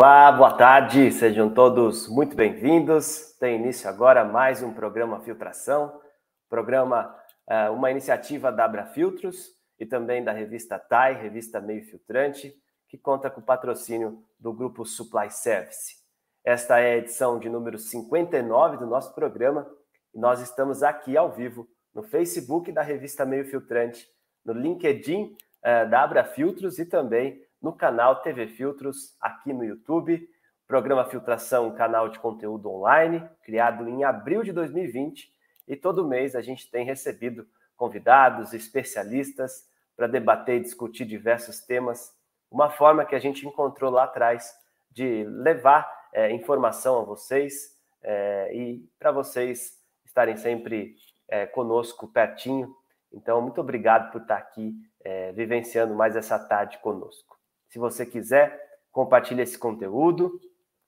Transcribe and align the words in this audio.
Olá, 0.00 0.30
boa 0.30 0.52
tarde, 0.52 1.10
sejam 1.10 1.52
todos 1.52 2.06
muito 2.06 2.36
bem-vindos. 2.36 3.36
Tem 3.40 3.56
início 3.56 3.90
agora 3.90 4.24
mais 4.24 4.62
um 4.62 4.72
programa 4.72 5.18
Filtração, 5.22 6.00
programa, 6.48 7.12
uh, 7.48 7.72
uma 7.72 7.90
iniciativa 7.90 8.52
da 8.52 8.64
Abra 8.64 8.86
Filtros 8.86 9.48
e 9.76 9.84
também 9.84 10.22
da 10.22 10.30
revista 10.30 10.78
TAI, 10.78 11.20
revista 11.20 11.60
Meio 11.60 11.84
Filtrante, 11.84 12.54
que 12.88 12.96
conta 12.96 13.28
com 13.28 13.40
o 13.40 13.44
patrocínio 13.44 14.22
do 14.38 14.52
grupo 14.52 14.86
Supply 14.86 15.32
Service. 15.32 15.96
Esta 16.44 16.78
é 16.78 16.92
a 16.92 16.98
edição 16.98 17.36
de 17.40 17.48
número 17.48 17.76
59 17.76 18.76
do 18.76 18.86
nosso 18.86 19.12
programa 19.16 19.68
e 20.14 20.18
nós 20.20 20.40
estamos 20.40 20.84
aqui 20.84 21.16
ao 21.16 21.32
vivo 21.32 21.66
no 21.92 22.04
Facebook 22.04 22.70
da 22.70 22.82
revista 22.82 23.26
Meio 23.26 23.46
Filtrante, 23.46 24.06
no 24.44 24.52
LinkedIn 24.52 25.24
uh, 25.24 25.90
da 25.90 26.04
Abra 26.04 26.22
Filtros 26.22 26.78
e 26.78 26.86
também 26.86 27.47
no 27.60 27.72
canal 27.72 28.22
TV 28.22 28.48
Filtros 28.48 29.16
aqui 29.20 29.52
no 29.52 29.64
YouTube. 29.64 30.28
Programa 30.66 31.04
Filtração, 31.06 31.74
canal 31.74 32.10
de 32.10 32.18
conteúdo 32.18 32.70
online, 32.70 33.26
criado 33.42 33.88
em 33.88 34.04
abril 34.04 34.42
de 34.42 34.52
2020, 34.52 35.34
e 35.66 35.74
todo 35.74 36.06
mês 36.06 36.36
a 36.36 36.42
gente 36.42 36.70
tem 36.70 36.84
recebido 36.84 37.46
convidados, 37.74 38.52
especialistas 38.52 39.66
para 39.96 40.06
debater 40.06 40.56
e 40.56 40.62
discutir 40.62 41.06
diversos 41.06 41.60
temas. 41.60 42.14
Uma 42.50 42.68
forma 42.68 43.04
que 43.06 43.14
a 43.14 43.18
gente 43.18 43.46
encontrou 43.46 43.90
lá 43.90 44.04
atrás 44.04 44.54
de 44.90 45.24
levar 45.24 45.90
é, 46.12 46.30
informação 46.32 47.00
a 47.00 47.04
vocês 47.04 47.74
é, 48.02 48.54
e 48.54 48.86
para 48.98 49.10
vocês 49.10 49.78
estarem 50.04 50.36
sempre 50.36 50.96
é, 51.28 51.46
conosco 51.46 52.08
pertinho. 52.08 52.74
Então, 53.10 53.40
muito 53.40 53.60
obrigado 53.60 54.12
por 54.12 54.20
estar 54.20 54.36
aqui 54.36 54.74
é, 55.02 55.32
vivenciando 55.32 55.94
mais 55.94 56.14
essa 56.14 56.38
tarde 56.38 56.76
conosco. 56.78 57.37
Se 57.68 57.78
você 57.78 58.06
quiser, 58.06 58.58
compartilhe 58.90 59.42
esse 59.42 59.58
conteúdo, 59.58 60.40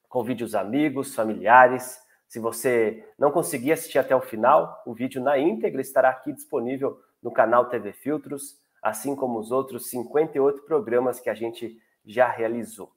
convide 0.08 0.42
os 0.42 0.54
amigos, 0.54 1.14
familiares. 1.14 1.98
Se 2.26 2.38
você 2.38 3.06
não 3.18 3.30
conseguir 3.30 3.72
assistir 3.72 3.98
até 3.98 4.16
o 4.16 4.20
final, 4.20 4.82
o 4.86 4.94
vídeo 4.94 5.22
na 5.22 5.38
íntegra 5.38 5.80
estará 5.80 6.08
aqui 6.08 6.32
disponível 6.32 6.98
no 7.22 7.30
canal 7.30 7.66
TV 7.66 7.92
Filtros, 7.92 8.58
assim 8.82 9.14
como 9.14 9.38
os 9.38 9.50
outros 9.50 9.90
58 9.90 10.62
programas 10.62 11.20
que 11.20 11.28
a 11.28 11.34
gente 11.34 11.76
já 12.04 12.28
realizou. 12.28 12.90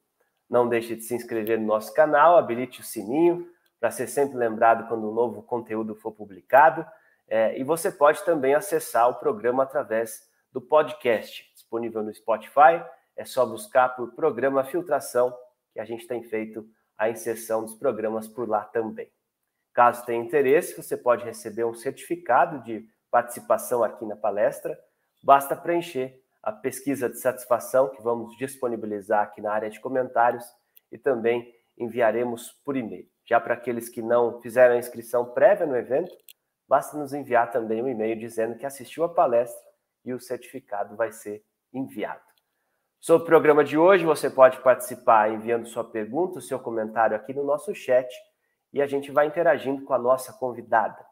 Não 0.48 0.68
deixe 0.68 0.96
de 0.96 1.02
se 1.02 1.14
inscrever 1.14 1.60
no 1.60 1.66
nosso 1.66 1.92
canal, 1.92 2.36
habilite 2.38 2.80
o 2.80 2.84
sininho 2.84 3.46
para 3.78 3.90
ser 3.90 4.06
sempre 4.06 4.38
lembrado 4.38 4.88
quando 4.88 5.10
um 5.10 5.14
novo 5.14 5.42
conteúdo 5.42 5.94
for 5.94 6.12
publicado. 6.12 6.86
É, 7.28 7.58
e 7.58 7.64
você 7.64 7.90
pode 7.90 8.24
também 8.24 8.54
acessar 8.54 9.08
o 9.10 9.14
programa 9.14 9.62
através 9.62 10.26
do 10.52 10.60
podcast, 10.60 11.50
disponível 11.54 12.02
no 12.02 12.14
Spotify 12.14 12.82
é 13.16 13.24
só 13.24 13.46
buscar 13.46 13.90
por 13.90 14.14
programa 14.14 14.64
filtração, 14.64 15.36
que 15.72 15.80
a 15.80 15.84
gente 15.84 16.06
tem 16.06 16.22
feito 16.22 16.66
a 16.96 17.10
inserção 17.10 17.62
dos 17.62 17.74
programas 17.74 18.28
por 18.28 18.48
lá 18.48 18.64
também. 18.64 19.10
Caso 19.72 20.04
tenha 20.04 20.24
interesse, 20.24 20.76
você 20.76 20.96
pode 20.96 21.24
receber 21.24 21.64
um 21.64 21.74
certificado 21.74 22.62
de 22.62 22.88
participação 23.10 23.82
aqui 23.82 24.04
na 24.04 24.16
palestra. 24.16 24.78
Basta 25.22 25.56
preencher 25.56 26.20
a 26.42 26.52
pesquisa 26.52 27.08
de 27.08 27.18
satisfação 27.18 27.88
que 27.88 28.02
vamos 28.02 28.36
disponibilizar 28.36 29.22
aqui 29.22 29.40
na 29.40 29.52
área 29.52 29.70
de 29.70 29.80
comentários 29.80 30.44
e 30.92 30.98
também 30.98 31.52
enviaremos 31.76 32.52
por 32.64 32.76
e-mail. 32.76 33.08
Já 33.24 33.40
para 33.40 33.54
aqueles 33.54 33.88
que 33.88 34.02
não 34.02 34.40
fizeram 34.40 34.74
a 34.74 34.78
inscrição 34.78 35.32
prévia 35.32 35.66
no 35.66 35.76
evento, 35.76 36.14
basta 36.68 36.96
nos 36.96 37.12
enviar 37.12 37.50
também 37.50 37.82
um 37.82 37.88
e-mail 37.88 38.18
dizendo 38.18 38.56
que 38.56 38.66
assistiu 38.66 39.02
a 39.04 39.08
palestra 39.08 39.60
e 40.04 40.12
o 40.12 40.20
certificado 40.20 40.94
vai 40.94 41.10
ser 41.10 41.42
enviado. 41.72 42.33
Sobre 43.04 43.24
o 43.24 43.26
programa 43.26 43.62
de 43.62 43.76
hoje, 43.76 44.02
você 44.02 44.30
pode 44.30 44.62
participar 44.62 45.30
enviando 45.30 45.68
sua 45.68 45.84
pergunta, 45.84 46.40
seu 46.40 46.58
comentário 46.58 47.14
aqui 47.14 47.34
no 47.34 47.44
nosso 47.44 47.74
chat 47.74 48.08
e 48.72 48.80
a 48.80 48.86
gente 48.86 49.10
vai 49.10 49.26
interagindo 49.26 49.84
com 49.84 49.92
a 49.92 49.98
nossa 49.98 50.32
convidada. 50.32 51.04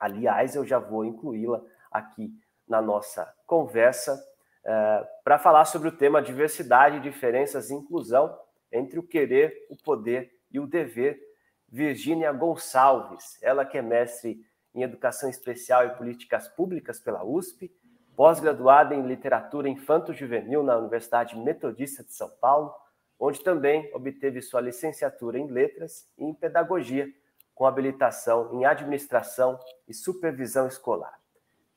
Aliás, 0.00 0.56
eu 0.56 0.64
já 0.64 0.78
vou 0.78 1.04
incluí-la 1.04 1.62
aqui 1.92 2.32
na 2.66 2.80
nossa 2.80 3.30
conversa 3.46 4.14
uh, 4.14 5.06
para 5.22 5.38
falar 5.38 5.66
sobre 5.66 5.88
o 5.88 5.92
tema 5.98 6.22
diversidade, 6.22 6.98
diferenças 6.98 7.68
e 7.68 7.74
inclusão 7.74 8.34
entre 8.72 8.98
o 8.98 9.02
querer, 9.02 9.66
o 9.68 9.76
poder 9.76 10.32
e 10.50 10.58
o 10.58 10.66
dever. 10.66 11.20
Virgínia 11.68 12.32
Gonçalves, 12.32 13.38
ela 13.42 13.66
que 13.66 13.76
é 13.76 13.82
mestre 13.82 14.40
em 14.74 14.82
Educação 14.82 15.28
Especial 15.28 15.84
e 15.84 15.90
Políticas 15.90 16.48
Públicas 16.48 16.98
pela 16.98 17.22
USP, 17.22 17.70
pós-graduada 18.18 18.96
em 18.96 19.06
literatura 19.06 19.68
infanto-juvenil 19.68 20.64
na 20.64 20.76
Universidade 20.76 21.38
Metodista 21.38 22.02
de 22.02 22.12
São 22.12 22.28
Paulo, 22.28 22.74
onde 23.16 23.40
também 23.44 23.88
obteve 23.94 24.42
sua 24.42 24.60
licenciatura 24.60 25.38
em 25.38 25.46
letras 25.46 26.04
e 26.18 26.24
em 26.24 26.34
pedagogia, 26.34 27.08
com 27.54 27.64
habilitação 27.64 28.52
em 28.58 28.64
administração 28.64 29.56
e 29.86 29.94
supervisão 29.94 30.66
escolar. 30.66 31.16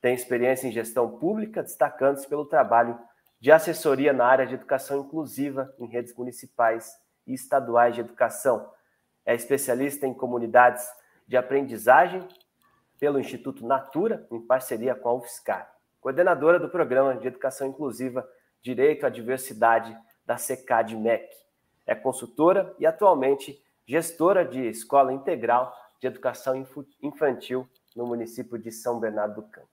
Tem 0.00 0.16
experiência 0.16 0.66
em 0.66 0.72
gestão 0.72 1.16
pública, 1.16 1.62
destacando-se 1.62 2.26
pelo 2.26 2.44
trabalho 2.44 2.98
de 3.38 3.52
assessoria 3.52 4.12
na 4.12 4.26
área 4.26 4.44
de 4.44 4.54
educação 4.54 4.98
inclusiva 4.98 5.72
em 5.78 5.86
redes 5.86 6.12
municipais 6.12 6.92
e 7.24 7.34
estaduais 7.34 7.94
de 7.94 8.00
educação. 8.00 8.68
É 9.24 9.32
especialista 9.32 10.08
em 10.08 10.12
comunidades 10.12 10.84
de 11.24 11.36
aprendizagem 11.36 12.26
pelo 12.98 13.20
Instituto 13.20 13.64
Natura, 13.64 14.26
em 14.28 14.40
parceria 14.40 14.96
com 14.96 15.08
a 15.08 15.14
UFSCar 15.14 15.72
coordenadora 16.02 16.58
do 16.58 16.68
Programa 16.68 17.14
de 17.14 17.28
Educação 17.28 17.68
Inclusiva 17.68 18.28
Direito 18.60 19.06
à 19.06 19.08
Diversidade 19.08 19.96
da 20.26 20.36
SECAD-MEC. 20.36 21.32
É 21.86 21.94
consultora 21.94 22.74
e 22.76 22.84
atualmente 22.84 23.62
gestora 23.86 24.44
de 24.44 24.66
Escola 24.66 25.12
Integral 25.12 25.72
de 26.00 26.08
Educação 26.08 26.56
Infantil 27.00 27.68
no 27.94 28.04
município 28.04 28.58
de 28.58 28.72
São 28.72 28.98
Bernardo 28.98 29.36
do 29.36 29.42
Campo. 29.48 29.68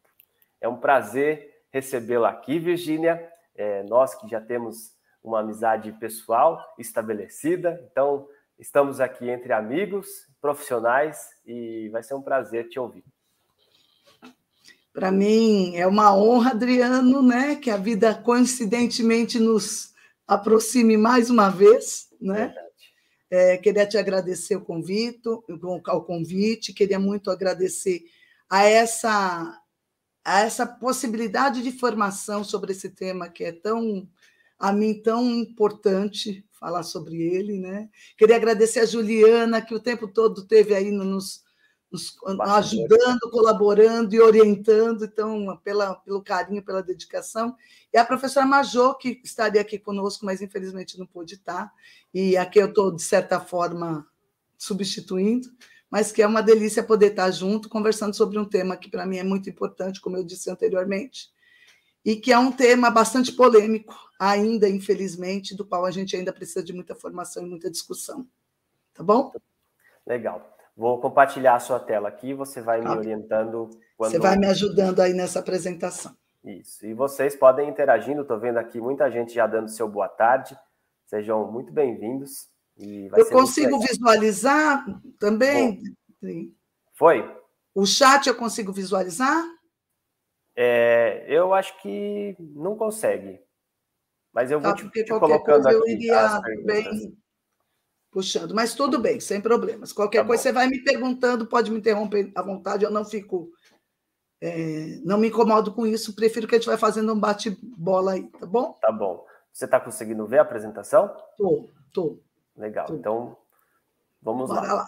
É 0.62 0.68
um 0.68 0.78
prazer 0.78 1.64
recebê-la 1.72 2.30
aqui, 2.30 2.60
Virgínia. 2.60 3.28
É, 3.56 3.82
nós 3.84 4.14
que 4.14 4.30
já 4.30 4.40
temos 4.40 4.96
uma 5.24 5.40
amizade 5.40 5.92
pessoal 5.94 6.64
estabelecida, 6.78 7.84
então 7.92 8.28
estamos 8.60 9.02
aqui 9.02 9.28
entre 9.28 9.52
amigos, 9.52 10.08
profissionais 10.40 11.32
e 11.44 11.90
vai 11.90 12.04
ser 12.04 12.14
um 12.14 12.22
prazer 12.22 12.70
te 12.70 12.80
ouvir. 12.80 13.04
Para 14.94 15.12
mim 15.12 15.76
é 15.76 15.86
uma 15.86 16.16
honra, 16.16 16.52
Adriano, 16.52 17.22
né, 17.22 17.56
que 17.56 17.70
a 17.70 17.78
vida 17.78 18.14
coincidentemente 18.16 19.40
nos 19.40 19.94
aproxime 20.28 20.98
mais 20.98 21.30
uma 21.30 21.50
vez, 21.50 22.08
né? 22.20 22.54
É, 23.32 23.58
queria 23.58 23.86
te 23.86 23.98
agradecer 23.98 24.56
o 24.56 24.66
convite, 24.66 25.28
o 25.28 26.02
convite, 26.02 26.74
queria 26.74 27.00
muito 27.00 27.30
agradecer 27.30 28.04
a 28.50 28.64
essa 28.64 29.56
a 30.26 30.42
essa 30.42 30.66
possibilidade 30.66 31.64
de 31.64 31.72
formação 31.72 32.44
sobre 32.44 32.72
esse 32.72 32.90
tema 32.90 33.30
que 33.30 33.44
é 33.44 33.52
tão 33.52 34.08
a 34.58 34.74
mim 34.74 34.94
tão 35.02 35.26
importante 35.32 36.46
falar 36.52 36.84
sobre 36.84 37.16
ele, 37.22 37.60
né? 37.60 37.90
Queria 38.18 38.36
agradecer 38.36 38.82
a 38.82 38.86
Juliana 38.86 39.62
que 39.62 39.74
o 39.74 39.80
tempo 39.80 40.08
todo 40.08 40.46
teve 40.46 40.76
aí 40.76 40.92
nos 40.92 41.44
nos 41.92 42.16
ajudando, 42.40 43.32
colaborando 43.32 44.14
e 44.14 44.22
orientando, 44.22 45.06
então, 45.06 45.58
pela, 45.64 45.96
pelo 45.96 46.22
carinho, 46.22 46.64
pela 46.64 46.84
dedicação. 46.84 47.56
E 47.92 47.98
a 47.98 48.06
professora 48.06 48.46
Major, 48.46 48.98
que 48.98 49.20
estaria 49.24 49.62
aqui 49.62 49.80
conosco, 49.80 50.26
mas 50.26 50.42
infelizmente 50.42 51.00
não 51.00 51.06
pôde 51.06 51.36
estar, 51.36 51.72
e 52.14 52.38
aqui 52.38 52.60
eu 52.60 52.68
estou, 52.68 52.92
de 52.92 53.02
certa 53.02 53.40
forma, 53.40 54.08
substituindo, 54.58 55.50
mas 55.90 56.12
que 56.12 56.22
é 56.22 56.28
uma 56.28 56.44
delícia 56.44 56.84
poder 56.84 57.12
estar 57.12 57.32
junto, 57.32 57.68
conversando 57.68 58.16
sobre 58.16 58.38
um 58.38 58.46
tema 58.46 58.78
que 58.78 58.90
para 58.90 59.06
mim 59.06 59.18
é 59.18 59.24
muito 59.24 59.50
importante, 59.50 60.00
como 60.00 60.18
eu 60.18 60.24
disse 60.24 60.52
anteriormente, 60.52 61.32
e 62.06 62.16
que 62.16 62.32
é 62.32 62.38
um 62.38 62.52
tema 62.52 62.92
bastante 62.92 63.32
polêmico, 63.32 63.96
ainda, 64.20 64.70
infelizmente, 64.70 65.56
do 65.56 65.66
qual 65.66 65.86
a 65.86 65.92
gente 65.92 66.16
ainda 66.16 66.32
precisa 66.32 66.64
de 66.64 66.74
muita 66.74 66.94
formação 66.94 67.46
e 67.46 67.50
muita 67.50 67.72
discussão. 67.72 68.28
Tá 68.94 69.04
bom? 69.04 69.32
Legal. 70.06 70.59
Vou 70.80 70.98
compartilhar 70.98 71.56
a 71.56 71.60
sua 71.60 71.78
tela 71.78 72.08
aqui, 72.08 72.34
você 72.34 72.62
vai 72.62 72.80
me 72.80 72.86
tá 72.86 72.96
orientando. 72.96 73.70
Quando... 73.98 74.12
Você 74.14 74.18
vai 74.18 74.38
me 74.38 74.48
ajudando 74.48 75.02
aí 75.02 75.12
nessa 75.12 75.40
apresentação. 75.40 76.16
Isso. 76.42 76.86
E 76.86 76.94
vocês 76.94 77.36
podem 77.36 77.68
interagindo, 77.68 78.22
estou 78.22 78.40
vendo 78.40 78.60
aqui 78.60 78.80
muita 78.80 79.12
gente 79.12 79.34
já 79.34 79.46
dando 79.46 79.68
seu 79.68 79.90
boa 79.90 80.08
tarde. 80.08 80.58
Sejam 81.06 81.52
muito 81.52 81.74
bem-vindos. 81.74 82.48
Eu 82.78 83.30
consigo 83.30 83.78
visualizar 83.82 84.86
também? 85.20 85.84
Bom, 86.22 86.48
foi. 86.94 87.30
O 87.76 87.86
chat 87.86 88.28
eu 88.28 88.36
consigo 88.36 88.72
visualizar? 88.72 89.44
É, 90.56 91.26
eu 91.28 91.54
acho 91.54 91.78
que 91.82 92.38
não 92.56 92.78
consegue. 92.78 93.38
Mas 94.32 94.50
eu 94.50 94.62
vou 94.62 94.74
tá, 94.74 94.78
te, 94.78 94.90
te 94.90 95.10
colocando 95.10 95.68
aqui. 95.68 95.76
Eu 95.76 95.88
iria 95.90 96.40
bem 96.64 97.18
puxando, 98.12 98.54
mas 98.54 98.74
tudo 98.74 99.00
bem, 99.00 99.20
sem 99.20 99.40
problemas. 99.42 99.92
Qualquer 99.92 100.22
tá 100.22 100.28
coisa 100.28 100.44
você 100.44 100.52
vai 100.52 100.68
me 100.68 100.84
perguntando, 100.84 101.46
pode 101.46 101.72
me 101.72 101.78
interromper 101.78 102.32
à 102.36 102.42
vontade, 102.42 102.84
eu 102.84 102.92
não 102.92 103.06
fico. 103.06 103.52
É, 104.42 104.98
não 105.04 105.18
me 105.18 105.28
incomodo 105.28 105.74
com 105.74 105.86
isso, 105.86 106.16
prefiro 106.16 106.48
que 106.48 106.56
a 106.56 106.58
gente 106.58 106.68
vai 106.68 106.78
fazendo 106.78 107.14
um 107.14 107.20
bate-bola 107.20 108.14
aí, 108.14 108.24
tá 108.28 108.46
bom? 108.46 108.72
Tá 108.82 108.92
bom. 108.92 109.26
Você 109.52 109.66
está 109.66 109.80
conseguindo 109.80 110.26
ver 110.26 110.40
a 110.40 110.44
apresentação? 110.44 111.14
Tô, 111.38 111.70
tô. 111.92 112.20
Legal. 112.56 112.88
Então, 112.92 113.36
vamos 114.22 114.50
Bora 114.50 114.62
lá. 114.62 114.74
lá. 114.74 114.88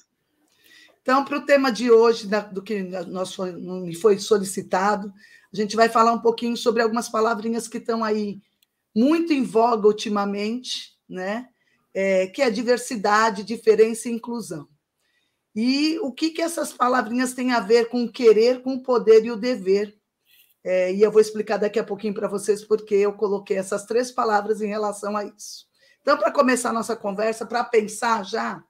Então, 1.01 1.25
para 1.25 1.37
o 1.37 1.45
tema 1.45 1.71
de 1.71 1.91
hoje, 1.91 2.29
do 2.51 2.61
que 2.61 2.81
nós 2.83 3.33
foi, 3.33 3.51
me 3.51 3.95
foi 3.95 4.19
solicitado, 4.19 5.11
a 5.51 5.55
gente 5.55 5.75
vai 5.75 5.89
falar 5.89 6.13
um 6.13 6.21
pouquinho 6.21 6.55
sobre 6.55 6.81
algumas 6.81 7.09
palavrinhas 7.09 7.67
que 7.67 7.77
estão 7.77 8.03
aí 8.03 8.39
muito 8.95 9.33
em 9.33 9.43
voga 9.43 9.87
ultimamente, 9.87 10.97
né? 11.09 11.49
É, 11.93 12.27
que 12.27 12.41
é 12.41 12.49
diversidade, 12.49 13.43
diferença 13.43 14.07
e 14.07 14.13
inclusão. 14.13 14.67
E 15.53 15.99
o 15.99 16.11
que, 16.11 16.29
que 16.29 16.41
essas 16.41 16.71
palavrinhas 16.71 17.33
têm 17.33 17.51
a 17.51 17.59
ver 17.59 17.89
com 17.89 18.03
o 18.03 18.11
querer, 18.11 18.61
com 18.61 18.75
o 18.75 18.83
poder 18.83 19.25
e 19.25 19.31
o 19.31 19.35
dever. 19.35 19.97
É, 20.63 20.93
e 20.93 21.01
eu 21.01 21.11
vou 21.11 21.19
explicar 21.19 21.57
daqui 21.57 21.79
a 21.79 21.83
pouquinho 21.83 22.13
para 22.13 22.27
vocês 22.27 22.63
porque 22.63 22.95
eu 22.95 23.13
coloquei 23.13 23.57
essas 23.57 23.85
três 23.85 24.11
palavras 24.11 24.61
em 24.61 24.67
relação 24.67 25.17
a 25.17 25.25
isso. 25.25 25.67
Então, 26.01 26.17
para 26.17 26.31
começar 26.31 26.69
a 26.69 26.73
nossa 26.73 26.95
conversa, 26.95 27.45
para 27.45 27.63
pensar 27.63 28.23
já, 28.23 28.63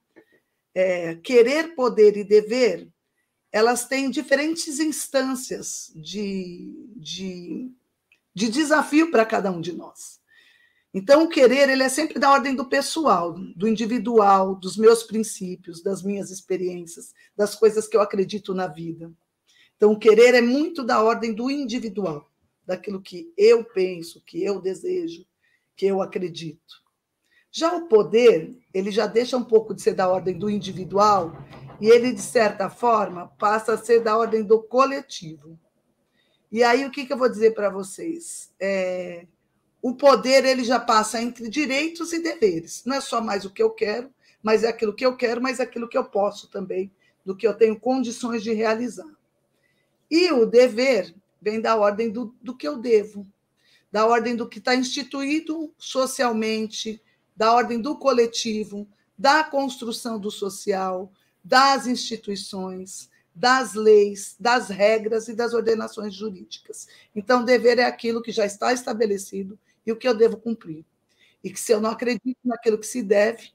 é, 0.74 1.16
querer, 1.16 1.74
poder 1.74 2.16
e 2.16 2.24
dever, 2.24 2.88
elas 3.50 3.86
têm 3.86 4.10
diferentes 4.10 4.80
instâncias 4.80 5.92
de, 5.94 6.72
de, 6.96 7.70
de 8.34 8.48
desafio 8.48 9.10
para 9.10 9.26
cada 9.26 9.50
um 9.50 9.60
de 9.60 9.72
nós. 9.72 10.21
Então, 10.94 11.24
o 11.24 11.28
querer 11.28 11.70
ele 11.70 11.82
é 11.82 11.88
sempre 11.88 12.18
da 12.18 12.30
ordem 12.30 12.54
do 12.54 12.68
pessoal, 12.68 13.32
do 13.32 13.66
individual, 13.66 14.54
dos 14.54 14.76
meus 14.76 15.02
princípios, 15.02 15.82
das 15.82 16.02
minhas 16.02 16.30
experiências, 16.30 17.14
das 17.34 17.54
coisas 17.54 17.88
que 17.88 17.96
eu 17.96 18.02
acredito 18.02 18.52
na 18.52 18.66
vida. 18.66 19.10
Então, 19.76 19.92
o 19.92 19.98
querer 19.98 20.34
é 20.34 20.42
muito 20.42 20.84
da 20.84 21.02
ordem 21.02 21.32
do 21.32 21.50
individual, 21.50 22.30
daquilo 22.66 23.00
que 23.00 23.32
eu 23.38 23.64
penso, 23.64 24.22
que 24.24 24.44
eu 24.44 24.60
desejo, 24.60 25.24
que 25.74 25.86
eu 25.86 26.02
acredito. 26.02 26.82
Já 27.50 27.74
o 27.74 27.88
poder, 27.88 28.54
ele 28.72 28.90
já 28.90 29.06
deixa 29.06 29.36
um 29.36 29.44
pouco 29.44 29.74
de 29.74 29.82
ser 29.82 29.94
da 29.94 30.08
ordem 30.08 30.38
do 30.38 30.48
individual 30.48 31.32
e 31.80 31.88
ele, 31.88 32.12
de 32.12 32.22
certa 32.22 32.70
forma, 32.70 33.28
passa 33.38 33.74
a 33.74 33.78
ser 33.78 34.00
da 34.00 34.16
ordem 34.16 34.42
do 34.42 34.62
coletivo. 34.62 35.58
E 36.50 36.62
aí, 36.62 36.84
o 36.84 36.90
que, 36.90 37.06
que 37.06 37.12
eu 37.12 37.18
vou 37.18 37.28
dizer 37.28 37.54
para 37.54 37.70
vocês? 37.70 38.52
É, 38.60 39.26
o 39.82 39.92
poder 39.92 40.44
ele 40.44 40.62
já 40.62 40.78
passa 40.78 41.20
entre 41.20 41.48
direitos 41.48 42.12
e 42.12 42.22
deveres. 42.22 42.84
Não 42.86 42.94
é 42.94 43.00
só 43.00 43.20
mais 43.20 43.44
o 43.44 43.50
que 43.50 43.60
eu 43.60 43.70
quero, 43.70 44.08
mas 44.40 44.62
é 44.62 44.68
aquilo 44.68 44.94
que 44.94 45.04
eu 45.04 45.16
quero, 45.16 45.42
mas 45.42 45.58
é 45.58 45.64
aquilo 45.64 45.88
que 45.88 45.98
eu 45.98 46.04
posso 46.04 46.48
também, 46.48 46.90
do 47.26 47.36
que 47.36 47.46
eu 47.46 47.52
tenho 47.52 47.78
condições 47.78 48.44
de 48.44 48.52
realizar. 48.52 49.10
E 50.08 50.30
o 50.30 50.46
dever 50.46 51.12
vem 51.40 51.60
da 51.60 51.76
ordem 51.76 52.10
do, 52.10 52.32
do 52.40 52.56
que 52.56 52.66
eu 52.66 52.76
devo, 52.76 53.26
da 53.90 54.06
ordem 54.06 54.36
do 54.36 54.48
que 54.48 54.58
está 54.58 54.74
instituído 54.74 55.72
socialmente, 55.76 57.02
da 57.36 57.52
ordem 57.52 57.80
do 57.80 57.96
coletivo, 57.96 58.86
da 59.18 59.42
construção 59.42 60.18
do 60.18 60.30
social, 60.30 61.12
das 61.42 61.88
instituições, 61.88 63.10
das 63.34 63.74
leis, 63.74 64.36
das 64.38 64.68
regras 64.68 65.26
e 65.26 65.34
das 65.34 65.54
ordenações 65.54 66.14
jurídicas. 66.14 66.86
Então, 67.16 67.44
dever 67.44 67.78
é 67.78 67.84
aquilo 67.84 68.22
que 68.22 68.30
já 68.30 68.46
está 68.46 68.72
estabelecido 68.72 69.58
e 69.86 69.92
o 69.92 69.96
que 69.96 70.06
eu 70.06 70.14
devo 70.14 70.36
cumprir. 70.36 70.84
E 71.42 71.50
que 71.50 71.58
se 71.58 71.72
eu 71.72 71.80
não 71.80 71.90
acredito 71.90 72.38
naquilo 72.44 72.78
que 72.78 72.86
se 72.86 73.02
deve, 73.02 73.50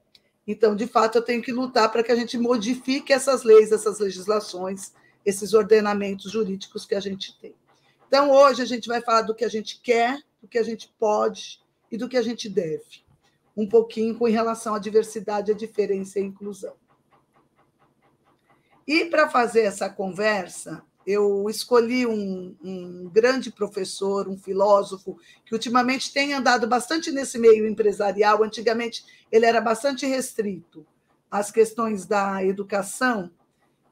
então, 0.47 0.75
de 0.75 0.87
fato, 0.87 1.17
eu 1.17 1.21
tenho 1.21 1.41
que 1.41 1.51
lutar 1.51 1.91
para 1.91 2.01
que 2.01 2.11
a 2.11 2.15
gente 2.15 2.37
modifique 2.37 3.11
essas 3.11 3.43
leis, 3.43 3.73
essas 3.73 3.99
legislações, 3.99 4.93
esses 5.25 5.53
ordenamentos 5.53 6.31
jurídicos 6.31 6.85
que 6.85 6.95
a 6.95 7.01
gente 7.01 7.37
tem. 7.37 7.53
Então, 8.07 8.31
hoje 8.31 8.61
a 8.61 8.65
gente 8.65 8.87
vai 8.87 9.01
falar 9.01 9.23
do 9.23 9.35
que 9.35 9.43
a 9.43 9.49
gente 9.49 9.81
quer, 9.81 10.23
do 10.41 10.47
que 10.47 10.57
a 10.57 10.63
gente 10.63 10.89
pode 10.97 11.61
e 11.91 11.97
do 11.97 12.07
que 12.07 12.15
a 12.15 12.21
gente 12.21 12.47
deve. 12.47 13.05
Um 13.55 13.67
pouquinho 13.67 14.17
com 14.17 14.25
relação 14.25 14.73
à 14.73 14.79
diversidade, 14.79 15.51
à 15.51 15.53
diferença 15.53 16.17
e 16.17 16.21
à 16.21 16.25
inclusão. 16.25 16.75
E 18.87 19.03
para 19.05 19.29
fazer 19.29 19.63
essa 19.63 19.89
conversa, 19.89 20.81
eu 21.07 21.49
escolhi 21.49 22.05
um, 22.05 22.53
um, 22.61 23.09
grande 23.09 23.49
professor, 23.49 24.27
um 24.27 24.37
filósofo, 24.37 25.17
que 25.45 25.53
ultimamente 25.53 26.11
tem 26.11 26.33
andado 26.33 26.67
bastante 26.67 27.11
nesse 27.11 27.39
meio 27.39 27.65
empresarial. 27.65 28.43
Antigamente, 28.43 29.05
ele 29.31 29.45
era 29.45 29.61
bastante 29.61 30.05
restrito 30.05 30.85
às 31.31 31.49
questões 31.49 32.05
da 32.05 32.43
educação, 32.43 33.31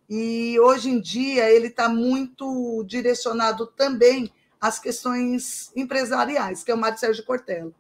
e 0.10 0.60
hoje 0.60 0.90
em 0.90 1.00
dia 1.00 1.50
ele 1.50 1.68
está 1.68 1.88
muito 1.90 2.84
direcionado 2.84 3.66
também 3.66 4.30
às 4.60 4.78
questões 4.78 5.72
empresariais, 5.76 6.64
que 6.64 6.72
é 6.72 6.76
o 6.76 6.78
Mário 6.78 7.00
Sérgio 7.00 7.26
Cortella. 7.26 7.72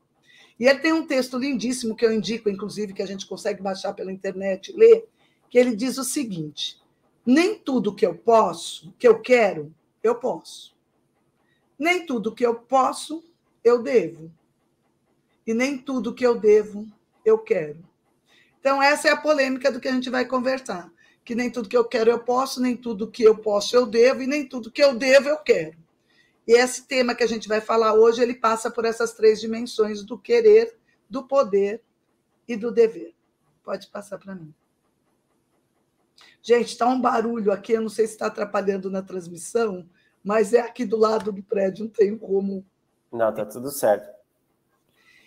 E 0.57 0.65
ele 0.65 0.79
tem 0.79 0.93
um 0.93 1.05
texto 1.05 1.37
lindíssimo 1.37 1.95
que 1.95 2.05
eu 2.05 2.13
indico, 2.13 2.49
inclusive, 2.49 2.93
que 2.93 3.01
a 3.01 3.05
gente 3.05 3.27
consegue 3.27 3.61
baixar 3.61 3.93
pela 3.93 4.11
internet 4.11 4.71
e 4.71 4.77
ler, 4.77 5.07
que 5.49 5.57
ele 5.59 5.75
diz 5.75 5.97
o 5.97 6.03
seguinte: 6.03 6.77
nem 7.25 7.57
tudo 7.57 7.95
que 7.95 8.05
eu 8.05 8.13
posso, 8.13 8.93
que 8.99 9.07
eu 9.07 9.19
quero, 9.19 9.73
eu 10.03 10.15
posso. 10.15 10.75
Nem 11.77 12.05
tudo 12.05 12.33
que 12.33 12.45
eu 12.45 12.55
posso, 12.55 13.23
eu 13.63 13.81
devo. 13.81 14.31
E 15.45 15.53
nem 15.53 15.77
tudo 15.77 16.13
que 16.13 16.25
eu 16.25 16.39
devo, 16.39 16.87
eu 17.25 17.39
quero. 17.39 17.83
Então, 18.59 18.81
essa 18.81 19.07
é 19.07 19.11
a 19.11 19.17
polêmica 19.17 19.71
do 19.71 19.79
que 19.79 19.87
a 19.87 19.91
gente 19.91 20.09
vai 20.09 20.25
conversar. 20.25 20.91
Que 21.23 21.33
nem 21.33 21.49
tudo 21.49 21.67
que 21.67 21.77
eu 21.77 21.85
quero 21.85 22.09
eu 22.09 22.19
posso, 22.19 22.61
nem 22.61 22.77
tudo 22.77 23.09
que 23.09 23.23
eu 23.23 23.37
posso 23.37 23.75
eu 23.75 23.85
devo, 23.85 24.21
e 24.21 24.27
nem 24.27 24.47
tudo 24.47 24.71
que 24.71 24.83
eu 24.83 24.95
devo 24.95 25.29
eu 25.29 25.37
quero. 25.37 25.77
E 26.47 26.53
esse 26.53 26.85
tema 26.85 27.15
que 27.15 27.23
a 27.23 27.27
gente 27.27 27.47
vai 27.47 27.59
falar 27.59 27.95
hoje, 27.95 28.21
ele 28.21 28.35
passa 28.35 28.69
por 28.69 28.85
essas 28.85 29.13
três 29.13 29.41
dimensões 29.41 30.03
do 30.03 30.17
querer, 30.17 30.77
do 31.09 31.23
poder 31.23 31.81
e 32.47 32.55
do 32.55 32.71
dever. 32.71 33.13
Pode 33.63 33.87
passar 33.87 34.19
para 34.19 34.35
mim. 34.35 34.53
Gente, 36.45 36.67
está 36.67 36.87
um 36.87 37.01
barulho 37.01 37.51
aqui, 37.51 37.73
eu 37.73 37.81
não 37.81 37.89
sei 37.89 38.05
se 38.05 38.13
está 38.13 38.27
atrapalhando 38.27 38.87
na 38.87 39.01
transmissão, 39.01 39.89
mas 40.23 40.53
é 40.53 40.59
aqui 40.59 40.85
do 40.85 40.95
lado 40.95 41.31
do 41.31 41.41
prédio, 41.41 41.85
não 41.85 41.91
tem 41.91 42.15
como. 42.15 42.63
Não, 43.11 43.31
está 43.31 43.43
tudo 43.43 43.71
certo. 43.71 44.07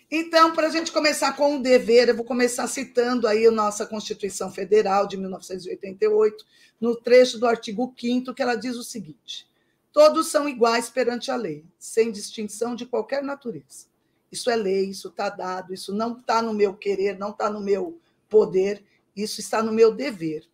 Então, 0.09 0.53
para 0.55 0.67
a 0.67 0.69
gente 0.69 0.93
começar 0.93 1.33
com 1.33 1.57
o 1.57 1.61
dever, 1.61 2.07
eu 2.07 2.15
vou 2.15 2.23
começar 2.23 2.65
citando 2.67 3.27
aí 3.27 3.45
a 3.45 3.51
nossa 3.51 3.85
Constituição 3.85 4.49
Federal 4.49 5.07
de 5.07 5.17
1988, 5.17 6.45
no 6.79 6.95
trecho 6.95 7.37
do 7.37 7.45
artigo 7.45 7.93
5 7.99 8.33
que 8.33 8.41
ela 8.41 8.55
diz 8.55 8.77
o 8.77 8.83
seguinte: 8.83 9.45
todos 9.91 10.27
são 10.27 10.47
iguais 10.47 10.89
perante 10.89 11.29
a 11.29 11.35
lei, 11.35 11.65
sem 11.77 12.13
distinção 12.13 12.75
de 12.75 12.85
qualquer 12.85 13.21
natureza. 13.21 13.87
Isso 14.31 14.49
é 14.49 14.55
lei, 14.55 14.85
isso 14.85 15.09
está 15.09 15.29
dado, 15.29 15.73
isso 15.73 15.93
não 15.93 16.17
está 16.17 16.41
no 16.41 16.53
meu 16.53 16.73
querer, 16.73 17.19
não 17.19 17.31
está 17.31 17.49
no 17.49 17.59
meu 17.59 17.99
poder, 18.29 18.81
isso 19.13 19.41
está 19.41 19.61
no 19.61 19.73
meu 19.73 19.93
dever 19.93 20.47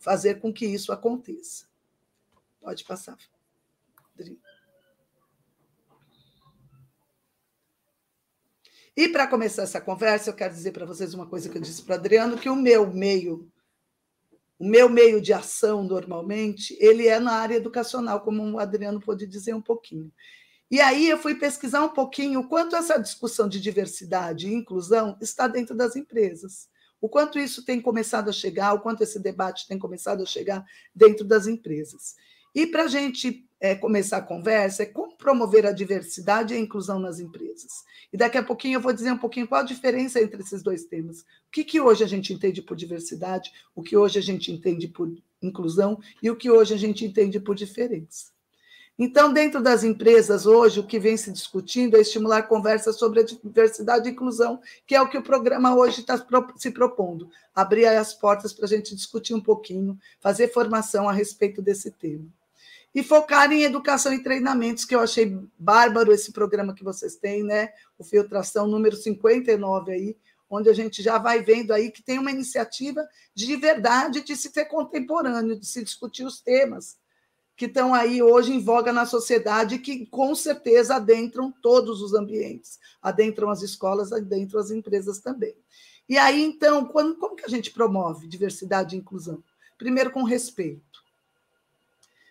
fazer 0.00 0.40
com 0.40 0.52
que 0.52 0.66
isso 0.66 0.90
aconteça. 0.90 1.66
Pode 2.60 2.82
passar, 2.84 3.16
Adri. 4.18 4.40
E 8.96 9.08
para 9.08 9.26
começar 9.26 9.62
essa 9.62 9.80
conversa, 9.80 10.30
eu 10.30 10.34
quero 10.34 10.52
dizer 10.52 10.72
para 10.72 10.84
vocês 10.84 11.14
uma 11.14 11.26
coisa 11.26 11.48
que 11.48 11.56
eu 11.56 11.62
disse 11.62 11.82
para 11.82 11.94
Adriano, 11.94 12.36
que 12.36 12.50
o 12.50 12.56
meu 12.56 12.92
meio, 12.92 13.48
o 14.58 14.66
meu 14.66 14.88
meio 14.88 15.20
de 15.20 15.32
ação 15.32 15.84
normalmente, 15.84 16.76
ele 16.80 17.06
é 17.06 17.20
na 17.20 17.32
área 17.32 17.54
educacional, 17.54 18.20
como 18.20 18.42
o 18.42 18.58
Adriano 18.58 19.00
pôde 19.00 19.26
dizer 19.26 19.54
um 19.54 19.62
pouquinho. 19.62 20.12
E 20.70 20.80
aí 20.80 21.08
eu 21.08 21.18
fui 21.18 21.34
pesquisar 21.34 21.84
um 21.84 21.88
pouquinho 21.90 22.46
quanto 22.48 22.76
essa 22.76 22.98
discussão 22.98 23.48
de 23.48 23.60
diversidade 23.60 24.48
e 24.48 24.54
inclusão 24.54 25.16
está 25.20 25.46
dentro 25.46 25.74
das 25.74 25.94
empresas 25.96 26.68
o 27.00 27.08
quanto 27.08 27.38
isso 27.38 27.64
tem 27.64 27.80
começado 27.80 28.28
a 28.28 28.32
chegar, 28.32 28.74
o 28.74 28.80
quanto 28.80 29.02
esse 29.02 29.18
debate 29.18 29.66
tem 29.66 29.78
começado 29.78 30.22
a 30.22 30.26
chegar 30.26 30.64
dentro 30.94 31.24
das 31.24 31.46
empresas. 31.46 32.14
E 32.54 32.66
para 32.66 32.84
a 32.84 32.88
gente 32.88 33.46
é, 33.60 33.74
começar 33.74 34.18
a 34.18 34.22
conversa, 34.22 34.82
é 34.82 34.86
como 34.86 35.16
promover 35.16 35.66
a 35.66 35.72
diversidade 35.72 36.52
e 36.52 36.56
a 36.56 36.60
inclusão 36.60 36.98
nas 36.98 37.20
empresas. 37.20 37.70
E 38.12 38.16
daqui 38.16 38.38
a 38.38 38.42
pouquinho 38.42 38.76
eu 38.76 38.80
vou 38.80 38.92
dizer 38.92 39.12
um 39.12 39.18
pouquinho 39.18 39.46
qual 39.46 39.60
a 39.60 39.64
diferença 39.64 40.20
entre 40.20 40.40
esses 40.40 40.62
dois 40.62 40.84
temas. 40.84 41.20
O 41.20 41.50
que, 41.52 41.62
que 41.62 41.80
hoje 41.80 42.02
a 42.02 42.06
gente 42.06 42.32
entende 42.32 42.60
por 42.60 42.76
diversidade, 42.76 43.52
o 43.74 43.82
que 43.82 43.96
hoje 43.96 44.18
a 44.18 44.22
gente 44.22 44.50
entende 44.50 44.88
por 44.88 45.12
inclusão 45.42 46.00
e 46.22 46.30
o 46.30 46.36
que 46.36 46.50
hoje 46.50 46.74
a 46.74 46.76
gente 46.76 47.04
entende 47.04 47.38
por 47.38 47.54
diferença. 47.54 48.32
Então, 49.02 49.32
dentro 49.32 49.62
das 49.62 49.82
empresas, 49.82 50.44
hoje, 50.44 50.78
o 50.78 50.86
que 50.86 50.98
vem 50.98 51.16
se 51.16 51.32
discutindo 51.32 51.96
é 51.96 52.02
estimular 52.02 52.42
conversas 52.42 52.98
sobre 52.98 53.20
a 53.20 53.22
diversidade 53.22 54.06
e 54.06 54.12
inclusão, 54.12 54.60
que 54.86 54.94
é 54.94 55.00
o 55.00 55.08
que 55.08 55.16
o 55.16 55.22
programa 55.22 55.74
hoje 55.74 56.02
está 56.02 56.22
se 56.54 56.70
propondo. 56.70 57.30
Abrir 57.54 57.86
as 57.86 58.12
portas 58.12 58.52
para 58.52 58.66
a 58.66 58.68
gente 58.68 58.94
discutir 58.94 59.32
um 59.32 59.40
pouquinho, 59.40 59.98
fazer 60.20 60.52
formação 60.52 61.08
a 61.08 61.14
respeito 61.14 61.62
desse 61.62 61.90
tema. 61.90 62.26
E 62.94 63.02
focar 63.02 63.50
em 63.50 63.62
educação 63.62 64.12
e 64.12 64.22
treinamentos, 64.22 64.84
que 64.84 64.94
eu 64.94 65.00
achei 65.00 65.34
bárbaro 65.58 66.12
esse 66.12 66.30
programa 66.30 66.74
que 66.74 66.84
vocês 66.84 67.16
têm, 67.16 67.42
né? 67.42 67.70
O 67.98 68.04
Filtração 68.04 68.66
número 68.66 68.96
59 68.96 69.92
aí, 69.92 70.16
onde 70.50 70.68
a 70.68 70.74
gente 70.74 71.02
já 71.02 71.16
vai 71.16 71.42
vendo 71.42 71.72
aí 71.72 71.90
que 71.90 72.02
tem 72.02 72.18
uma 72.18 72.30
iniciativa 72.30 73.08
de 73.34 73.56
verdade 73.56 74.20
de 74.20 74.36
se 74.36 74.52
ter 74.52 74.66
contemporâneo, 74.66 75.58
de 75.58 75.64
se 75.64 75.82
discutir 75.82 76.26
os 76.26 76.42
temas 76.42 77.00
que 77.60 77.66
estão 77.66 77.92
aí 77.92 78.22
hoje 78.22 78.54
em 78.54 78.58
voga 78.58 78.90
na 78.90 79.04
sociedade 79.04 79.80
que 79.80 80.06
com 80.06 80.34
certeza 80.34 80.96
adentram 80.96 81.52
todos 81.52 82.00
os 82.00 82.14
ambientes, 82.14 82.80
adentram 83.02 83.50
as 83.50 83.60
escolas, 83.60 84.14
adentram 84.14 84.58
as 84.58 84.70
empresas 84.70 85.18
também. 85.18 85.54
E 86.08 86.16
aí, 86.16 86.42
então, 86.42 86.86
quando, 86.86 87.16
como 87.16 87.36
que 87.36 87.44
a 87.44 87.50
gente 87.50 87.70
promove 87.70 88.26
diversidade 88.26 88.96
e 88.96 88.98
inclusão? 88.98 89.44
Primeiro, 89.76 90.10
com 90.10 90.22
respeito. 90.22 91.04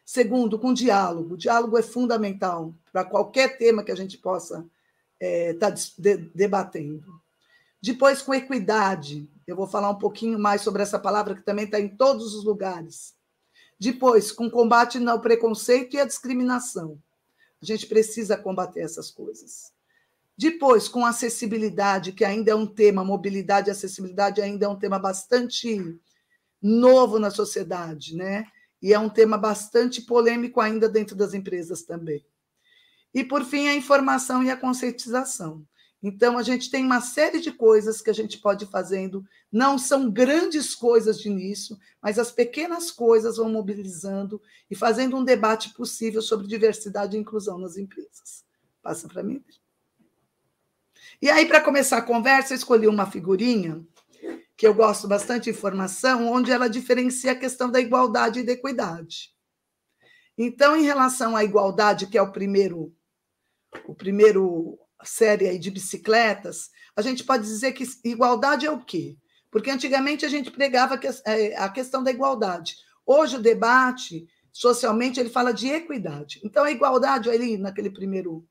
Segundo, 0.03 0.57
com 0.57 0.74
diálogo. 0.74 1.36
O 1.36 1.38
diálogo 1.38 1.77
é 1.77 1.83
fundamental 1.83 2.74
para 2.91 3.05
qualquer 3.05 3.55
tema 3.59 3.83
que 3.83 3.91
a 3.91 3.95
gente 3.95 4.17
possa 4.17 4.65
estar 5.19 5.19
é, 5.19 5.53
tá 5.53 5.69
de, 5.69 6.17
debatendo. 6.33 7.21
Depois, 7.79 8.19
com 8.19 8.33
equidade. 8.33 9.29
Eu 9.45 9.55
vou 9.55 9.67
falar 9.67 9.91
um 9.91 10.00
pouquinho 10.00 10.39
mais 10.39 10.62
sobre 10.63 10.81
essa 10.81 10.98
palavra 10.98 11.36
que 11.36 11.43
também 11.43 11.65
está 11.65 11.79
em 11.79 11.88
todos 11.88 12.33
os 12.33 12.43
lugares. 12.43 13.18
Depois, 13.79 14.31
com 14.31 14.50
combate 14.50 14.98
ao 15.07 15.21
preconceito 15.21 15.95
e 15.95 16.00
à 16.00 16.05
discriminação. 16.05 17.01
A 17.62 17.65
gente 17.65 17.88
precisa 17.88 18.38
combater 18.38 18.81
essas 18.81 19.09
coisas. 19.09 19.71
Depois, 20.38 20.88
com 20.88 21.05
acessibilidade, 21.05 22.12
que 22.12 22.24
ainda 22.24 22.51
é 22.51 22.55
um 22.55 22.65
tema, 22.65 23.03
mobilidade 23.03 23.69
e 23.69 23.71
acessibilidade 23.71 24.41
ainda 24.41 24.65
é 24.65 24.69
um 24.69 24.77
tema 24.77 24.98
bastante 24.98 26.00
novo 26.62 27.19
na 27.19 27.29
sociedade, 27.29 28.15
né? 28.15 28.45
E 28.81 28.93
é 28.93 29.00
um 29.00 29.09
tema 29.09 29.38
bastante 29.38 30.01
polêmico 30.01 30.62
ainda 30.62 30.88
dentro 30.88 31.15
das 31.15 31.33
empresas 31.33 31.83
também. 31.83 32.25
E, 33.13 33.24
por 33.24 33.43
fim, 33.43 33.67
a 33.67 33.75
informação 33.75 34.43
e 34.43 34.51
a 34.51 34.57
conscientização. 34.57 35.65
Então, 36.01 36.37
a 36.37 36.43
gente 36.43 36.71
tem 36.71 36.83
uma 36.83 37.01
série 37.01 37.41
de 37.41 37.51
coisas 37.51 38.01
que 38.01 38.09
a 38.09 38.13
gente 38.13 38.37
pode 38.37 38.63
ir 38.63 38.69
fazendo. 38.69 39.25
Não 39.51 39.77
são 39.77 40.09
grandes 40.09 40.73
coisas 40.73 41.19
de 41.19 41.27
início, 41.27 41.77
mas 42.01 42.17
as 42.17 42.31
pequenas 42.31 42.89
coisas 42.89 43.35
vão 43.35 43.51
mobilizando 43.51 44.41
e 44.71 44.75
fazendo 44.75 45.17
um 45.17 45.23
debate 45.23 45.73
possível 45.73 46.21
sobre 46.21 46.47
diversidade 46.47 47.17
e 47.17 47.19
inclusão 47.19 47.57
nas 47.57 47.75
empresas. 47.75 48.45
Passa 48.81 49.09
para 49.09 49.21
mim. 49.21 49.43
E 51.21 51.29
aí, 51.29 51.45
para 51.45 51.59
começar 51.59 51.97
a 51.97 52.01
conversa, 52.01 52.53
eu 52.53 52.57
escolhi 52.57 52.87
uma 52.87 53.09
figurinha 53.11 53.85
que 54.55 54.65
eu 54.67 54.73
gosto 54.73 55.07
bastante 55.07 55.45
de 55.45 55.49
informação, 55.51 56.31
onde 56.31 56.51
ela 56.51 56.69
diferencia 56.69 57.33
a 57.33 57.35
questão 57.35 57.69
da 57.69 57.79
igualdade 57.79 58.39
e 58.39 58.43
da 58.43 58.53
equidade. 58.53 59.33
Então, 60.37 60.75
em 60.75 60.83
relação 60.83 61.35
à 61.35 61.43
igualdade, 61.43 62.07
que 62.07 62.17
é 62.17 62.21
o 62.21 62.31
primeiro, 62.31 62.93
o 63.85 63.93
primeiro 63.93 64.79
série 65.05 65.47
aí 65.47 65.59
de 65.59 65.71
bicicletas, 65.71 66.69
a 66.95 67.01
gente 67.01 67.23
pode 67.23 67.43
dizer 67.43 67.71
que 67.73 67.85
igualdade 68.03 68.65
é 68.65 68.71
o 68.71 68.83
quê? 68.83 69.17
Porque 69.51 69.71
antigamente 69.71 70.25
a 70.25 70.29
gente 70.29 70.51
pregava 70.51 70.99
é, 71.25 71.55
a 71.57 71.69
questão 71.69 72.03
da 72.03 72.11
igualdade. 72.11 72.75
Hoje 73.05 73.37
o 73.37 73.41
debate, 73.41 74.27
socialmente, 74.51 75.19
ele 75.19 75.29
fala 75.29 75.53
de 75.53 75.67
equidade. 75.67 76.39
Então, 76.43 76.63
a 76.63 76.71
igualdade 76.71 77.29
ali, 77.29 77.57
naquele 77.57 77.89
primeiro, 77.89 78.45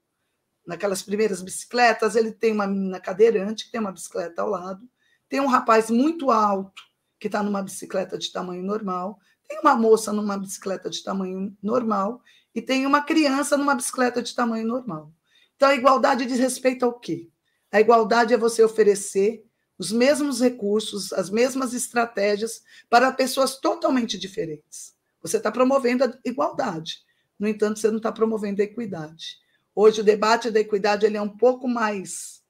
naquelas 0.66 1.02
primeiras 1.02 1.42
bicicletas, 1.42 2.16
ele 2.16 2.32
tem 2.32 2.52
uma 2.52 2.66
menina 2.66 2.98
cadeirante, 2.98 3.66
que 3.66 3.70
tem 3.70 3.80
uma 3.80 3.92
bicicleta 3.92 4.42
ao 4.42 4.48
lado, 4.48 4.88
tem 5.28 5.40
um 5.40 5.46
rapaz 5.46 5.90
muito 5.90 6.30
alto, 6.30 6.82
que 7.20 7.28
está 7.28 7.42
numa 7.42 7.62
bicicleta 7.62 8.16
de 8.16 8.32
tamanho 8.32 8.62
normal, 8.62 9.18
tem 9.46 9.60
uma 9.60 9.76
moça 9.76 10.12
numa 10.12 10.38
bicicleta 10.38 10.90
de 10.90 11.02
tamanho 11.02 11.56
normal, 11.62 12.22
e 12.54 12.62
tem 12.62 12.86
uma 12.86 13.02
criança 13.02 13.56
numa 13.56 13.74
bicicleta 13.74 14.22
de 14.22 14.34
tamanho 14.34 14.66
normal. 14.66 15.12
Então, 15.58 15.70
a 15.70 15.74
igualdade 15.74 16.24
diz 16.24 16.38
respeito 16.38 16.84
ao 16.84 17.00
quê? 17.00 17.28
A 17.72 17.80
igualdade 17.80 18.32
é 18.32 18.38
você 18.38 18.62
oferecer 18.62 19.44
os 19.76 19.90
mesmos 19.90 20.40
recursos, 20.40 21.12
as 21.12 21.28
mesmas 21.30 21.74
estratégias 21.74 22.62
para 22.88 23.10
pessoas 23.10 23.58
totalmente 23.58 24.16
diferentes. 24.16 24.94
Você 25.20 25.36
está 25.36 25.50
promovendo 25.50 26.04
a 26.04 26.12
igualdade. 26.24 27.00
No 27.36 27.48
entanto, 27.48 27.80
você 27.80 27.90
não 27.90 27.96
está 27.96 28.12
promovendo 28.12 28.62
a 28.62 28.64
equidade. 28.64 29.36
Hoje, 29.74 30.00
o 30.00 30.04
debate 30.04 30.48
da 30.48 30.60
equidade 30.60 31.04
ele 31.04 31.16
é 31.16 31.22
um 31.22 31.36
pouco 31.36 31.66
mais 31.66 32.40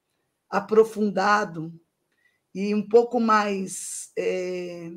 aprofundado 0.51 1.73
e 2.55 2.75
um 2.75 2.87
pouco 2.87 3.19
mais 3.19 4.13
é, 4.19 4.93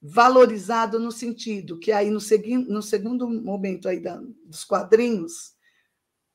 valorizado 0.00 0.98
no 0.98 1.12
sentido 1.12 1.78
que 1.78 1.92
aí 1.92 2.08
no, 2.08 2.20
segui 2.20 2.56
no 2.56 2.80
segundo 2.80 3.28
momento 3.28 3.86
aí 3.86 4.00
da, 4.00 4.18
dos 4.46 4.64
quadrinhos 4.64 5.57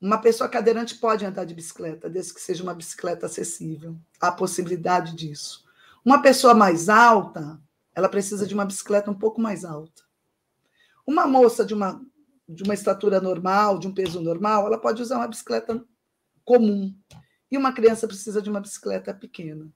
uma 0.04 0.18
pessoa 0.18 0.50
cadeirante 0.50 0.96
pode 0.96 1.26
andar 1.26 1.46
de 1.46 1.54
bicicleta, 1.54 2.10
desde 2.10 2.34
que 2.34 2.42
seja 2.42 2.62
uma 2.62 2.74
bicicleta 2.74 3.26
acessível. 3.26 3.96
Há 4.20 4.34
possibilidade 4.34 5.16
disso. 5.16 5.64
Uma 6.04 6.22
pessoa 6.22 6.54
mais 6.54 6.90
alta, 6.90 7.58
ela 7.96 8.10
precisa 8.10 8.46
de 8.46 8.54
uma 8.54 8.66
bicicleta 8.66 9.10
um 9.10 9.18
pouco 9.18 9.40
mais 9.40 9.64
alta. 9.64 10.04
Uma 11.08 11.26
moça 11.26 11.64
de 11.64 11.74
uma, 11.74 12.06
de 12.50 12.64
uma 12.64 12.74
estatura 12.74 13.22
normal, 13.22 13.80
de 13.80 13.88
um 13.88 13.94
peso 13.94 14.20
normal, 14.20 14.68
ela 14.68 14.78
pode 14.78 15.02
usar 15.02 15.16
uma 15.16 15.28
bicicleta 15.28 15.82
comum. 16.44 16.94
E 17.50 17.58
uma 17.58 17.72
criança 17.72 18.06
precisa 18.06 18.42
de 18.42 18.50
uma 18.50 18.60
bicicleta 18.60 19.14
pequena. 19.14 19.72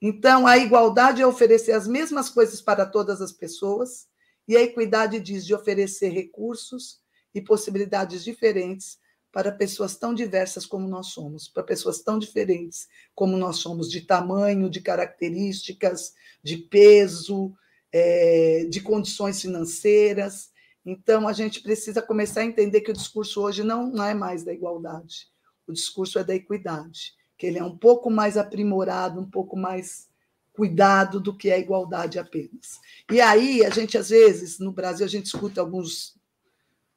Então, 0.00 0.46
a 0.46 0.56
igualdade 0.58 1.22
é 1.22 1.26
oferecer 1.26 1.72
as 1.72 1.88
mesmas 1.88 2.28
coisas 2.28 2.60
para 2.60 2.86
todas 2.86 3.20
as 3.20 3.32
pessoas, 3.32 4.06
e 4.46 4.56
a 4.56 4.62
equidade 4.62 5.18
diz 5.18 5.44
de 5.44 5.52
oferecer 5.52 6.10
recursos 6.10 7.00
e 7.34 7.40
possibilidades 7.40 8.22
diferentes 8.22 9.01
para 9.32 9.50
pessoas 9.50 9.96
tão 9.96 10.12
diversas 10.12 10.66
como 10.66 10.86
nós 10.86 11.08
somos, 11.08 11.48
para 11.48 11.62
pessoas 11.62 12.02
tão 12.02 12.18
diferentes 12.18 12.86
como 13.14 13.36
nós 13.38 13.56
somos, 13.56 13.90
de 13.90 14.02
tamanho, 14.02 14.68
de 14.68 14.82
características, 14.82 16.12
de 16.42 16.58
peso, 16.58 17.54
é, 17.90 18.66
de 18.68 18.80
condições 18.82 19.40
financeiras. 19.40 20.50
Então, 20.84 21.26
a 21.26 21.32
gente 21.32 21.62
precisa 21.62 22.02
começar 22.02 22.42
a 22.42 22.44
entender 22.44 22.82
que 22.82 22.90
o 22.90 22.94
discurso 22.94 23.40
hoje 23.40 23.64
não, 23.64 23.86
não 23.86 24.04
é 24.04 24.12
mais 24.12 24.44
da 24.44 24.52
igualdade, 24.52 25.28
o 25.66 25.72
discurso 25.72 26.18
é 26.18 26.24
da 26.24 26.34
equidade, 26.34 27.14
que 27.38 27.46
ele 27.46 27.58
é 27.58 27.64
um 27.64 27.76
pouco 27.76 28.10
mais 28.10 28.36
aprimorado, 28.36 29.18
um 29.18 29.30
pouco 29.30 29.56
mais 29.56 30.10
cuidado 30.52 31.18
do 31.18 31.34
que 31.34 31.50
a 31.50 31.58
igualdade 31.58 32.18
apenas. 32.18 32.78
E 33.10 33.20
aí, 33.20 33.64
a 33.64 33.70
gente, 33.70 33.96
às 33.96 34.10
vezes, 34.10 34.58
no 34.58 34.72
Brasil, 34.72 35.06
a 35.06 35.08
gente 35.08 35.26
escuta 35.26 35.60
alguns 35.60 36.20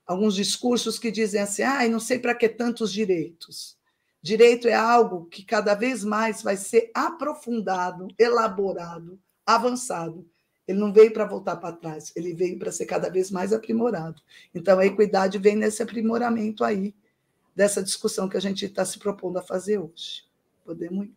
alguns 0.06 0.36
discursos 0.36 1.00
que 1.00 1.12
dizem 1.12 1.42
assim: 1.42 1.64
ah, 1.64 1.88
não 1.88 2.00
sei 2.00 2.20
para 2.20 2.36
que 2.36 2.48
tantos 2.48 2.92
direitos. 2.92 3.78
Direito 4.22 4.68
é 4.68 4.74
algo 4.74 5.26
que 5.26 5.44
cada 5.44 5.76
vez 5.76 6.04
mais 6.04 6.42
vai 6.42 6.58
ser 6.58 6.90
aprofundado, 6.94 8.08
elaborado, 8.18 9.20
avançado. 9.46 10.28
Ele 10.68 10.80
não 10.80 10.92
veio 10.92 11.14
para 11.14 11.26
voltar 11.26 11.58
para 11.58 11.76
trás, 11.76 12.12
ele 12.16 12.34
veio 12.34 12.58
para 12.58 12.72
ser 12.72 12.88
cada 12.88 13.08
vez 13.08 13.30
mais 13.30 13.54
aprimorado. 13.54 14.20
Então, 14.54 14.80
a 14.80 14.86
equidade 14.86 15.38
vem 15.38 15.56
nesse 15.56 15.84
aprimoramento 15.84 16.64
aí, 16.64 16.96
dessa 17.56 17.84
discussão 17.84 18.28
que 18.28 18.36
a 18.36 18.40
gente 18.40 18.66
está 18.66 18.84
se 18.84 18.98
propondo 18.98 19.38
a 19.38 19.44
fazer 19.44 19.78
hoje. 19.78 20.24
Podemos 20.66 21.06
ir. 21.06 21.14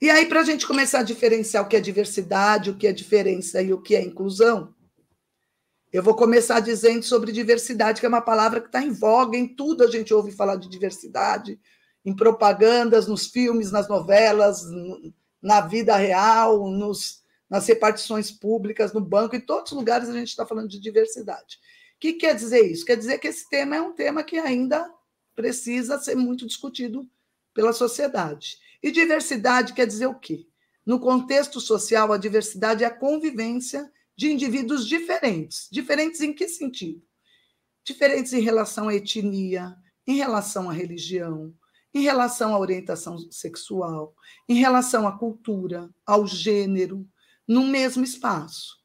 E 0.00 0.10
aí, 0.10 0.26
para 0.26 0.40
a 0.40 0.44
gente 0.44 0.66
começar 0.66 0.98
a 0.98 1.04
diferenciar 1.04 1.64
o 1.64 1.68
que 1.68 1.76
é 1.76 1.80
diversidade, 1.80 2.70
o 2.70 2.76
que 2.76 2.88
é 2.88 2.92
diferença 2.92 3.62
e 3.62 3.72
o 3.72 3.80
que 3.80 3.94
é 3.94 4.02
inclusão, 4.02 4.74
eu 5.92 6.02
vou 6.02 6.14
começar 6.14 6.60
dizendo 6.60 7.02
sobre 7.02 7.32
diversidade, 7.32 8.00
que 8.00 8.06
é 8.06 8.08
uma 8.08 8.22
palavra 8.22 8.60
que 8.60 8.66
está 8.66 8.82
em 8.82 8.90
voga, 8.90 9.36
em 9.36 9.46
tudo 9.46 9.84
a 9.84 9.90
gente 9.90 10.14
ouve 10.14 10.32
falar 10.32 10.56
de 10.56 10.68
diversidade, 10.68 11.60
em 12.04 12.16
propagandas, 12.16 13.06
nos 13.06 13.26
filmes, 13.26 13.70
nas 13.70 13.88
novelas, 13.88 14.62
na 15.40 15.60
vida 15.60 15.94
real, 15.96 16.70
nos, 16.70 17.22
nas 17.48 17.66
repartições 17.66 18.30
públicas, 18.30 18.94
no 18.94 19.00
banco, 19.00 19.36
em 19.36 19.40
todos 19.40 19.70
os 19.70 19.76
lugares 19.76 20.08
a 20.08 20.14
gente 20.14 20.28
está 20.28 20.46
falando 20.46 20.68
de 20.68 20.80
diversidade. 20.80 21.58
O 21.96 22.00
que 22.00 22.14
quer 22.14 22.34
dizer 22.34 22.62
isso? 22.62 22.86
Quer 22.86 22.96
dizer 22.96 23.18
que 23.18 23.28
esse 23.28 23.48
tema 23.50 23.76
é 23.76 23.80
um 23.80 23.92
tema 23.92 24.24
que 24.24 24.38
ainda 24.38 24.90
precisa 25.34 25.98
ser 25.98 26.14
muito 26.14 26.46
discutido 26.46 27.06
pela 27.52 27.72
sociedade. 27.72 28.56
E 28.82 28.90
diversidade 28.90 29.74
quer 29.74 29.86
dizer 29.86 30.06
o 30.06 30.14
quê? 30.14 30.46
No 30.84 30.98
contexto 30.98 31.60
social, 31.60 32.12
a 32.12 32.16
diversidade 32.16 32.82
é 32.82 32.86
a 32.86 32.90
convivência 32.90 33.92
de 34.16 34.30
indivíduos 34.30 34.86
diferentes. 34.86 35.68
Diferentes 35.70 36.20
em 36.20 36.32
que 36.32 36.48
sentido? 36.48 37.02
Diferentes 37.84 38.32
em 38.32 38.40
relação 38.40 38.88
à 38.88 38.94
etnia, 38.94 39.76
em 40.06 40.16
relação 40.16 40.70
à 40.70 40.72
religião, 40.72 41.54
em 41.94 42.02
relação 42.02 42.54
à 42.54 42.58
orientação 42.58 43.18
sexual, 43.30 44.14
em 44.48 44.54
relação 44.54 45.06
à 45.06 45.18
cultura, 45.18 45.90
ao 46.06 46.26
gênero, 46.26 47.06
no 47.46 47.66
mesmo 47.66 48.04
espaço. 48.04 48.80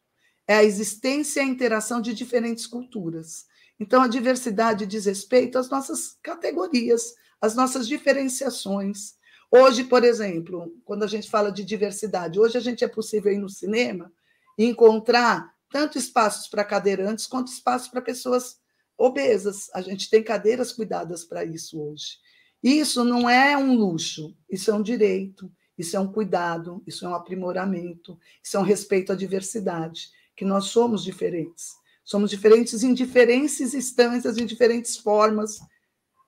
É 0.47 0.55
a 0.55 0.63
existência 0.63 1.41
e 1.41 1.43
a 1.43 1.47
interação 1.47 2.01
de 2.01 2.13
diferentes 2.13 2.65
culturas. 2.65 3.45
Então, 3.79 4.01
a 4.01 4.07
diversidade 4.07 4.85
diz 4.85 5.05
respeito 5.05 5.57
às 5.57 5.69
nossas 5.69 6.17
categorias, 6.23 7.13
às 7.39 7.55
nossas 7.55 7.87
diferenciações. 7.87 9.15
Hoje, 9.51 9.83
por 9.83 10.03
exemplo, 10.03 10.73
quando 10.83 11.03
a 11.03 11.07
gente 11.07 11.29
fala 11.29 11.51
de 11.51 11.63
diversidade, 11.63 12.39
hoje 12.39 12.57
a 12.57 12.61
gente 12.61 12.83
é 12.83 12.87
possível 12.87 13.31
ir 13.31 13.37
no 13.37 13.49
cinema 13.49 14.11
encontrar 14.57 15.53
tanto 15.69 15.97
espaços 15.97 16.47
para 16.47 16.63
cadeirantes 16.63 17.27
quanto 17.27 17.51
espaços 17.51 17.87
para 17.87 18.01
pessoas 18.01 18.57
obesas. 18.97 19.69
A 19.73 19.81
gente 19.81 20.09
tem 20.09 20.23
cadeiras 20.23 20.71
cuidadas 20.71 21.23
para 21.23 21.43
isso 21.45 21.81
hoje. 21.81 22.17
Isso 22.63 23.03
não 23.03 23.29
é 23.29 23.55
um 23.55 23.75
luxo, 23.75 24.35
isso 24.49 24.71
é 24.71 24.73
um 24.73 24.81
direito, 24.81 25.51
isso 25.77 25.95
é 25.95 25.99
um 25.99 26.11
cuidado, 26.11 26.81
isso 26.87 27.05
é 27.05 27.09
um 27.09 27.13
aprimoramento, 27.13 28.19
isso 28.43 28.57
é 28.57 28.59
um 28.59 28.63
respeito 28.63 29.11
à 29.11 29.15
diversidade, 29.15 30.09
que 30.35 30.43
nós 30.43 30.65
somos 30.65 31.03
diferentes. 31.03 31.75
Somos 32.03 32.29
diferentes 32.31 32.83
em 32.83 32.93
diferentes 32.93 33.73
instâncias, 33.73 34.37
em 34.37 34.45
diferentes 34.45 34.97
formas 34.97 35.59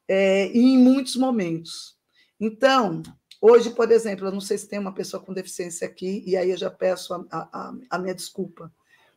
é, 0.08 0.52
e 0.52 0.60
em 0.60 0.78
muitos 0.78 1.16
momentos. 1.16 1.98
Então, 2.40 3.02
Hoje, 3.42 3.70
por 3.70 3.90
exemplo, 3.92 4.28
eu 4.28 4.32
não 4.32 4.42
sei 4.42 4.58
se 4.58 4.68
tem 4.68 4.80
uma 4.80 4.94
pessoa 4.94 5.24
com 5.24 5.34
deficiência 5.34 5.88
aqui, 5.88 6.24
e 6.26 6.36
aí 6.36 6.52
eu 6.52 6.58
já 6.58 6.70
peço 6.70 7.14
a, 7.14 7.26
a, 7.32 7.74
a 7.90 7.98
minha 7.98 8.14
desculpa, 8.14 8.72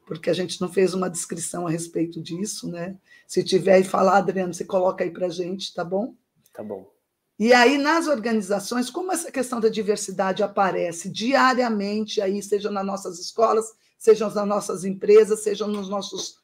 porque 0.06 0.30
a 0.30 0.34
gente 0.34 0.60
não 0.60 0.72
fez 0.72 0.94
uma 0.94 1.10
descrição 1.10 1.66
a 1.66 1.70
respeito 1.70 2.22
disso, 2.22 2.68
né? 2.68 2.96
Se 3.26 3.42
tiver 3.42 3.74
aí 3.74 3.84
falar, 3.84 4.18
Adriano, 4.18 4.54
você 4.54 4.64
coloca 4.64 5.02
aí 5.02 5.10
para 5.10 5.26
a 5.26 5.30
gente, 5.30 5.74
tá 5.74 5.84
bom? 5.84 6.14
Tá 6.52 6.62
bom. 6.62 6.92
E 7.38 7.52
aí, 7.52 7.78
nas 7.78 8.06
organizações, 8.06 8.90
como 8.90 9.10
essa 9.10 9.32
questão 9.32 9.58
da 9.58 9.68
diversidade 9.68 10.42
aparece 10.42 11.08
diariamente, 11.08 12.20
aí, 12.20 12.40
seja 12.42 12.70
nas 12.70 12.86
nossas 12.86 13.18
escolas, 13.18 13.74
sejam 13.98 14.30
nas 14.30 14.46
nossas 14.46 14.84
empresas, 14.84 15.40
sejam 15.42 15.66
nos 15.66 15.88
nossos 15.88 16.40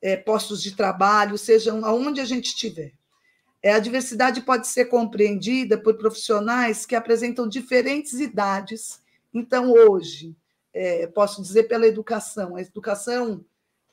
é, 0.00 0.16
postos 0.16 0.62
de 0.62 0.74
trabalho, 0.74 1.36
sejam 1.36 1.84
aonde 1.84 2.20
a 2.20 2.24
gente 2.24 2.46
estiver. 2.46 2.92
É, 3.62 3.72
a 3.72 3.78
diversidade 3.78 4.40
pode 4.40 4.66
ser 4.66 4.86
compreendida 4.86 5.78
por 5.78 5.94
profissionais 5.94 6.84
que 6.84 6.96
apresentam 6.96 7.48
diferentes 7.48 8.14
idades. 8.14 9.00
Então, 9.32 9.70
hoje, 9.70 10.36
é, 10.74 11.06
posso 11.06 11.40
dizer 11.40 11.64
pela 11.64 11.86
educação, 11.86 12.56
a 12.56 12.60
educação 12.60 13.44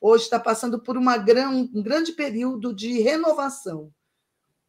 hoje 0.02 0.24
está 0.24 0.40
passando 0.40 0.80
por 0.80 0.98
gran, 1.24 1.50
um 1.50 1.84
grande 1.84 2.14
período 2.14 2.74
de 2.74 3.00
renovação. 3.00 3.94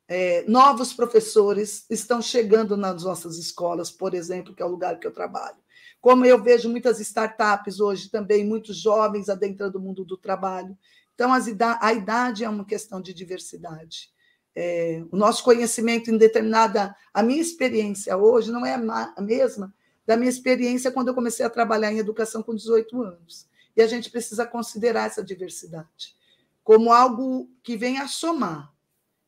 É, 0.07 0.45
novos 0.47 0.93
professores 0.93 1.87
estão 1.89 2.21
chegando 2.21 2.77
nas 2.77 3.05
nossas 3.05 3.39
escolas, 3.39 3.91
por 3.91 4.13
exemplo, 4.13 4.55
que 4.55 4.63
é 4.63 4.67
o 4.67 4.71
lugar 4.71 4.99
que 4.99 5.07
eu 5.07 5.13
trabalho. 5.13 5.57
Como 5.99 6.27
eu 6.27 6.43
vejo 6.43 6.69
muitas 6.69 7.01
startups 7.01 7.81
hoje 7.81 8.11
também, 8.11 8.45
muitos 8.45 8.77
jovens 8.77 9.29
adentrando 9.29 9.79
o 9.79 9.81
mundo 9.81 10.05
do 10.05 10.17
trabalho. 10.17 10.77
Então, 11.15 11.31
a 11.33 11.93
idade 11.93 12.45
é 12.45 12.49
uma 12.49 12.65
questão 12.65 13.01
de 13.01 13.15
diversidade 13.15 14.11
é, 14.55 15.03
o 15.11 15.17
nosso 15.17 15.43
conhecimento 15.45 16.11
em 16.11 16.17
determinada. 16.17 16.95
A 17.13 17.23
minha 17.23 17.41
experiência 17.41 18.17
hoje 18.17 18.51
não 18.51 18.65
é 18.65 18.75
a 18.75 19.21
mesma 19.21 19.75
da 20.07 20.17
minha 20.17 20.31
experiência 20.31 20.91
quando 20.91 21.09
eu 21.09 21.15
comecei 21.15 21.47
a 21.47 21.51
trabalhar 21.51 21.93
em 21.93 21.99
educação 21.99 22.43
com 22.43 22.55
18 22.55 23.03
anos. 23.03 23.49
E 23.77 23.83
a 23.83 23.87
gente 23.87 24.11
precisa 24.11 24.47
considerar 24.47 25.07
essa 25.07 25.23
diversidade 25.23 26.19
como 26.63 26.93
algo 26.93 27.51
que 27.63 27.77
vem 27.77 27.99
a 27.99 28.07
somar, 28.07 28.73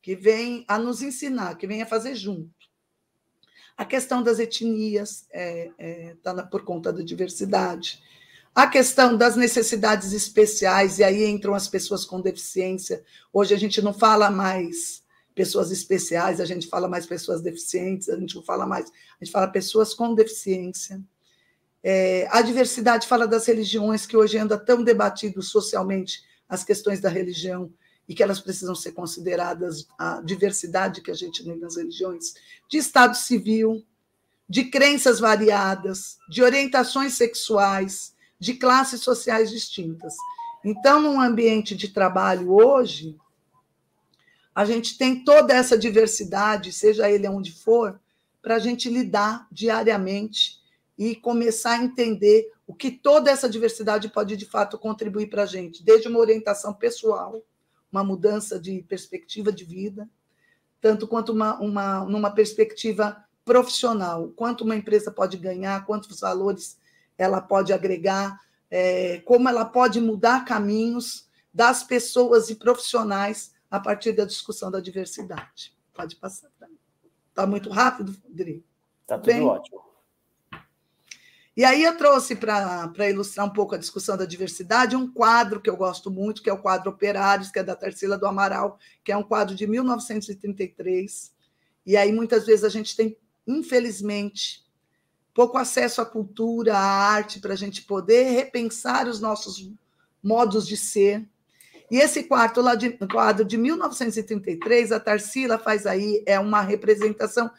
que 0.01 0.15
vem 0.15 0.65
a 0.69 0.79
nos 0.79 1.03
ensinar, 1.03 1.57
que 1.57 1.67
vem 1.67 1.83
a 1.83 1.87
fazer 1.87 2.15
junto. 2.15 2.51
A 3.77 3.85
questão 3.85 4.23
das 4.23 4.39
etnias 4.39 5.23
está 5.23 5.29
é, 5.33 5.73
é, 5.79 6.17
tá 6.23 6.43
por 6.45 6.65
conta 6.65 6.93
da 6.93 7.03
diversidade. 7.03 8.01
A 8.55 8.67
questão 8.67 9.17
das 9.17 9.35
necessidades 9.35 10.13
especiais, 10.13 10.99
e 10.99 11.05
aí 11.05 11.25
entram 11.25 11.55
as 11.55 11.67
pessoas 11.67 12.05
com 12.05 12.21
deficiência. 12.21 13.03
Hoje 13.33 13.55
a 13.55 13.59
gente 13.59 13.81
não 13.81 13.95
fala 13.95 14.31
mais 14.31 15.02
pessoas 15.35 15.71
especiais, 15.71 16.41
a 16.41 16.45
gente 16.45 16.67
fala 16.67 16.89
mais 16.89 17.07
pessoas 17.07 17.41
deficientes, 17.41 18.09
a 18.09 18.19
gente 18.19 18.41
fala 18.45 18.67
mais, 18.67 18.87
a 19.21 19.25
gente 19.25 19.33
fala 19.33 19.49
pessoas 19.49 19.95
com 19.95 20.15
deficiência. 20.15 21.01
É, 21.83 22.29
a 22.31 22.43
diversidade 22.43 23.09
fala 23.09 23.27
das 23.27 23.47
religiões, 23.47 24.07
que 24.07 24.17
hoje 24.17 24.39
anda 24.39 24.57
tão 24.57 24.85
debatido 24.85 25.43
socialmente 25.43 26.23
as 26.49 26.63
questões 26.63 27.01
da 27.01 27.09
religião 27.09 27.73
e 28.09 28.15
que 28.15 28.23
elas 28.23 28.41
precisam 28.41 28.75
ser 28.75 28.93
consideradas 28.93 29.87
a 29.99 30.21
diversidade 30.21 31.01
que 31.01 31.11
a 31.11 31.15
gente 31.15 31.43
tem 31.45 31.57
nas 31.59 31.77
religiões, 31.77 32.35
de 32.69 32.79
estado 32.79 33.17
civil, 33.17 33.85
de 34.49 34.65
crenças 34.65 35.19
variadas, 35.19 36.19
de 36.29 36.43
orientações 36.43 37.15
sexuais, 37.15 38.15
de 38.39 38.55
classes 38.55 39.01
sociais 39.01 39.51
distintas. 39.51 40.15
Então, 40.65 41.01
num 41.01 41.21
ambiente 41.21 41.75
de 41.75 41.89
trabalho 41.89 42.53
hoje, 42.53 43.17
a 44.55 44.65
gente 44.65 44.99
tem 44.99 45.25
toda 45.25 45.55
essa 45.55 45.77
diversidade, 45.79 46.73
seja 46.73 47.11
ele 47.11 47.29
onde 47.29 47.53
for, 47.53 48.01
para 48.41 48.57
a 48.57 48.59
gente 48.59 48.89
lidar 48.91 49.47
diariamente 49.51 50.61
e 50.99 51.15
começar 51.17 51.79
a 51.79 51.83
entender 51.83 52.51
o 52.67 52.75
que 52.75 52.91
toda 52.91 53.31
essa 53.31 53.49
diversidade 53.49 54.09
pode 54.09 54.37
de 54.37 54.45
fato 54.45 54.79
contribuir 54.79 55.29
para 55.29 55.45
a 55.45 55.47
gente, 55.47 55.83
desde 55.83 56.09
uma 56.09 56.19
orientação 56.19 56.75
pessoal, 56.75 57.43
uma 57.91 58.05
mudança 58.05 58.59
de 58.59 58.83
perspectiva 58.83 59.53
de 59.53 59.65
vida, 59.65 60.09
tanto 60.81 61.07
quanto 61.07 61.33
uma, 61.33 61.59
uma 61.61 62.05
numa 62.05 62.31
perspectiva 62.31 63.25
profissional, 63.45 64.33
quanto 64.37 64.65
uma 64.65 64.77
empresa 64.77 65.11
pode 65.11 65.37
ganhar, 65.37 65.85
quantos 65.87 66.21
valores 66.21 66.79
ela 67.17 67.41
pode 67.41 67.73
agregar, 67.73 68.39
é, 68.71 69.21
como 69.25 69.49
ela 69.49 69.65
pode 69.65 70.01
mudar 70.01 70.45
caminhos 70.45 71.29
das 71.53 71.83
pessoas 71.83 72.51
e 72.51 72.55
profissionais 72.55 73.52
a 73.73 73.81
partir 73.81 74.13
da 74.13 74.27
discussão 74.27 74.71
da 74.71 74.81
diversidade. 74.81 75.75
Pode 75.95 76.17
passar. 76.17 76.51
Está 77.31 77.47
muito 77.47 77.71
rápido, 77.71 78.15
Rodrigo? 78.23 78.63
Está 79.01 79.17
tudo 79.17 79.33
Bem? 79.33 79.43
ótimo. 79.43 79.81
E 81.57 81.65
aí 81.65 81.83
eu 81.83 81.97
trouxe 81.97 82.37
para 82.37 83.09
ilustrar 83.09 83.47
um 83.47 83.51
pouco 83.51 83.75
a 83.75 83.79
discussão 83.79 84.15
da 84.15 84.27
diversidade 84.27 84.95
um 84.95 85.11
quadro 85.11 85.59
que 85.59 85.71
eu 85.71 85.77
gosto 85.77 86.11
muito, 86.11 86.43
que 86.43 86.51
é 86.51 86.53
o 86.53 86.61
quadro 86.61 86.91
Operários, 86.91 87.51
que 87.51 87.59
é 87.59 87.65
da 87.65 87.75
Tarsila 87.75 88.19
do 88.19 88.27
Amaral, 88.27 88.79
que 89.03 89.11
é 89.11 89.17
um 89.17 89.23
quadro 89.23 89.55
de 89.55 89.67
1933. 89.67 91.35
E 91.87 91.97
aí 91.97 92.13
muitas 92.13 92.45
vezes 92.45 92.65
a 92.65 92.69
gente 92.69 92.95
tem, 92.95 93.17
infelizmente, 93.47 94.67
pouco 95.33 95.57
acesso 95.57 96.03
à 96.03 96.07
cultura, 96.07 96.77
à 96.77 96.81
arte, 96.81 97.41
para 97.41 97.55
a 97.55 97.57
gente 97.57 97.83
poder 97.83 98.31
repensar 98.33 99.09
os 99.09 99.19
nossos 99.19 99.73
modos 100.23 100.67
de 100.67 100.77
ser, 100.77 101.27
e 101.93 101.99
esse 101.99 102.23
quarto 102.23 102.63
lá 102.63 102.75
de, 102.75 102.93
quadro 103.07 103.45
de 103.45 103.59
1933, 103.59 104.93
a 104.93 104.99
Tarsila 104.99 105.59
faz 105.59 105.85
aí, 105.85 106.23
é 106.25 106.41
uma 106.41 106.63
representação 106.63 107.51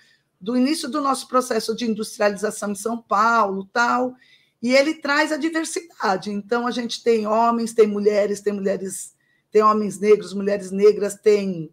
do 0.42 0.58
início 0.58 0.90
do 0.90 1.00
nosso 1.00 1.28
processo 1.28 1.76
de 1.76 1.86
industrialização 1.86 2.72
em 2.72 2.76
São 2.76 3.00
Paulo, 3.00 3.70
tal, 3.72 4.16
e 4.60 4.74
ele 4.74 4.96
traz 4.96 5.32
a 5.32 5.38
diversidade. 5.38 6.32
Então 6.32 6.66
a 6.66 6.72
gente 6.72 7.04
tem 7.04 7.28
homens, 7.28 7.74
tem 7.74 7.86
mulheres, 7.86 8.42
tem 8.42 8.54
mulheres, 8.54 9.14
tem 9.52 9.62
homens 9.62 10.00
negros, 10.00 10.34
mulheres 10.34 10.72
negras, 10.72 11.14
tem 11.14 11.72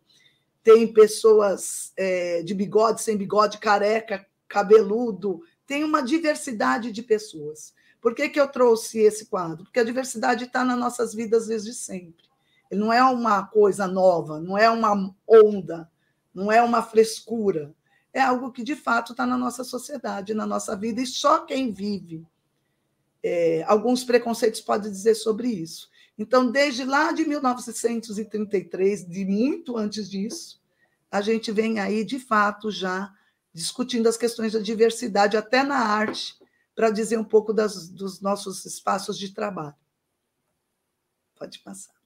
tem 0.62 0.86
pessoas 0.92 1.94
é, 1.96 2.42
de 2.42 2.52
bigode, 2.52 3.00
sem 3.00 3.16
bigode, 3.16 3.56
careca, 3.56 4.26
cabeludo, 4.46 5.40
tem 5.66 5.82
uma 5.82 6.02
diversidade 6.02 6.92
de 6.92 7.02
pessoas. 7.02 7.72
Por 8.02 8.14
que, 8.14 8.28
que 8.28 8.38
eu 8.38 8.48
trouxe 8.48 8.98
esse 8.98 9.24
quadro? 9.24 9.64
Porque 9.64 9.80
a 9.80 9.84
diversidade 9.84 10.44
está 10.44 10.62
nas 10.62 10.78
nossas 10.78 11.14
vidas 11.14 11.46
desde 11.46 11.72
sempre. 11.72 12.29
Ele 12.70 12.80
não 12.80 12.92
é 12.92 13.02
uma 13.02 13.44
coisa 13.46 13.86
nova, 13.86 14.40
não 14.40 14.56
é 14.56 14.70
uma 14.70 15.14
onda, 15.26 15.90
não 16.32 16.52
é 16.52 16.62
uma 16.62 16.82
frescura. 16.82 17.74
É 18.12 18.20
algo 18.20 18.52
que, 18.52 18.62
de 18.62 18.76
fato, 18.76 19.12
está 19.12 19.26
na 19.26 19.36
nossa 19.36 19.64
sociedade, 19.64 20.34
na 20.34 20.46
nossa 20.46 20.76
vida, 20.76 21.00
e 21.00 21.06
só 21.06 21.40
quem 21.40 21.72
vive. 21.72 22.26
É, 23.22 23.64
alguns 23.66 24.04
preconceitos 24.04 24.60
podem 24.60 24.90
dizer 24.90 25.14
sobre 25.14 25.48
isso. 25.48 25.90
Então, 26.18 26.50
desde 26.50 26.84
lá 26.84 27.12
de 27.12 27.24
1933, 27.24 29.06
de 29.06 29.24
muito 29.24 29.76
antes 29.76 30.08
disso, 30.08 30.60
a 31.10 31.20
gente 31.20 31.50
vem 31.50 31.80
aí, 31.80 32.04
de 32.04 32.18
fato, 32.18 32.70
já 32.70 33.12
discutindo 33.52 34.08
as 34.08 34.16
questões 34.16 34.52
da 34.52 34.60
diversidade, 34.60 35.36
até 35.36 35.62
na 35.62 35.78
arte, 35.78 36.38
para 36.74 36.90
dizer 36.90 37.18
um 37.18 37.24
pouco 37.24 37.52
das, 37.52 37.88
dos 37.88 38.20
nossos 38.20 38.64
espaços 38.64 39.18
de 39.18 39.34
trabalho. 39.34 39.74
Pode 41.36 41.58
passar. 41.60 41.99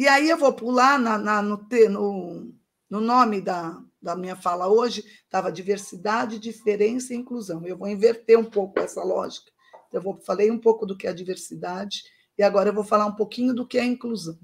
E 0.00 0.08
aí 0.08 0.30
eu 0.30 0.38
vou 0.38 0.50
pular 0.50 0.98
na, 0.98 1.18
na, 1.18 1.42
no, 1.42 1.68
no, 1.90 2.54
no 2.88 3.00
nome 3.02 3.38
da, 3.38 3.78
da 4.00 4.16
minha 4.16 4.34
fala 4.34 4.66
hoje, 4.66 5.04
estava 5.24 5.52
diversidade, 5.52 6.38
diferença 6.38 7.12
e 7.12 7.18
inclusão. 7.18 7.66
Eu 7.66 7.76
vou 7.76 7.86
inverter 7.86 8.38
um 8.38 8.46
pouco 8.46 8.80
essa 8.80 9.04
lógica. 9.04 9.52
Eu 9.92 10.00
vou, 10.00 10.18
falei 10.22 10.50
um 10.50 10.56
pouco 10.58 10.86
do 10.86 10.96
que 10.96 11.06
é 11.06 11.10
a 11.10 11.14
diversidade 11.14 12.02
e 12.38 12.42
agora 12.42 12.70
eu 12.70 12.74
vou 12.74 12.82
falar 12.82 13.04
um 13.04 13.14
pouquinho 13.14 13.52
do 13.52 13.66
que 13.66 13.76
é 13.76 13.82
a 13.82 13.84
inclusão. 13.84 14.38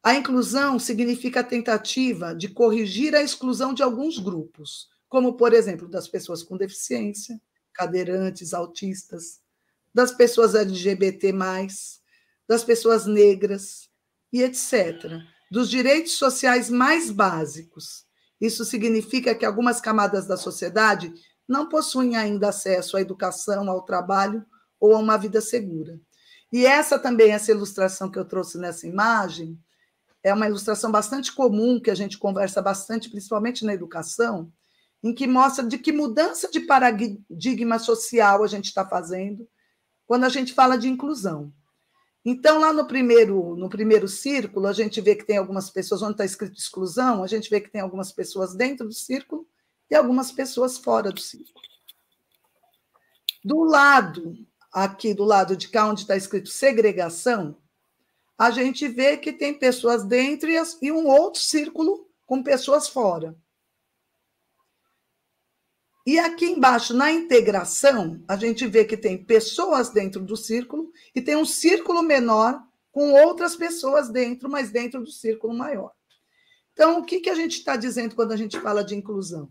A 0.00 0.14
inclusão 0.14 0.78
significa 0.78 1.40
a 1.40 1.44
tentativa 1.44 2.32
de 2.32 2.46
corrigir 2.48 3.12
a 3.12 3.22
exclusão 3.24 3.74
de 3.74 3.82
alguns 3.82 4.20
grupos, 4.20 4.88
como, 5.08 5.32
por 5.32 5.52
exemplo, 5.52 5.88
das 5.88 6.06
pessoas 6.06 6.44
com 6.44 6.56
deficiência, 6.56 7.42
cadeirantes, 7.72 8.54
autistas, 8.54 9.40
das 9.92 10.12
pessoas 10.12 10.54
LGBT, 10.54 11.32
das 12.46 12.62
pessoas 12.62 13.04
negras, 13.04 13.92
e 14.34 14.42
etc., 14.42 15.22
dos 15.48 15.70
direitos 15.70 16.18
sociais 16.18 16.68
mais 16.68 17.08
básicos. 17.08 18.04
Isso 18.40 18.64
significa 18.64 19.32
que 19.32 19.46
algumas 19.46 19.80
camadas 19.80 20.26
da 20.26 20.36
sociedade 20.36 21.14
não 21.46 21.68
possuem 21.68 22.16
ainda 22.16 22.48
acesso 22.48 22.96
à 22.96 23.00
educação, 23.00 23.70
ao 23.70 23.84
trabalho 23.84 24.44
ou 24.80 24.96
a 24.96 24.98
uma 24.98 25.16
vida 25.16 25.40
segura. 25.40 26.00
E 26.52 26.66
essa 26.66 26.98
também, 26.98 27.30
essa 27.30 27.52
ilustração 27.52 28.10
que 28.10 28.18
eu 28.18 28.24
trouxe 28.24 28.58
nessa 28.58 28.88
imagem, 28.88 29.56
é 30.20 30.34
uma 30.34 30.48
ilustração 30.48 30.90
bastante 30.90 31.32
comum, 31.32 31.80
que 31.80 31.90
a 31.90 31.94
gente 31.94 32.18
conversa 32.18 32.60
bastante, 32.60 33.08
principalmente 33.08 33.64
na 33.64 33.72
educação, 33.72 34.52
em 35.00 35.14
que 35.14 35.28
mostra 35.28 35.64
de 35.64 35.78
que 35.78 35.92
mudança 35.92 36.50
de 36.50 36.58
paradigma 36.58 37.78
social 37.78 38.42
a 38.42 38.48
gente 38.48 38.64
está 38.64 38.84
fazendo 38.84 39.48
quando 40.06 40.24
a 40.24 40.28
gente 40.28 40.52
fala 40.52 40.76
de 40.76 40.88
inclusão. 40.88 41.52
Então, 42.24 42.58
lá 42.58 42.72
no 42.72 42.86
primeiro, 42.86 43.54
no 43.54 43.68
primeiro 43.68 44.08
círculo, 44.08 44.66
a 44.66 44.72
gente 44.72 45.00
vê 45.00 45.14
que 45.14 45.26
tem 45.26 45.36
algumas 45.36 45.68
pessoas, 45.68 46.00
onde 46.00 46.12
está 46.12 46.24
escrito 46.24 46.58
exclusão, 46.58 47.22
a 47.22 47.26
gente 47.26 47.50
vê 47.50 47.60
que 47.60 47.70
tem 47.70 47.82
algumas 47.82 48.10
pessoas 48.12 48.54
dentro 48.54 48.86
do 48.86 48.94
círculo 48.94 49.46
e 49.90 49.94
algumas 49.94 50.32
pessoas 50.32 50.78
fora 50.78 51.12
do 51.12 51.20
círculo. 51.20 51.62
Do 53.44 53.62
lado, 53.62 54.34
aqui 54.72 55.12
do 55.12 55.24
lado 55.24 55.54
de 55.54 55.68
cá, 55.68 55.86
onde 55.86 56.00
está 56.00 56.16
escrito 56.16 56.48
segregação, 56.48 57.58
a 58.38 58.50
gente 58.50 58.88
vê 58.88 59.18
que 59.18 59.32
tem 59.32 59.52
pessoas 59.52 60.02
dentro 60.04 60.50
e, 60.50 60.90
um 60.90 61.06
outro 61.06 61.40
círculo 61.40 62.08
com 62.24 62.42
pessoas 62.42 62.88
fora. 62.88 63.36
E 66.06 66.18
aqui 66.18 66.44
embaixo, 66.44 66.92
na 66.92 67.10
integração, 67.10 68.22
a 68.28 68.36
gente 68.36 68.66
vê 68.66 68.84
que 68.84 68.96
tem 68.96 69.24
pessoas 69.24 69.88
dentro 69.88 70.20
do 70.22 70.36
círculo 70.36 70.92
e 71.14 71.22
tem 71.22 71.34
um 71.34 71.46
círculo 71.46 72.02
menor 72.02 72.62
com 72.92 73.12
outras 73.12 73.56
pessoas 73.56 74.10
dentro, 74.10 74.48
mas 74.50 74.70
dentro 74.70 75.02
do 75.02 75.10
círculo 75.10 75.54
maior. 75.54 75.92
Então, 76.74 76.98
o 76.98 77.04
que, 77.04 77.20
que 77.20 77.30
a 77.30 77.34
gente 77.34 77.58
está 77.58 77.74
dizendo 77.74 78.14
quando 78.14 78.32
a 78.32 78.36
gente 78.36 78.60
fala 78.60 78.84
de 78.84 78.94
inclusão? 78.94 79.50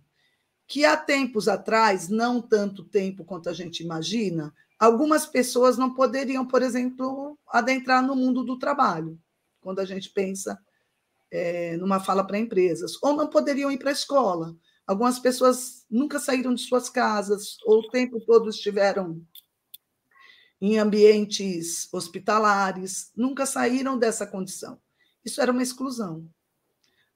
Que 0.67 0.85
há 0.85 0.95
tempos 0.95 1.47
atrás, 1.47 2.07
não 2.07 2.39
tanto 2.39 2.83
tempo 2.83 3.25
quanto 3.25 3.49
a 3.49 3.53
gente 3.53 3.81
imagina, 3.81 4.53
algumas 4.77 5.25
pessoas 5.25 5.75
não 5.75 5.93
poderiam, 5.93 6.45
por 6.45 6.61
exemplo, 6.61 7.37
adentrar 7.47 8.05
no 8.05 8.15
mundo 8.15 8.43
do 8.43 8.59
trabalho, 8.59 9.19
quando 9.59 9.79
a 9.79 9.85
gente 9.85 10.09
pensa 10.11 10.59
é, 11.31 11.77
numa 11.77 11.99
fala 11.99 12.23
para 12.25 12.37
empresas, 12.37 12.93
ou 13.01 13.15
não 13.15 13.27
poderiam 13.27 13.71
ir 13.71 13.79
para 13.79 13.89
a 13.89 13.93
escola 13.93 14.55
Algumas 14.85 15.17
pessoas 15.17 15.85
nunca 15.89 16.19
saíram 16.19 16.53
de 16.53 16.61
suas 16.61 16.89
casas, 16.89 17.57
ou 17.65 17.79
o 17.79 17.89
tempo 17.89 18.19
todo 18.19 18.49
estiveram 18.49 19.21
em 20.59 20.77
ambientes 20.77 21.87
hospitalares, 21.91 23.11
nunca 23.15 23.45
saíram 23.45 23.97
dessa 23.97 24.27
condição. 24.27 24.79
Isso 25.23 25.41
era 25.41 25.51
uma 25.51 25.63
exclusão. 25.63 26.27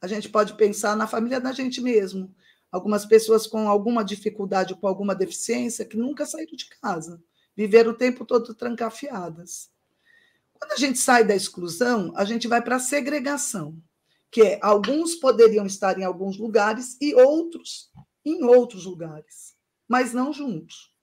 A 0.02 0.08
gente 0.08 0.30
pode 0.30 0.56
pensar 0.56 0.96
na 0.96 1.08
família 1.08 1.40
da 1.40 1.52
gente 1.52 1.82
mesmo. 1.82 2.34
Algumas 2.72 3.06
pessoas 3.06 3.48
com 3.48 3.68
alguma 3.68 4.04
dificuldade 4.04 4.76
com 4.76 4.88
alguma 4.88 5.16
deficiência 5.16 5.86
que 5.86 5.98
nunca 5.98 6.26
saíram 6.26 6.56
de 6.56 6.70
casa, 6.82 7.22
viveram 7.56 7.92
o 7.92 7.98
tempo 7.98 8.26
todo 8.26 8.54
trancafiadas. 8.54 9.70
Quando 10.54 10.74
a 10.74 10.78
gente 10.78 11.00
sai 11.00 11.24
da 11.24 11.36
exclusão, 11.36 12.14
a 12.16 12.26
gente 12.26 12.48
vai 12.48 12.62
para 12.62 12.78
a 12.78 12.80
segregação 12.80 13.82
que 14.32 14.42
é, 14.42 14.60
alguns 14.62 15.16
poderiam 15.16 15.66
estar 15.66 15.98
em 16.00 16.04
alguns 16.04 16.38
lugares 16.38 16.98
e 17.02 17.16
outros 17.16 17.90
em 18.26 18.44
outros 18.44 18.86
lugares, 18.86 19.56
mas 19.88 20.14
não 20.14 20.34
juntos. 20.34 20.94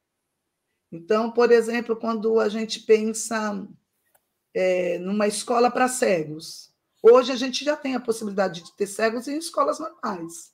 Então, 0.92 1.30
por 1.30 1.50
exemplo, 1.50 1.96
quando 1.96 2.38
a 2.38 2.48
gente 2.50 2.80
pensa 2.80 3.66
é, 4.52 4.98
numa 4.98 5.26
escola 5.26 5.70
para 5.70 5.88
cegos, 5.88 6.70
hoje 7.02 7.32
a 7.32 7.36
gente 7.36 7.64
já 7.64 7.76
tem 7.76 7.94
a 7.94 8.00
possibilidade 8.00 8.62
de 8.62 8.76
ter 8.76 8.86
cegos 8.86 9.26
em 9.26 9.38
escolas 9.38 9.78
normais. 9.78 10.52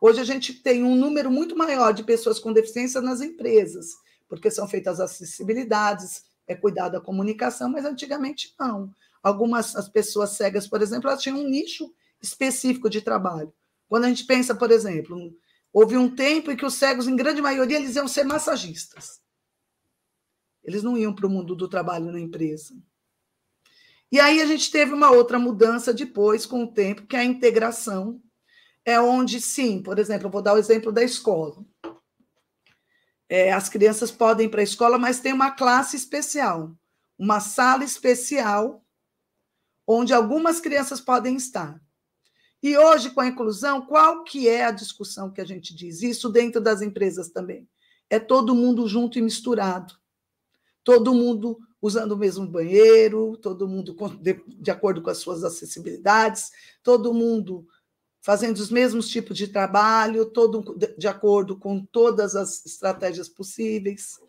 Hoje 0.00 0.20
a 0.20 0.24
gente 0.24 0.54
tem 0.54 0.82
um 0.82 0.96
número 0.96 1.30
muito 1.30 1.54
maior 1.54 1.92
de 1.92 2.02
pessoas 2.02 2.38
com 2.38 2.52
deficiência 2.52 3.02
nas 3.02 3.20
empresas, 3.20 3.90
porque 4.26 4.50
são 4.50 4.66
feitas 4.66 4.98
acessibilidades, 4.98 6.24
é 6.46 6.54
cuidado 6.54 6.92
da 6.92 7.00
comunicação, 7.00 7.68
mas 7.68 7.84
antigamente 7.84 8.54
não. 8.58 8.92
Algumas 9.22 9.76
as 9.76 9.88
pessoas 9.88 10.30
cegas, 10.30 10.66
por 10.66 10.80
exemplo, 10.80 11.08
elas 11.08 11.22
tinham 11.22 11.38
um 11.38 11.48
nicho 11.48 11.92
específico 12.20 12.88
de 12.88 13.00
trabalho. 13.00 13.52
Quando 13.88 14.04
a 14.04 14.08
gente 14.08 14.24
pensa, 14.24 14.54
por 14.54 14.70
exemplo, 14.70 15.18
houve 15.72 15.96
um 15.96 16.14
tempo 16.14 16.50
em 16.50 16.56
que 16.56 16.64
os 16.64 16.74
cegos, 16.74 17.08
em 17.08 17.16
grande 17.16 17.42
maioria, 17.42 17.78
eles 17.78 17.96
iam 17.96 18.08
ser 18.08 18.24
massagistas. 18.24 19.20
Eles 20.62 20.82
não 20.82 20.96
iam 20.96 21.14
para 21.14 21.26
o 21.26 21.30
mundo 21.30 21.54
do 21.54 21.68
trabalho 21.68 22.12
na 22.12 22.20
empresa. 22.20 22.74
E 24.12 24.18
aí 24.18 24.40
a 24.40 24.46
gente 24.46 24.70
teve 24.70 24.92
uma 24.92 25.10
outra 25.10 25.38
mudança 25.38 25.92
depois, 25.94 26.44
com 26.44 26.64
o 26.64 26.72
tempo, 26.72 27.06
que 27.06 27.16
é 27.16 27.20
a 27.20 27.24
integração. 27.24 28.20
É 28.84 29.00
onde, 29.00 29.40
sim, 29.40 29.82
por 29.82 29.98
exemplo, 29.98 30.26
eu 30.26 30.30
vou 30.30 30.42
dar 30.42 30.54
o 30.54 30.58
exemplo 30.58 30.90
da 30.90 31.02
escola. 31.02 31.64
É, 33.28 33.52
as 33.52 33.68
crianças 33.68 34.10
podem 34.10 34.46
ir 34.46 34.48
para 34.48 34.60
a 34.60 34.64
escola, 34.64 34.98
mas 34.98 35.20
tem 35.20 35.32
uma 35.32 35.52
classe 35.52 35.96
especial, 35.96 36.76
uma 37.16 37.38
sala 37.38 37.84
especial 37.84 38.84
onde 39.92 40.12
algumas 40.12 40.60
crianças 40.60 41.00
podem 41.00 41.36
estar. 41.36 41.80
E 42.62 42.76
hoje, 42.76 43.10
com 43.10 43.20
a 43.20 43.26
inclusão, 43.26 43.82
qual 43.82 44.22
que 44.22 44.48
é 44.48 44.64
a 44.64 44.70
discussão 44.70 45.30
que 45.30 45.40
a 45.40 45.44
gente 45.44 45.74
diz? 45.74 46.02
Isso 46.02 46.28
dentro 46.28 46.60
das 46.60 46.82
empresas 46.82 47.30
também. 47.30 47.68
É 48.08 48.18
todo 48.18 48.54
mundo 48.54 48.86
junto 48.86 49.18
e 49.18 49.22
misturado. 49.22 49.94
Todo 50.84 51.14
mundo 51.14 51.58
usando 51.82 52.12
o 52.12 52.16
mesmo 52.16 52.46
banheiro, 52.46 53.36
todo 53.38 53.66
mundo 53.66 53.96
de, 54.20 54.70
acordo 54.70 55.02
com 55.02 55.10
as 55.10 55.18
suas 55.18 55.42
acessibilidades, 55.42 56.50
todo 56.82 57.14
mundo 57.14 57.66
fazendo 58.20 58.58
os 58.58 58.70
mesmos 58.70 59.08
tipos 59.08 59.36
de 59.36 59.48
trabalho, 59.48 60.26
todo 60.26 60.76
de 60.98 61.08
acordo 61.08 61.56
com 61.56 61.82
todas 61.86 62.36
as 62.36 62.64
estratégias 62.66 63.28
possíveis 63.28 64.20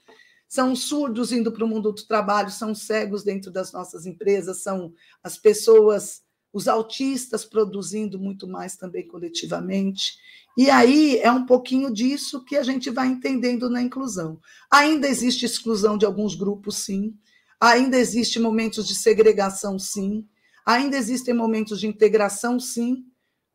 são 0.51 0.75
surdos 0.75 1.31
indo 1.31 1.49
para 1.49 1.63
o 1.63 1.67
mundo 1.67 1.93
do 1.93 2.05
trabalho, 2.05 2.51
são 2.51 2.75
cegos 2.75 3.23
dentro 3.23 3.49
das 3.49 3.71
nossas 3.71 4.05
empresas, 4.05 4.61
são 4.61 4.93
as 5.23 5.37
pessoas, 5.37 6.23
os 6.51 6.67
autistas 6.67 7.45
produzindo 7.45 8.19
muito 8.19 8.45
mais 8.49 8.75
também 8.75 9.07
coletivamente. 9.07 10.17
E 10.57 10.69
aí 10.69 11.19
é 11.19 11.31
um 11.31 11.45
pouquinho 11.45 11.89
disso 11.89 12.43
que 12.43 12.57
a 12.57 12.63
gente 12.63 12.89
vai 12.89 13.07
entendendo 13.07 13.69
na 13.69 13.81
inclusão. 13.81 14.41
Ainda 14.69 15.07
existe 15.07 15.45
exclusão 15.45 15.97
de 15.97 16.05
alguns 16.05 16.35
grupos, 16.35 16.79
sim. 16.79 17.15
Ainda 17.57 17.97
existe 17.97 18.37
momentos 18.37 18.85
de 18.85 18.95
segregação, 18.95 19.79
sim. 19.79 20.27
Ainda 20.65 20.97
existem 20.97 21.33
momentos 21.33 21.79
de 21.79 21.87
integração, 21.87 22.59
sim. 22.59 23.05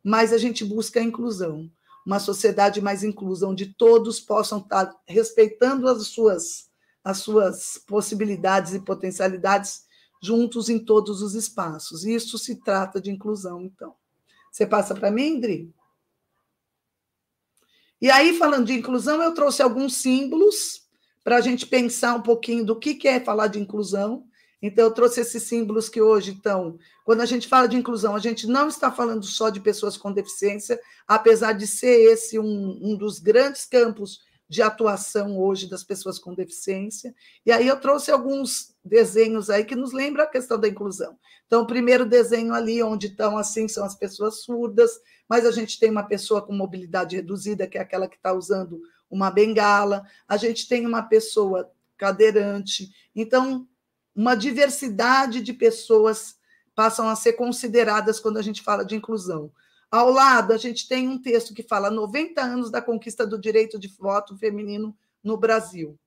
Mas 0.03 0.33
a 0.33 0.39
gente 0.39 0.65
busca 0.65 0.99
a 0.99 1.05
inclusão. 1.05 1.71
Uma 2.07 2.19
sociedade 2.19 2.81
mais 2.81 3.05
inclusa, 3.05 3.47
onde 3.47 3.75
todos 3.75 4.19
possam 4.19 4.61
estar 4.61 4.91
respeitando 5.07 5.87
as 5.89 6.07
suas 6.07 6.66
as 7.07 7.19
suas 7.19 7.79
possibilidades 7.87 8.75
e 8.75 8.81
potencialidades 8.81 9.85
juntos 10.21 10.69
em 10.69 10.77
todos 10.77 11.23
os 11.23 11.37
espaços. 11.37 12.05
Isso 12.05 12.37
se 12.37 12.57
trata 12.57 13.01
de 13.01 13.13
inclusão, 13.13 13.63
então. 13.63 13.95
Você 14.51 14.67
passa 14.67 14.93
para 14.93 15.09
mim, 15.09 15.37
Indri? 15.37 15.73
E 18.01 18.11
aí, 18.11 18.37
falando 18.37 18.67
de 18.67 18.73
inclusão, 18.73 19.23
eu 19.23 19.33
trouxe 19.33 19.63
alguns 19.63 19.95
símbolos 19.95 20.83
para 21.23 21.37
a 21.37 21.41
gente 21.41 21.65
pensar 21.65 22.17
um 22.17 22.23
pouquinho 22.23 22.67
do 22.67 22.77
que 22.77 23.07
é 23.07 23.21
falar 23.21 23.47
de 23.47 23.61
inclusão. 23.61 24.27
Então, 24.61 24.87
eu 24.87 24.91
trouxe 24.91 25.21
esses 25.21 25.45
símbolos 25.45 25.89
que 25.89 26.03
hoje 26.03 26.33
estão. 26.33 26.77
Quando 27.05 27.21
a 27.21 27.27
gente 27.27 27.47
fala 27.47 27.69
de 27.69 27.77
inclusão, 27.77 28.17
a 28.17 28.19
gente 28.19 28.49
não 28.49 28.67
está 28.67 28.91
falando 28.91 29.25
só 29.25 29.49
de 29.49 29.61
pessoas 29.61 29.97
com 29.97 30.11
deficiência, 30.13 30.81
apesar 31.07 31.53
de 31.53 31.69
ser 31.69 32.13
esse 32.13 32.37
um, 32.37 32.81
um 32.83 32.97
dos 32.97 33.21
grandes 33.21 33.65
campos 33.65 34.26
de 34.49 34.63
atuação 34.63 35.39
hoje 35.39 35.69
das 35.69 35.83
pessoas 35.83 36.19
com 36.19 36.35
deficiência. 36.35 37.15
E 37.45 37.51
aí 37.51 37.67
eu 37.67 37.81
trouxe 37.81 38.11
alguns 38.11 38.75
desenhos 38.85 39.51
aí 39.51 39.65
que 39.65 39.75
nos 39.75 39.93
lembram 39.93 40.25
a 40.25 40.29
questão 40.29 40.59
da 40.59 40.69
inclusão. 40.69 41.19
Então, 41.47 41.63
o 41.63 41.67
primeiro 41.67 42.07
desenho 42.07 42.55
ali, 42.55 42.83
onde 42.83 43.09
estão 43.09 43.37
assim, 43.37 43.69
são 43.69 43.85
as 43.85 43.95
pessoas 43.95 44.43
surdas, 44.43 45.01
mas 45.29 45.45
a 45.45 45.51
gente 45.51 45.79
tem 45.79 45.91
uma 45.91 46.05
pessoa 46.05 46.43
com 46.43 46.53
mobilidade 46.53 47.17
reduzida, 47.17 47.67
que 47.67 47.79
é 47.79 47.81
aquela 47.81 48.09
que 48.09 48.17
está 48.17 48.33
usando 48.33 48.81
uma 49.11 49.31
bengala, 49.31 50.05
a 50.29 50.37
gente 50.37 50.69
tem 50.69 50.87
uma 50.87 51.03
pessoa 51.03 51.71
cadeirante. 51.97 52.91
Então, 53.15 53.67
uma 54.15 54.35
diversidade 54.35 55.41
de 55.41 55.53
pessoas 55.53 56.37
passam 56.75 57.09
a 57.09 57.17
ser 57.17 57.35
consideradas 57.35 58.21
quando 58.21 58.39
a 58.39 58.43
gente 58.43 58.63
fala 58.63 58.85
de 58.85 58.97
inclusão. 58.97 59.51
Ao 59.91 60.11
lado, 60.11 60.53
a 60.53 60.57
gente 60.57 60.89
tem 60.89 61.09
um 61.09 61.21
texto 61.21 61.55
que 61.55 61.63
fala 61.63 61.91
90 61.91 62.41
anos 62.43 62.71
da 62.71 62.83
conquista 62.83 63.27
do 63.27 63.39
direito 63.39 63.79
de 63.79 63.89
voto 63.89 64.37
feminino 64.37 64.97
no 65.23 65.37
Brasil. 65.37 65.99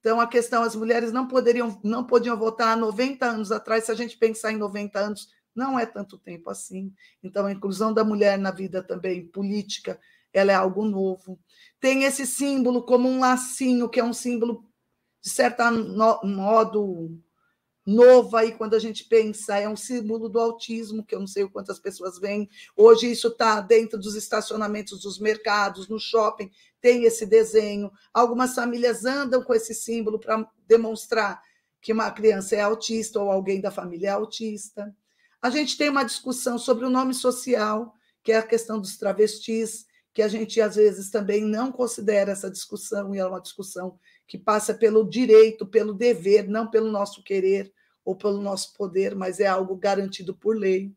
Então, 0.00 0.18
a 0.20 0.26
questão, 0.26 0.62
as 0.62 0.74
mulheres 0.74 1.12
não 1.12 1.28
poderiam, 1.28 1.78
não 1.84 2.04
podiam 2.04 2.36
votar 2.36 2.68
há 2.68 2.76
90 2.76 3.26
anos 3.26 3.52
atrás, 3.52 3.84
se 3.84 3.92
a 3.92 3.94
gente 3.94 4.16
pensar 4.16 4.50
em 4.50 4.56
90 4.56 4.98
anos, 4.98 5.28
não 5.54 5.78
é 5.78 5.84
tanto 5.84 6.16
tempo 6.16 6.48
assim. 6.48 6.92
Então, 7.22 7.44
a 7.44 7.52
inclusão 7.52 7.92
da 7.92 8.02
mulher 8.02 8.38
na 8.38 8.50
vida 8.50 8.82
também 8.82 9.26
política, 9.26 10.00
ela 10.32 10.52
é 10.52 10.54
algo 10.54 10.84
novo. 10.84 11.38
Tem 11.78 12.04
esse 12.04 12.26
símbolo 12.26 12.82
como 12.82 13.08
um 13.08 13.20
lacinho, 13.20 13.88
que 13.88 14.00
é 14.00 14.04
um 14.04 14.14
símbolo, 14.14 14.64
de 15.20 15.28
certo 15.28 15.62
modo, 16.24 17.20
novo 17.86 18.36
aí 18.36 18.52
quando 18.52 18.74
a 18.74 18.78
gente 18.78 19.04
pensa, 19.04 19.58
é 19.58 19.68
um 19.68 19.76
símbolo 19.76 20.28
do 20.28 20.38
autismo, 20.38 21.04
que 21.04 21.14
eu 21.14 21.20
não 21.20 21.26
sei 21.26 21.48
quantas 21.48 21.78
pessoas 21.78 22.18
veem. 22.18 22.48
Hoje 22.76 23.10
isso 23.10 23.28
está 23.28 23.60
dentro 23.60 23.98
dos 23.98 24.14
estacionamentos 24.14 25.00
dos 25.00 25.18
mercados, 25.18 25.88
no 25.88 25.98
shopping, 25.98 26.50
tem 26.80 27.04
esse 27.04 27.26
desenho. 27.26 27.90
Algumas 28.12 28.54
famílias 28.54 29.04
andam 29.04 29.42
com 29.42 29.54
esse 29.54 29.74
símbolo 29.74 30.18
para 30.18 30.48
demonstrar 30.66 31.40
que 31.80 31.92
uma 31.92 32.10
criança 32.10 32.56
é 32.56 32.60
autista 32.60 33.20
ou 33.20 33.30
alguém 33.30 33.60
da 33.60 33.70
família 33.70 34.08
é 34.08 34.12
autista. 34.12 34.94
A 35.40 35.48
gente 35.48 35.76
tem 35.76 35.88
uma 35.88 36.04
discussão 36.04 36.58
sobre 36.58 36.84
o 36.84 36.90
nome 36.90 37.14
social, 37.14 37.94
que 38.22 38.32
é 38.32 38.36
a 38.36 38.46
questão 38.46 38.78
dos 38.78 38.98
travestis, 38.98 39.86
que 40.12 40.22
a 40.22 40.28
gente 40.28 40.60
às 40.60 40.76
vezes 40.76 41.10
também 41.10 41.42
não 41.42 41.72
considera 41.72 42.32
essa 42.32 42.50
discussão, 42.50 43.14
e 43.14 43.18
é 43.18 43.26
uma 43.26 43.40
discussão 43.40 43.98
que 44.30 44.38
passa 44.38 44.72
pelo 44.72 45.02
direito, 45.10 45.66
pelo 45.66 45.92
dever, 45.92 46.48
não 46.48 46.70
pelo 46.70 46.88
nosso 46.88 47.20
querer 47.20 47.72
ou 48.04 48.14
pelo 48.14 48.40
nosso 48.40 48.72
poder, 48.74 49.12
mas 49.16 49.40
é 49.40 49.46
algo 49.48 49.74
garantido 49.74 50.32
por 50.32 50.56
lei. 50.56 50.94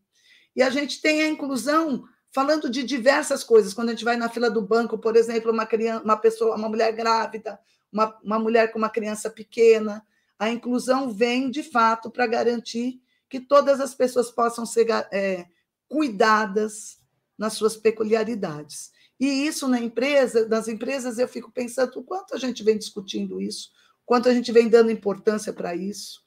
E 0.56 0.62
a 0.62 0.70
gente 0.70 1.02
tem 1.02 1.24
a 1.24 1.28
inclusão 1.28 2.04
falando 2.32 2.70
de 2.70 2.84
diversas 2.84 3.44
coisas. 3.44 3.74
Quando 3.74 3.90
a 3.90 3.92
gente 3.94 4.06
vai 4.06 4.16
na 4.16 4.30
fila 4.30 4.52
do 4.52 4.62
banco, 4.62 5.00
por 5.00 5.16
exemplo, 5.16 5.52
uma 5.52 5.66
criança, 5.66 6.04
uma 6.04 6.16
pessoa, 6.16 6.56
uma 6.56 6.70
mulher 6.70 6.92
grávida, 6.92 7.60
uma, 7.92 8.16
uma 8.24 8.38
mulher 8.38 8.72
com 8.72 8.78
uma 8.78 8.88
criança 8.88 9.32
pequena, 9.32 10.06
a 10.38 10.52
inclusão 10.52 11.10
vem 11.10 11.50
de 11.50 11.64
fato 11.64 12.12
para 12.12 12.28
garantir 12.28 13.02
que 13.28 13.40
todas 13.40 13.82
as 13.82 13.96
pessoas 13.96 14.30
possam 14.30 14.64
ser 14.64 14.86
é, 15.12 15.48
cuidadas 15.90 17.00
nas 17.36 17.54
suas 17.54 17.76
peculiaridades. 17.76 18.92
E 19.24 19.48
isso 19.48 19.70
na 19.70 19.80
empresa, 19.80 20.50
nas 20.50 20.68
empresas, 20.68 21.18
eu 21.18 21.30
fico 21.30 21.50
pensando 21.50 21.98
o 21.98 22.04
quanto 22.04 22.36
a 22.36 22.38
gente 22.38 22.62
vem 22.62 22.78
discutindo 22.78 23.40
isso, 23.40 23.72
o 24.02 24.06
quanto 24.06 24.28
a 24.28 24.34
gente 24.34 24.52
vem 24.52 24.68
dando 24.68 24.92
importância 24.92 25.54
para 25.54 25.74
isso, 25.74 26.22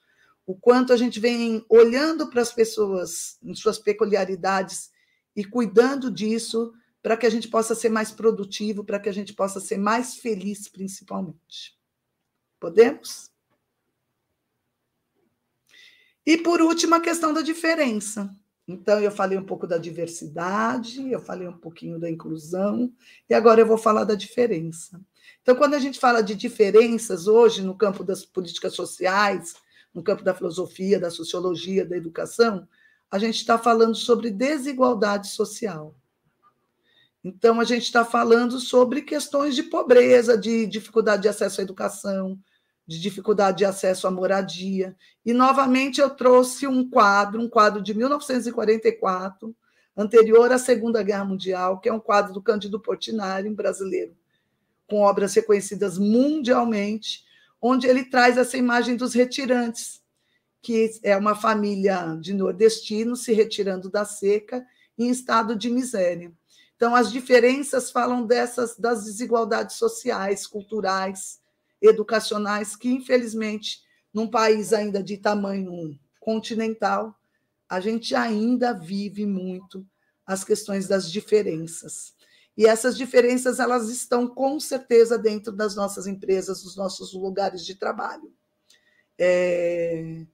o 0.46 0.54
quanto 0.54 0.94
a 0.94 0.96
gente 0.96 1.20
vem 1.20 1.62
olhando 1.68 2.30
para 2.30 2.40
as 2.40 2.54
pessoas 2.54 3.36
em 3.42 3.54
suas 3.54 3.78
peculiaridades 3.78 4.90
e 5.36 5.44
cuidando 5.44 6.10
disso 6.10 6.72
para 7.02 7.18
que 7.18 7.26
a 7.26 7.30
gente 7.30 7.48
possa 7.48 7.74
ser 7.74 7.90
mais 7.90 8.10
produtivo, 8.10 8.82
para 8.82 8.98
que 8.98 9.10
a 9.10 9.12
gente 9.12 9.34
possa 9.34 9.60
ser 9.60 9.76
mais 9.76 10.14
feliz, 10.14 10.66
principalmente. 10.66 11.78
Podemos? 12.58 13.30
E 16.24 16.38
por 16.38 16.62
último, 16.62 16.94
a 16.94 17.00
questão 17.00 17.34
da 17.34 17.42
diferença. 17.42 18.34
Então, 18.68 19.00
eu 19.00 19.12
falei 19.12 19.38
um 19.38 19.44
pouco 19.44 19.66
da 19.66 19.78
diversidade, 19.78 21.10
eu 21.10 21.20
falei 21.20 21.46
um 21.46 21.56
pouquinho 21.56 22.00
da 22.00 22.10
inclusão, 22.10 22.92
e 23.30 23.34
agora 23.34 23.60
eu 23.60 23.66
vou 23.66 23.78
falar 23.78 24.02
da 24.04 24.14
diferença. 24.14 25.00
Então, 25.40 25.54
quando 25.54 25.74
a 25.74 25.78
gente 25.78 26.00
fala 26.00 26.20
de 26.20 26.34
diferenças 26.34 27.28
hoje 27.28 27.62
no 27.62 27.76
campo 27.76 28.02
das 28.02 28.24
políticas 28.24 28.74
sociais, 28.74 29.54
no 29.94 30.02
campo 30.02 30.24
da 30.24 30.34
filosofia, 30.34 30.98
da 30.98 31.10
sociologia, 31.10 31.86
da 31.86 31.96
educação, 31.96 32.66
a 33.08 33.18
gente 33.18 33.36
está 33.36 33.56
falando 33.56 33.94
sobre 33.94 34.30
desigualdade 34.30 35.28
social. 35.28 35.94
Então, 37.22 37.60
a 37.60 37.64
gente 37.64 37.84
está 37.84 38.04
falando 38.04 38.58
sobre 38.58 39.02
questões 39.02 39.54
de 39.54 39.62
pobreza, 39.62 40.36
de 40.36 40.66
dificuldade 40.66 41.22
de 41.22 41.28
acesso 41.28 41.60
à 41.60 41.64
educação, 41.64 42.38
de 42.86 43.00
dificuldade 43.00 43.58
de 43.58 43.64
acesso 43.64 44.06
à 44.06 44.10
moradia. 44.10 44.96
E, 45.24 45.32
novamente, 45.32 46.00
eu 46.00 46.10
trouxe 46.10 46.66
um 46.66 46.88
quadro, 46.88 47.40
um 47.40 47.48
quadro 47.48 47.82
de 47.82 47.92
1944, 47.92 49.54
anterior 49.96 50.52
à 50.52 50.58
Segunda 50.58 51.02
Guerra 51.02 51.24
Mundial, 51.24 51.80
que 51.80 51.88
é 51.88 51.92
um 51.92 51.98
quadro 51.98 52.32
do 52.32 52.42
Cândido 52.42 52.78
Portinari, 52.78 53.48
um 53.48 53.54
brasileiro, 53.54 54.14
com 54.86 55.00
obras 55.00 55.34
reconhecidas 55.34 55.98
mundialmente, 55.98 57.24
onde 57.60 57.86
ele 57.86 58.04
traz 58.04 58.36
essa 58.36 58.56
imagem 58.56 58.96
dos 58.96 59.14
retirantes, 59.14 60.02
que 60.62 60.98
é 61.02 61.16
uma 61.16 61.34
família 61.34 62.16
de 62.20 62.34
nordestinos 62.34 63.24
se 63.24 63.32
retirando 63.32 63.90
da 63.90 64.04
seca 64.04 64.64
em 64.98 65.08
estado 65.08 65.56
de 65.56 65.70
miséria. 65.70 66.32
Então, 66.76 66.94
as 66.94 67.10
diferenças 67.10 67.90
falam 67.90 68.26
dessas 68.26 68.76
das 68.76 69.04
desigualdades 69.04 69.76
sociais, 69.76 70.46
culturais, 70.46 71.40
educacionais 71.80 72.74
que, 72.76 72.88
infelizmente, 72.88 73.82
num 74.12 74.28
país 74.28 74.72
ainda 74.72 75.02
de 75.02 75.18
tamanho 75.18 75.98
continental, 76.20 77.14
a 77.68 77.80
gente 77.80 78.14
ainda 78.14 78.72
vive 78.72 79.26
muito 79.26 79.86
as 80.26 80.42
questões 80.42 80.88
das 80.88 81.10
diferenças. 81.10 82.14
E 82.56 82.66
essas 82.66 82.96
diferenças 82.96 83.60
elas 83.60 83.90
estão 83.90 84.26
com 84.26 84.58
certeza 84.58 85.18
dentro 85.18 85.52
das 85.52 85.76
nossas 85.76 86.06
empresas, 86.06 86.62
dos 86.62 86.76
nossos 86.76 87.12
lugares 87.12 87.64
de 87.64 87.74
trabalho. 87.74 88.32
É, 89.18 90.24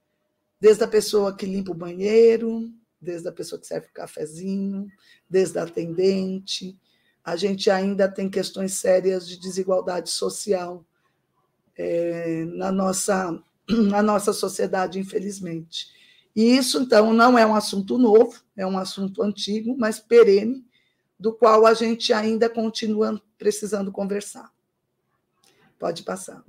desde 0.59 0.83
a 0.83 0.87
pessoa 0.87 1.35
que 1.35 1.45
limpa 1.45 1.71
o 1.71 1.75
banheiro, 1.75 2.71
desde 2.99 3.27
a 3.27 3.31
pessoa 3.31 3.59
que 3.59 3.67
serve 3.67 3.87
o 3.87 3.93
cafezinho, 3.93 4.87
desde 5.29 5.59
a 5.59 5.63
atendente, 5.63 6.79
a 7.23 7.35
gente 7.35 7.69
ainda 7.69 8.09
tem 8.09 8.29
questões 8.29 8.73
sérias 8.73 9.27
de 9.27 9.37
desigualdade 9.37 10.09
social 10.09 10.85
é, 11.77 12.45
na, 12.45 12.71
nossa, 12.71 13.41
na 13.69 14.01
nossa 14.01 14.33
sociedade, 14.33 14.99
infelizmente. 14.99 15.87
E 16.35 16.55
isso, 16.57 16.81
então, 16.81 17.13
não 17.13 17.37
é 17.37 17.45
um 17.45 17.55
assunto 17.55 17.97
novo, 17.97 18.41
é 18.57 18.65
um 18.65 18.77
assunto 18.77 19.21
antigo, 19.21 19.75
mas 19.77 19.99
perene, 19.99 20.65
do 21.19 21.31
qual 21.31 21.65
a 21.65 21.73
gente 21.73 22.11
ainda 22.11 22.49
continua 22.49 23.21
precisando 23.37 23.91
conversar. 23.91 24.51
Pode 25.77 26.03
passar. 26.03 26.43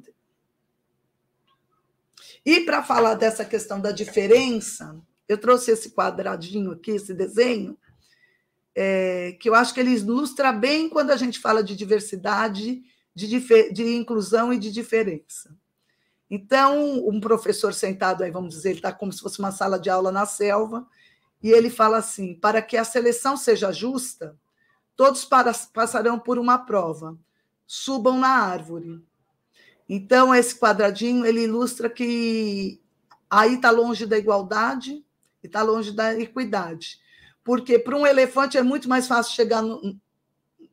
E 2.45 2.61
para 2.61 2.83
falar 2.83 3.15
dessa 3.15 3.45
questão 3.45 3.81
da 3.81 3.91
diferença, 3.91 5.01
eu 5.29 5.39
trouxe 5.39 5.71
esse 5.71 5.91
quadradinho 5.91 6.73
aqui, 6.73 6.93
esse 6.93 7.15
desenho, 7.15 7.77
é, 8.75 9.37
que 9.41 9.49
eu 9.49 9.55
acho 9.55 9.73
que 9.73 9.81
ele 9.81 9.95
ilustra 9.95 10.53
bem 10.53 10.89
quando 10.89 11.11
a 11.11 11.17
gente 11.17 11.39
fala 11.39 11.63
de 11.63 11.77
diversidade 11.77 12.83
de, 13.15 13.73
de 13.73 13.95
inclusão 13.95 14.53
e 14.53 14.59
de 14.59 14.71
diferença. 14.73 15.57
Então, 16.31 17.07
um 17.07 17.21
professor 17.21 17.73
sentado 17.73 18.25
aí, 18.25 18.31
vamos 18.31 18.55
dizer, 18.55 18.71
ele 18.71 18.79
está 18.79 18.93
como 18.93 19.13
se 19.13 19.21
fosse 19.21 19.39
uma 19.39 19.53
sala 19.53 19.79
de 19.79 19.89
aula 19.89 20.11
na 20.11 20.27
selva, 20.27 20.87
e 21.43 21.51
ele 21.51 21.71
fala 21.71 21.99
assim: 21.99 22.35
para 22.35 22.61
que 22.61 22.77
a 22.77 22.85
seleção 22.85 23.37
seja 23.37 23.71
justa, 23.71 24.37
todos 24.97 25.29
passarão 25.73 26.19
por 26.19 26.39
uma 26.39 26.59
prova, 26.59 27.17
subam 27.67 28.19
na 28.19 28.29
árvore. 28.29 29.03
Então, 29.89 30.35
esse 30.35 30.59
quadradinho 30.59 31.27
ele 31.27 31.43
ilustra 31.43 31.91
que 31.91 32.81
aí 33.29 33.55
está 33.55 33.71
longe 33.71 34.07
da 34.07 34.17
igualdade 34.17 35.05
e 35.43 35.47
está 35.47 35.63
longe 35.63 35.93
da 35.93 36.19
equidade. 36.19 36.99
Porque 37.45 37.79
para 37.79 37.97
um 37.97 38.07
elefante 38.07 38.57
é 38.57 38.63
muito 38.63 38.89
mais 38.89 39.07
fácil 39.07 39.35
chegar 39.35 39.61
no, 39.61 40.01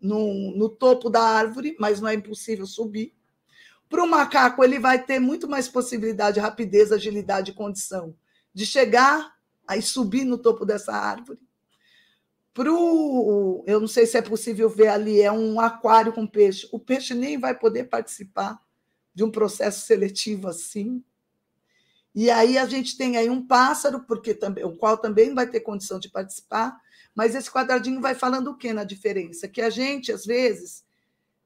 no, 0.01 0.55
no 0.57 0.67
topo 0.67 1.09
da 1.09 1.21
árvore, 1.21 1.75
mas 1.79 2.01
não 2.01 2.09
é 2.09 2.15
impossível 2.15 2.65
subir. 2.65 3.13
Para 3.87 4.03
o 4.03 4.07
macaco, 4.07 4.63
ele 4.63 4.79
vai 4.79 5.03
ter 5.03 5.19
muito 5.19 5.47
mais 5.47 5.67
possibilidade, 5.67 6.39
rapidez, 6.39 6.91
agilidade 6.91 7.51
e 7.51 7.53
condição 7.53 8.15
de 8.53 8.65
chegar 8.65 9.35
e 9.69 9.81
subir 9.81 10.25
no 10.25 10.37
topo 10.37 10.65
dessa 10.65 10.93
árvore. 10.93 11.39
Pro, 12.53 13.63
eu 13.65 13.79
não 13.79 13.87
sei 13.87 14.05
se 14.05 14.17
é 14.17 14.21
possível 14.21 14.69
ver 14.69 14.89
ali, 14.89 15.21
é 15.21 15.31
um 15.31 15.59
aquário 15.59 16.11
com 16.11 16.27
peixe. 16.27 16.67
O 16.71 16.79
peixe 16.79 17.13
nem 17.13 17.37
vai 17.37 17.57
poder 17.57 17.85
participar 17.85 18.59
de 19.13 19.23
um 19.23 19.31
processo 19.31 19.85
seletivo 19.85 20.47
assim. 20.47 21.03
E 22.13 22.29
aí 22.29 22.57
a 22.57 22.65
gente 22.65 22.97
tem 22.97 23.15
aí 23.15 23.29
um 23.29 23.45
pássaro, 23.45 24.01
porque 24.01 24.33
também, 24.33 24.65
o 24.65 24.75
qual 24.75 24.97
também 24.97 25.33
vai 25.33 25.47
ter 25.47 25.61
condição 25.61 25.97
de 25.97 26.09
participar, 26.09 26.77
mas 27.15 27.35
esse 27.35 27.51
quadradinho 27.51 28.01
vai 28.01 28.15
falando 28.15 28.51
o 28.51 28.57
que 28.57 28.73
na 28.73 28.83
diferença? 28.83 29.47
Que 29.47 29.61
a 29.61 29.69
gente, 29.69 30.11
às 30.11 30.25
vezes, 30.25 30.83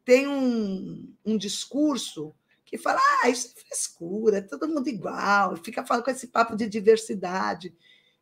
tem 0.03 0.27
um, 0.27 1.11
um 1.25 1.37
discurso 1.37 2.33
que 2.63 2.77
fala, 2.77 2.99
ah, 3.23 3.29
isso 3.29 3.53
é 3.55 3.61
frescura, 3.61 4.37
é 4.37 4.41
todo 4.41 4.67
mundo 4.67 4.87
igual, 4.87 5.55
fica 5.57 5.85
falando 5.85 6.03
com 6.03 6.11
esse 6.11 6.27
papo 6.27 6.55
de 6.55 6.67
diversidade, 6.67 7.73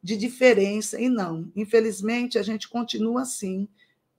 de 0.01 0.17
diferença, 0.17 0.99
e 0.99 1.09
não. 1.09 1.51
Infelizmente, 1.55 2.37
a 2.37 2.43
gente 2.43 2.67
continua 2.67 3.21
assim, 3.21 3.67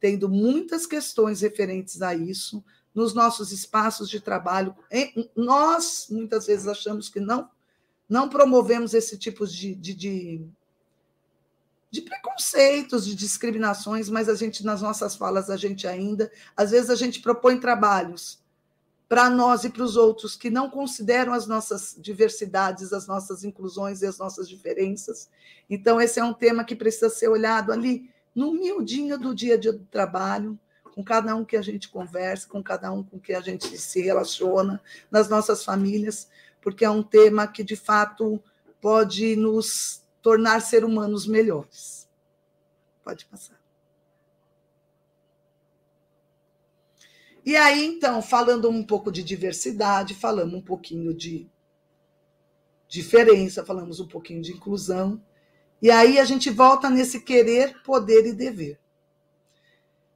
tendo 0.01 0.29
muitas 0.29 0.87
questões 0.87 1.41
referentes 1.41 2.03
a 2.03 2.15
isso 2.15 2.65
nos 2.95 3.13
nossos 3.13 3.53
espaços 3.53 4.09
de 4.09 4.21
trabalho. 4.21 4.75
Nós, 5.35 6.07
muitas 6.11 6.47
vezes, 6.47 6.69
achamos 6.69 7.09
que 7.09 7.21
não, 7.21 7.51
não 8.09 8.29
promovemos 8.29 8.95
esse 8.95 9.19
tipo 9.19 9.47
de, 9.47 9.75
de, 9.75 9.95
de 9.95 10.47
de 11.95 12.03
preconceitos, 12.03 13.07
de 13.07 13.15
discriminações, 13.15 14.09
mas 14.09 14.29
a 14.29 14.35
gente, 14.35 14.65
nas 14.65 14.83
nossas 14.83 15.15
falas, 15.15 15.49
a 15.49 15.57
gente 15.57 15.87
ainda, 15.87 16.29
às 16.57 16.73
vezes 16.73 16.91
a 16.91 16.97
gente 16.97 17.21
propõe 17.21 17.61
trabalhos 17.61 18.43
para 19.09 19.31
nós 19.31 19.63
e 19.63 19.71
para 19.71 19.85
os 19.85 19.97
outros 19.97 20.35
que 20.35 20.51
não 20.51 20.69
consideram 20.69 21.33
as 21.33 21.47
nossas 21.47 21.95
diversidades, 21.97 22.93
as 22.93 23.07
nossas 23.07 23.45
inclusões 23.45 24.03
e 24.03 24.07
as 24.07 24.19
nossas 24.19 24.49
diferenças. 24.49 25.31
Então, 25.71 26.01
esse 26.01 26.19
é 26.19 26.25
um 26.25 26.35
tema 26.35 26.65
que 26.65 26.75
precisa 26.75 27.09
ser 27.09 27.29
olhado 27.29 27.71
ali 27.71 28.11
no 28.35 28.53
miudinho 28.53 29.17
do 29.17 29.33
dia 29.33 29.55
a 29.55 29.57
dia 29.57 29.73
do 29.73 29.85
trabalho, 29.85 30.59
com 30.97 31.05
cada 31.05 31.37
um 31.37 31.45
que 31.45 31.57
a 31.57 31.63
gente 31.63 31.89
conversa, 31.89 32.49
com 32.49 32.61
cada 32.61 32.91
um 32.91 33.05
com 33.05 33.21
que 33.21 33.33
a 33.33 33.41
gente 33.41 33.79
se 33.79 34.03
relaciona, 34.03 34.83
nas 35.13 35.29
nossas 35.29 35.63
famílias, 35.65 36.29
porque 36.61 36.85
é 36.85 36.91
um 36.91 37.05
tema 37.05 37.47
que, 37.47 37.63
de 37.63 37.77
fato, 37.77 38.43
pode 38.81 39.37
nos 39.37 40.04
tornar 40.25 40.61
ser 40.61 40.87
humanos 40.87 41.27
melhores. 41.27 42.09
Pode 43.05 43.27
passar. 43.27 43.61
E 47.45 47.55
aí, 47.55 47.85
então, 47.85 48.23
falando 48.23 48.71
um 48.71 48.83
pouco 48.83 49.13
de 49.13 49.23
diversidade, 49.23 50.15
falamos 50.15 50.55
um 50.55 50.63
pouquinho 50.63 51.13
de 51.13 51.47
diferença, 52.89 53.67
falamos 53.67 54.01
um 54.01 54.09
pouquinho 54.09 54.41
de 54.41 54.53
inclusão. 54.53 55.23
E 55.83 55.91
aí 55.91 56.19
a 56.19 56.25
gente 56.25 56.49
volta 56.49 56.89
nesse 56.89 57.21
querer, 57.21 57.83
poder 57.83 58.25
e 58.25 58.33
dever. 58.33 58.81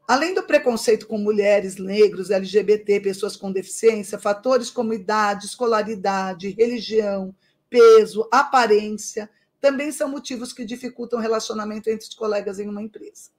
Além 0.09 0.33
do 0.33 0.42
preconceito 0.42 1.07
com 1.07 1.18
mulheres, 1.18 1.77
negros, 1.77 2.31
LGBT, 2.31 2.99
pessoas 3.01 3.37
com 3.37 3.53
deficiência, 3.53 4.18
fatores 4.18 4.71
como 4.71 4.94
idade, 4.94 5.44
escolaridade, 5.44 6.49
religião, 6.49 7.35
peso, 7.68 8.27
aparência 8.33 9.29
também 9.61 9.90
são 9.90 10.09
motivos 10.09 10.53
que 10.53 10.64
dificultam 10.64 11.18
o 11.18 11.23
relacionamento 11.23 11.88
entre 11.90 12.07
os 12.07 12.14
colegas 12.14 12.59
em 12.59 12.68
uma 12.68 12.83
empresa. 12.83 13.31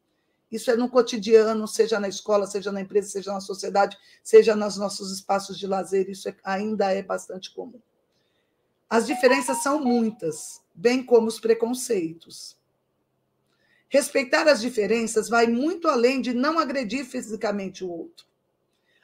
Isso 0.51 0.71
é 0.71 0.75
no 0.75 0.89
cotidiano, 0.89 1.67
seja 1.67 1.99
na 1.99 2.07
escola, 2.07 2.47
seja 2.47 2.71
na 2.71 2.81
empresa, 2.81 3.09
seja 3.09 3.31
na 3.31 3.39
sociedade, 3.39 3.97
seja 4.23 4.55
nos 4.55 4.77
nossos 4.77 5.11
espaços 5.11 5.57
de 5.59 5.67
lazer, 5.67 6.09
isso 6.09 6.27
é, 6.27 6.35
ainda 6.43 6.91
é 6.91 7.03
bastante 7.03 7.53
comum. 7.53 7.79
As 8.89 9.05
diferenças 9.05 9.61
são 9.61 9.79
muitas, 9.79 10.61
bem 10.73 11.03
como 11.03 11.27
os 11.27 11.39
preconceitos. 11.39 12.57
Respeitar 13.87 14.47
as 14.47 14.59
diferenças 14.59 15.29
vai 15.29 15.45
muito 15.45 15.87
além 15.87 16.21
de 16.21 16.33
não 16.33 16.57
agredir 16.57 17.05
fisicamente 17.05 17.83
o 17.83 17.89
outro. 17.89 18.25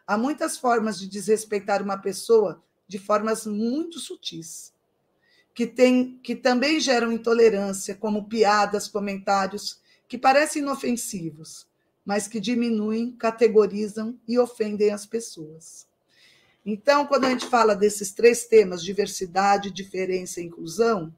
Há 0.08 0.17
muitas 0.17 0.58
formas 0.58 0.99
de 0.99 1.08
desrespeitar 1.08 1.82
uma 1.82 1.97
pessoa 1.97 2.63
de 2.88 2.97
formas 2.97 3.45
muito 3.45 3.99
sutis, 3.99 4.73
que, 5.55 5.65
tem, 5.65 6.19
que 6.21 6.35
também 6.35 6.81
geram 6.81 7.13
intolerância, 7.13 7.95
como 7.95 8.27
piadas, 8.27 8.89
comentários 8.89 9.79
que 10.05 10.17
parecem 10.17 10.61
inofensivos, 10.61 11.65
mas 12.05 12.27
que 12.27 12.41
diminuem, 12.41 13.13
categorizam 13.13 14.19
e 14.27 14.37
ofendem 14.37 14.91
as 14.91 15.05
pessoas. 15.05 15.87
Então, 16.65 17.07
quando 17.07 17.25
a 17.25 17.29
gente 17.29 17.47
fala 17.47 17.73
desses 17.73 18.11
três 18.11 18.45
temas, 18.45 18.83
diversidade, 18.83 19.71
diferença 19.71 20.41
e 20.41 20.45
inclusão, 20.45 21.15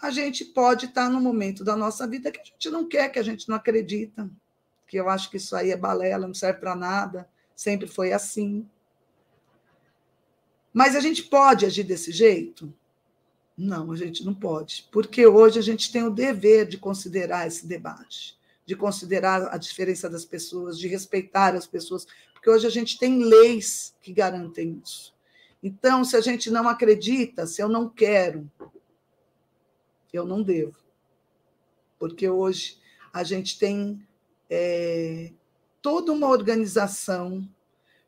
a 0.00 0.10
gente 0.10 0.46
pode 0.46 0.86
estar 0.86 1.10
no 1.10 1.20
momento 1.20 1.62
da 1.62 1.76
nossa 1.76 2.06
vida 2.06 2.32
que 2.32 2.40
a 2.40 2.44
gente 2.44 2.70
não 2.70 2.88
quer, 2.88 3.10
que 3.10 3.18
a 3.18 3.22
gente 3.22 3.48
não 3.48 3.56
acredita, 3.56 4.30
que 4.88 4.96
eu 4.96 5.10
acho 5.10 5.30
que 5.30 5.36
isso 5.36 5.54
aí 5.54 5.70
é 5.70 5.76
balela, 5.76 6.26
não 6.26 6.34
serve 6.34 6.58
para 6.58 6.74
nada, 6.74 7.28
sempre 7.54 7.86
foi 7.86 8.12
assim. 8.12 8.66
Mas 10.72 10.96
a 10.96 11.00
gente 11.00 11.24
pode 11.24 11.66
agir 11.66 11.84
desse 11.84 12.10
jeito? 12.10 12.72
Não, 13.56 13.92
a 13.92 13.96
gente 13.96 14.24
não 14.24 14.34
pode, 14.34 14.88
porque 14.90 15.26
hoje 15.26 15.58
a 15.58 15.62
gente 15.62 15.92
tem 15.92 16.04
o 16.04 16.10
dever 16.10 16.66
de 16.66 16.78
considerar 16.78 17.46
esse 17.46 17.66
debate, 17.66 18.38
de 18.64 18.74
considerar 18.74 19.52
a 19.52 19.58
diferença 19.58 20.08
das 20.08 20.24
pessoas, 20.24 20.78
de 20.78 20.88
respeitar 20.88 21.54
as 21.54 21.66
pessoas, 21.66 22.06
porque 22.32 22.48
hoje 22.50 22.66
a 22.66 22.70
gente 22.70 22.98
tem 22.98 23.22
leis 23.22 23.94
que 24.00 24.12
garantem 24.12 24.80
isso. 24.82 25.14
Então, 25.62 26.04
se 26.04 26.16
a 26.16 26.20
gente 26.20 26.50
não 26.50 26.68
acredita, 26.68 27.46
se 27.46 27.62
eu 27.62 27.68
não 27.68 27.88
quero, 27.88 28.50
eu 30.12 30.26
não 30.26 30.42
devo. 30.42 30.76
Porque 31.98 32.28
hoje 32.28 32.78
a 33.12 33.22
gente 33.22 33.58
tem 33.58 34.04
é, 34.50 35.30
toda 35.80 36.12
uma 36.12 36.28
organização 36.28 37.48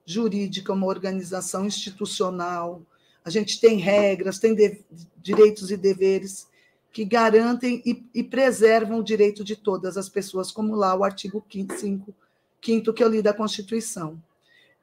jurídica, 0.05 0.73
uma 0.73 0.87
organização 0.87 1.65
institucional, 1.65 2.83
a 3.25 3.31
gente 3.31 3.61
tem 3.61 3.79
regras, 3.79 4.39
tem 4.39 4.55
de, 4.55 4.85
direitos 5.17 5.71
e 5.71 5.77
deveres 5.77 6.47
que 6.93 7.05
garantem 7.05 7.83
e, 7.85 8.07
e, 8.15 8.23
preservam 8.23 9.01
o 9.01 9.05
direito 9.05 9.43
de 9.43 9.57
todas 9.57 9.97
as 9.97 10.09
pessoas, 10.09 10.53
como 10.53 10.77
lá 10.77 10.95
o 10.95 11.03
artigo 11.03 11.45
5, 11.51 12.15
quinto 12.61 12.93
que 12.93 13.03
eu 13.03 13.09
li 13.09 13.21
da 13.21 13.35
Constituição. 13.35 14.23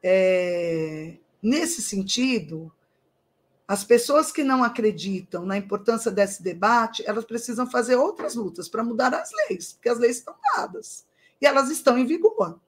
É, 0.03 1.13
nesse 1.41 1.81
sentido, 1.81 2.69
as 3.65 3.85
pessoas 3.85 4.29
que 4.31 4.43
não 4.43 4.61
acreditam 4.61 5.45
na 5.45 5.55
importância 5.55 6.11
desse 6.11 6.43
debate, 6.43 7.03
elas 7.05 7.23
precisam 7.23 7.69
fazer 7.69 7.95
outras 7.95 8.35
lutas 8.35 8.67
para 8.67 8.83
mudar 8.83 9.13
as 9.13 9.29
leis, 9.47 9.73
porque 9.73 9.87
as 9.87 9.99
leis 9.99 10.17
estão 10.17 10.35
dadas 10.53 11.05
e 11.39 11.45
elas 11.45 11.69
estão 11.69 11.97
em 11.97 12.05
vigor 12.05 12.59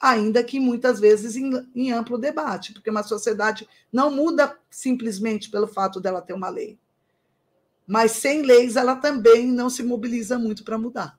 ainda 0.00 0.44
que 0.44 0.60
muitas 0.60 1.00
vezes 1.00 1.36
em, 1.36 1.50
em, 1.74 1.92
amplo 1.92 2.18
debate, 2.18 2.72
porque 2.72 2.90
uma 2.90 3.02
sociedade 3.02 3.68
não 3.92 4.10
muda 4.10 4.58
simplesmente 4.70 5.50
pelo 5.50 5.66
fato 5.66 6.00
dela 6.00 6.22
ter 6.22 6.34
uma 6.34 6.48
lei. 6.48 6.78
Mas 7.86 8.12
sem 8.12 8.42
leis, 8.42 8.76
ela 8.76 8.96
também 8.96 9.46
não 9.46 9.70
se 9.70 9.82
mobiliza 9.82 10.38
muito 10.38 10.64
para 10.64 10.78
mudar. 10.78 11.18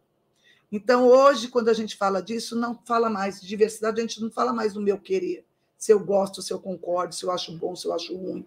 Então, 0.71 1.07
hoje, 1.07 1.47
quando 1.47 1.69
a 1.69 1.73
gente 1.73 1.95
fala 1.95 2.21
disso, 2.21 2.55
não 2.55 2.77
fala 2.85 3.09
mais 3.09 3.39
de 3.39 3.47
diversidade, 3.47 3.99
a 3.99 4.01
gente 4.01 4.21
não 4.21 4.29
fala 4.29 4.51
mais 4.51 4.73
do 4.73 4.81
meu 4.81 4.99
querer, 4.99 5.45
se 5.77 5.93
eu 5.93 5.99
gosto, 5.99 6.41
se 6.41 6.51
eu 6.51 6.59
concordo, 6.59 7.15
se 7.15 7.23
eu 7.23 7.31
acho 7.31 7.57
bom, 7.57 7.75
se 7.75 7.87
eu 7.87 7.93
acho 7.93 8.15
ruim. 8.15 8.45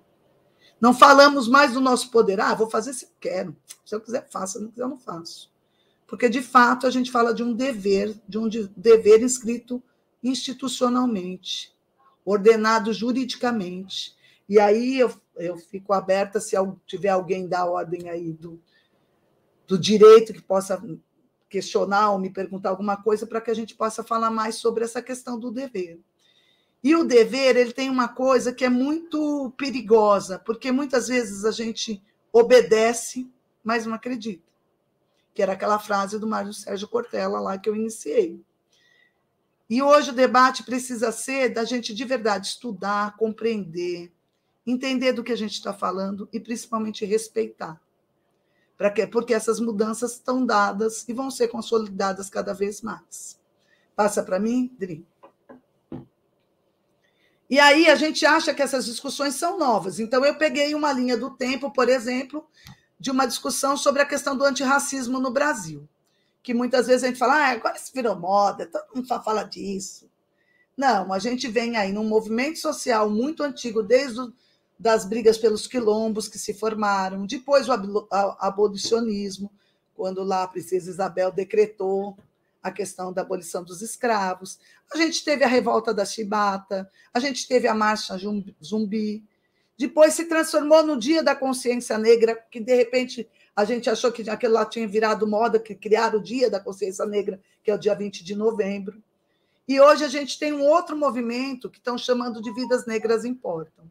Não 0.80 0.94
falamos 0.94 1.48
mais 1.48 1.74
do 1.74 1.80
nosso 1.80 2.10
poder. 2.10 2.40
Ah, 2.40 2.54
vou 2.54 2.68
fazer 2.68 2.92
se 2.94 3.04
eu 3.04 3.10
quero. 3.20 3.56
Se 3.84 3.94
eu 3.94 4.00
quiser, 4.00 4.26
faça. 4.30 4.58
Se 4.58 4.64
não 4.64 4.70
quiser, 4.70 4.82
eu 4.82 4.88
não 4.88 4.98
faço. 4.98 5.50
Porque, 6.06 6.28
de 6.28 6.42
fato, 6.42 6.86
a 6.86 6.90
gente 6.90 7.10
fala 7.10 7.34
de 7.34 7.42
um 7.42 7.52
dever, 7.52 8.18
de 8.26 8.38
um 8.38 8.48
dever 8.76 9.22
inscrito 9.22 9.82
institucionalmente, 10.22 11.74
ordenado 12.24 12.92
juridicamente. 12.92 14.14
E 14.48 14.58
aí 14.58 14.98
eu, 14.98 15.12
eu 15.36 15.56
fico 15.56 15.92
aberta 15.92 16.40
se 16.40 16.56
tiver 16.86 17.08
alguém 17.08 17.48
da 17.48 17.64
ordem 17.64 18.08
aí 18.08 18.32
do, 18.32 18.60
do 19.66 19.78
direito 19.78 20.32
que 20.32 20.42
possa 20.42 20.82
questionar 21.48 22.12
ou 22.12 22.18
me 22.18 22.30
perguntar 22.30 22.70
alguma 22.70 22.96
coisa 22.96 23.26
para 23.26 23.40
que 23.40 23.50
a 23.50 23.54
gente 23.54 23.74
possa 23.74 24.04
falar 24.04 24.30
mais 24.30 24.56
sobre 24.56 24.84
essa 24.84 25.02
questão 25.02 25.38
do 25.38 25.50
dever. 25.50 26.00
E 26.82 26.96
o 26.96 27.04
dever, 27.04 27.56
ele 27.56 27.72
tem 27.72 27.90
uma 27.90 28.08
coisa 28.08 28.52
que 28.52 28.64
é 28.64 28.68
muito 28.68 29.52
perigosa, 29.56 30.38
porque 30.38 30.72
muitas 30.72 31.08
vezes 31.08 31.44
a 31.44 31.50
gente 31.50 32.02
obedece, 32.32 33.30
mas 33.62 33.84
não 33.84 33.94
acredita. 33.94 34.48
Que 35.34 35.42
era 35.42 35.52
aquela 35.52 35.78
frase 35.78 36.18
do 36.18 36.26
Mário 36.26 36.54
Sérgio 36.54 36.88
Cortella 36.88 37.40
lá 37.40 37.58
que 37.58 37.68
eu 37.68 37.76
iniciei. 37.76 38.42
E 39.70 39.80
hoje 39.80 40.10
o 40.10 40.12
debate 40.12 40.64
precisa 40.64 41.12
ser 41.12 41.50
da 41.50 41.62
gente 41.62 41.94
de 41.94 42.04
verdade 42.04 42.48
estudar, 42.48 43.16
compreender, 43.16 44.12
entender 44.66 45.12
do 45.12 45.22
que 45.22 45.30
a 45.30 45.36
gente 45.36 45.52
está 45.52 45.72
falando 45.72 46.28
e 46.32 46.40
principalmente 46.40 47.04
respeitar. 47.04 47.80
Para 48.76 48.90
quê? 48.90 49.06
Porque 49.06 49.32
essas 49.32 49.60
mudanças 49.60 50.14
estão 50.14 50.44
dadas 50.44 51.08
e 51.08 51.12
vão 51.12 51.30
ser 51.30 51.46
consolidadas 51.46 52.28
cada 52.28 52.52
vez 52.52 52.82
mais. 52.82 53.38
Passa 53.94 54.24
para 54.24 54.40
mim, 54.40 54.74
Dri. 54.76 55.06
E 57.48 57.60
aí 57.60 57.88
a 57.88 57.94
gente 57.94 58.26
acha 58.26 58.52
que 58.52 58.62
essas 58.62 58.84
discussões 58.86 59.36
são 59.36 59.56
novas. 59.56 60.00
Então 60.00 60.24
eu 60.24 60.34
peguei 60.34 60.74
uma 60.74 60.92
linha 60.92 61.16
do 61.16 61.30
tempo, 61.30 61.70
por 61.70 61.88
exemplo, 61.88 62.44
de 62.98 63.12
uma 63.12 63.24
discussão 63.24 63.76
sobre 63.76 64.02
a 64.02 64.06
questão 64.06 64.36
do 64.36 64.44
antirracismo 64.44 65.20
no 65.20 65.30
Brasil 65.30 65.88
que 66.42 66.54
muitas 66.54 66.86
vezes 66.86 67.04
a 67.04 67.06
gente 67.08 67.18
fala, 67.18 67.34
ah, 67.34 67.50
agora 67.50 67.76
isso 67.76 67.92
virou 67.94 68.16
moda, 68.16 68.66
todo 68.66 68.94
mundo 68.94 69.06
fala 69.06 69.42
disso. 69.42 70.10
Não, 70.76 71.12
a 71.12 71.18
gente 71.18 71.46
vem 71.48 71.76
aí 71.76 71.92
num 71.92 72.04
movimento 72.04 72.58
social 72.58 73.10
muito 73.10 73.42
antigo, 73.42 73.82
desde 73.82 74.20
o, 74.20 74.32
das 74.78 75.04
brigas 75.04 75.36
pelos 75.36 75.66
quilombos 75.66 76.26
que 76.26 76.38
se 76.38 76.54
formaram, 76.54 77.26
depois 77.26 77.68
o 77.68 77.72
abolicionismo, 78.38 79.52
quando 79.94 80.24
lá 80.24 80.44
a 80.44 80.48
princesa 80.48 80.90
Isabel 80.90 81.30
decretou 81.30 82.16
a 82.62 82.70
questão 82.70 83.12
da 83.12 83.20
abolição 83.20 83.62
dos 83.62 83.82
escravos. 83.82 84.58
A 84.92 84.96
gente 84.96 85.22
teve 85.22 85.44
a 85.44 85.48
revolta 85.48 85.92
da 85.92 86.06
chibata, 86.06 86.90
a 87.12 87.20
gente 87.20 87.46
teve 87.46 87.68
a 87.68 87.74
marcha 87.74 88.16
zumbi. 88.64 89.22
Depois 89.78 90.14
se 90.14 90.24
transformou 90.24 90.82
no 90.82 90.98
Dia 90.98 91.22
da 91.22 91.34
Consciência 91.34 91.98
Negra, 91.98 92.34
que 92.50 92.60
de 92.60 92.74
repente 92.74 93.28
a 93.60 93.64
gente 93.64 93.90
achou 93.90 94.10
que 94.10 94.28
aquilo 94.28 94.54
lá 94.54 94.64
tinha 94.64 94.88
virado 94.88 95.26
moda, 95.26 95.60
que 95.60 95.74
criaram 95.74 96.18
o 96.18 96.22
Dia 96.22 96.50
da 96.50 96.58
Consciência 96.58 97.04
Negra, 97.04 97.40
que 97.62 97.70
é 97.70 97.74
o 97.74 97.78
dia 97.78 97.94
20 97.94 98.24
de 98.24 98.34
novembro. 98.34 99.02
E 99.68 99.80
hoje 99.80 100.02
a 100.02 100.08
gente 100.08 100.38
tem 100.38 100.52
um 100.52 100.64
outro 100.64 100.96
movimento 100.96 101.68
que 101.68 101.78
estão 101.78 101.96
chamando 101.98 102.40
de 102.40 102.52
Vidas 102.52 102.86
Negras 102.86 103.24
Importam. 103.24 103.84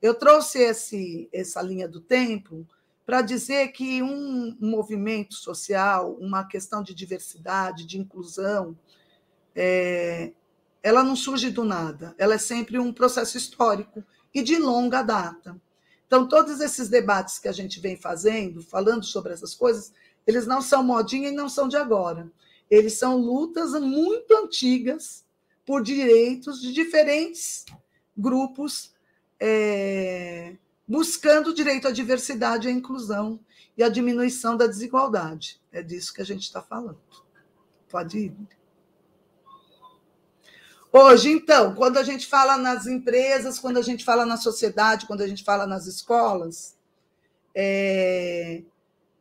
Eu 0.00 0.14
trouxe 0.14 0.58
esse, 0.60 1.28
essa 1.32 1.60
linha 1.62 1.88
do 1.88 2.00
tempo 2.00 2.66
para 3.04 3.22
dizer 3.22 3.68
que 3.68 4.02
um 4.02 4.54
movimento 4.60 5.34
social, 5.34 6.14
uma 6.20 6.44
questão 6.44 6.82
de 6.82 6.94
diversidade, 6.94 7.86
de 7.86 7.98
inclusão, 7.98 8.76
é, 9.56 10.32
ela 10.82 11.02
não 11.02 11.16
surge 11.16 11.50
do 11.50 11.64
nada, 11.64 12.14
ela 12.18 12.34
é 12.34 12.38
sempre 12.38 12.78
um 12.78 12.92
processo 12.92 13.38
histórico 13.38 14.04
e 14.32 14.42
de 14.42 14.58
longa 14.58 15.02
data. 15.02 15.58
Então, 16.08 16.26
todos 16.26 16.58
esses 16.60 16.88
debates 16.88 17.38
que 17.38 17.48
a 17.48 17.52
gente 17.52 17.78
vem 17.80 17.94
fazendo, 17.94 18.62
falando 18.62 19.04
sobre 19.04 19.34
essas 19.34 19.54
coisas, 19.54 19.92
eles 20.26 20.46
não 20.46 20.62
são 20.62 20.82
modinha 20.82 21.28
e 21.28 21.32
não 21.32 21.50
são 21.50 21.68
de 21.68 21.76
agora. 21.76 22.32
Eles 22.70 22.94
são 22.94 23.18
lutas 23.18 23.72
muito 23.72 24.34
antigas 24.34 25.22
por 25.66 25.82
direitos 25.82 26.62
de 26.62 26.72
diferentes 26.72 27.66
grupos, 28.16 28.94
é, 29.38 30.56
buscando 30.86 31.50
o 31.50 31.54
direito 31.54 31.86
à 31.86 31.90
diversidade 31.90 32.68
à 32.68 32.70
inclusão 32.70 33.38
e 33.76 33.82
à 33.82 33.90
diminuição 33.90 34.56
da 34.56 34.66
desigualdade. 34.66 35.60
É 35.70 35.82
disso 35.82 36.14
que 36.14 36.22
a 36.22 36.24
gente 36.24 36.42
está 36.42 36.62
falando. 36.62 36.98
Pode 37.86 38.18
ir. 38.18 38.57
Hoje, 40.90 41.30
então, 41.30 41.74
quando 41.74 41.98
a 41.98 42.02
gente 42.02 42.26
fala 42.26 42.56
nas 42.56 42.86
empresas, 42.86 43.58
quando 43.58 43.76
a 43.76 43.82
gente 43.82 44.04
fala 44.04 44.24
na 44.24 44.38
sociedade, 44.38 45.06
quando 45.06 45.20
a 45.20 45.28
gente 45.28 45.44
fala 45.44 45.66
nas 45.66 45.86
escolas, 45.86 46.78
é, 47.54 48.62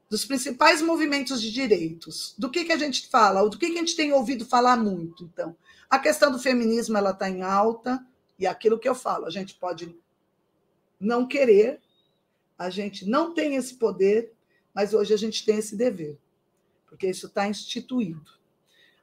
dos 0.09 0.23
principais 0.23 0.81
movimentos 0.81 1.41
de 1.41 1.51
direitos, 1.51 2.33
do 2.37 2.49
que, 2.49 2.63
que 2.63 2.71
a 2.71 2.77
gente 2.77 3.09
fala, 3.09 3.47
do 3.49 3.57
que, 3.57 3.69
que 3.69 3.75
a 3.75 3.79
gente 3.79 3.97
tem 3.97 4.13
ouvido 4.13 4.45
falar 4.45 4.77
muito, 4.77 5.25
então. 5.25 5.55
A 5.89 5.99
questão 5.99 6.31
do 6.31 6.39
feminismo 6.39 6.97
ela 6.97 7.11
está 7.11 7.29
em 7.29 7.41
alta, 7.41 8.01
e 8.39 8.47
aquilo 8.47 8.79
que 8.79 8.87
eu 8.87 8.95
falo, 8.95 9.25
a 9.25 9.29
gente 9.29 9.55
pode 9.55 9.93
não 10.97 11.27
querer, 11.27 11.81
a 12.57 12.69
gente 12.69 13.05
não 13.05 13.33
tem 13.33 13.55
esse 13.55 13.75
poder, 13.75 14.31
mas 14.73 14.93
hoje 14.93 15.13
a 15.13 15.17
gente 15.17 15.45
tem 15.45 15.57
esse 15.57 15.75
dever, 15.75 16.17
porque 16.87 17.07
isso 17.07 17.27
está 17.27 17.45
instituído. 17.47 18.36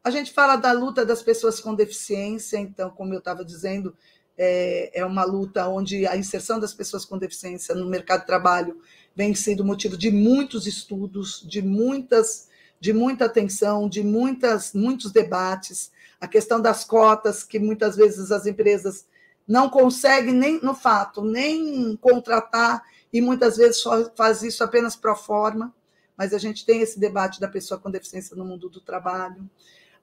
A 0.05 0.11
gente 0.11 0.35
fala 0.35 0.57
da 0.57 0.71
luta 0.71 1.03
das 1.07 1.23
pessoas 1.23 1.59
com 1.59 1.75
deficiência, 1.75 2.59
então, 2.59 2.91
como 2.91 3.15
eu 3.15 3.21
estava 3.21 3.43
dizendo, 3.43 3.97
é, 4.37 5.01
é 5.01 5.03
uma 5.03 5.25
luta 5.25 5.67
onde 5.67 6.07
a 6.07 6.15
inserção 6.15 6.61
das 6.61 6.75
pessoas 6.75 7.07
com 7.07 7.17
deficiência 7.17 7.75
no 7.75 7.87
mercado 7.87 8.21
de 8.21 8.27
trabalho 8.27 8.83
vem 9.17 9.35
sendo 9.35 9.65
motivo 9.65 9.97
de 9.97 10.11
muitos 10.11 10.67
estudos, 10.67 11.43
de 11.49 11.63
muitas, 11.63 12.49
de 12.79 12.93
muita 12.93 13.25
atenção, 13.25 13.89
de 13.89 14.05
muitas, 14.05 14.75
muitos 14.75 15.11
debates. 15.11 15.91
A 16.21 16.29
questão 16.29 16.61
das 16.61 16.85
cotas, 16.85 17.43
que 17.43 17.59
muitas 17.59 17.97
vezes 17.97 18.31
as 18.31 18.45
empresas 18.45 19.07
não 19.49 19.71
conseguem 19.71 20.35
nem 20.35 20.61
no 20.61 20.75
fato, 20.75 21.23
nem 21.23 21.97
contratar 21.97 22.83
e 23.11 23.23
muitas 23.23 23.57
vezes 23.57 23.79
só 23.79 24.11
faz 24.15 24.43
isso 24.43 24.63
apenas 24.63 24.97
pro 24.97 25.17
forma, 25.17 25.73
mas 26.15 26.35
a 26.35 26.39
gente 26.39 26.67
tem 26.67 26.83
esse 26.83 27.01
debate 27.01 27.41
da 27.41 27.49
pessoa 27.49 27.81
com 27.81 27.91
deficiência 27.91 28.37
no 28.37 28.45
mundo 28.45 28.69
do 28.69 28.83
trabalho. 28.83 29.49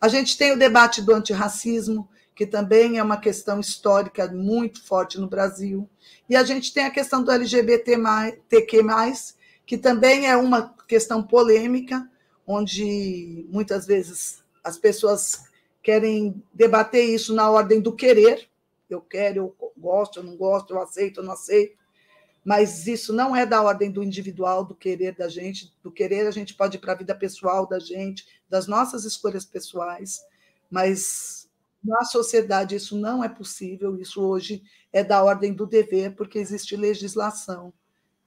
A 0.01 0.07
gente 0.07 0.35
tem 0.35 0.51
o 0.51 0.57
debate 0.57 0.99
do 0.99 1.13
antirracismo, 1.13 2.09
que 2.35 2.47
também 2.47 2.97
é 2.97 3.03
uma 3.03 3.17
questão 3.17 3.59
histórica 3.59 4.27
muito 4.27 4.83
forte 4.83 5.19
no 5.19 5.27
Brasil. 5.27 5.87
E 6.27 6.35
a 6.35 6.43
gente 6.43 6.73
tem 6.73 6.85
a 6.85 6.89
questão 6.89 7.23
do 7.23 7.31
LGBTQ, 7.31 8.81
que 9.63 9.77
também 9.77 10.27
é 10.27 10.35
uma 10.35 10.73
questão 10.87 11.21
polêmica, 11.21 12.09
onde 12.47 13.45
muitas 13.49 13.85
vezes 13.85 14.43
as 14.63 14.75
pessoas 14.75 15.43
querem 15.83 16.41
debater 16.51 17.07
isso 17.07 17.33
na 17.35 17.49
ordem 17.49 17.79
do 17.79 17.95
querer. 17.95 18.49
Eu 18.89 19.01
quero, 19.01 19.37
eu 19.37 19.73
gosto, 19.77 20.19
eu 20.19 20.23
não 20.23 20.35
gosto, 20.35 20.73
eu 20.73 20.81
aceito, 20.81 21.19
eu 21.19 21.23
não 21.23 21.33
aceito. 21.33 21.79
Mas 22.43 22.87
isso 22.87 23.13
não 23.13 23.35
é 23.35 23.45
da 23.45 23.61
ordem 23.61 23.91
do 23.91 24.03
individual, 24.03 24.65
do 24.65 24.73
querer 24.73 25.15
da 25.15 25.29
gente. 25.29 25.71
Do 25.83 25.91
querer, 25.91 26.25
a 26.25 26.31
gente 26.31 26.55
pode 26.55 26.77
ir 26.77 26.79
para 26.79 26.93
a 26.93 26.97
vida 26.97 27.13
pessoal 27.13 27.67
da 27.67 27.77
gente, 27.77 28.25
das 28.51 28.67
nossas 28.67 29.05
escolhas 29.05 29.45
pessoais. 29.45 30.21
Mas 30.69 31.49
na 31.83 32.03
sociedade, 32.03 32.75
isso 32.75 32.97
não 32.97 33.23
é 33.23 33.29
possível, 33.29 33.97
isso 33.97 34.21
hoje 34.21 34.61
é 34.93 35.03
da 35.03 35.23
ordem 35.23 35.53
do 35.53 35.65
dever, 35.65 36.15
porque 36.15 36.37
existe 36.37 36.75
legislação 36.75 37.73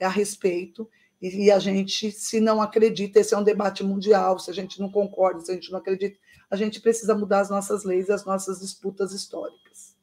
a 0.00 0.08
respeito, 0.08 0.90
e 1.22 1.50
a 1.50 1.58
gente, 1.58 2.10
se 2.10 2.40
não 2.40 2.60
acredita, 2.60 3.20
esse 3.20 3.32
é 3.32 3.38
um 3.38 3.44
debate 3.44 3.82
mundial, 3.82 4.38
se 4.38 4.50
a 4.50 4.54
gente 4.54 4.80
não 4.80 4.90
concorda, 4.90 5.40
se 5.40 5.50
a 5.50 5.54
gente 5.54 5.70
não 5.70 5.78
acredita, 5.78 6.18
a 6.50 6.56
gente 6.56 6.80
precisa 6.80 7.14
mudar 7.14 7.40
as 7.40 7.48
nossas 7.48 7.84
leis, 7.84 8.10
as 8.10 8.24
nossas 8.24 8.60
disputas 8.60 9.12
históricas. 9.12 9.96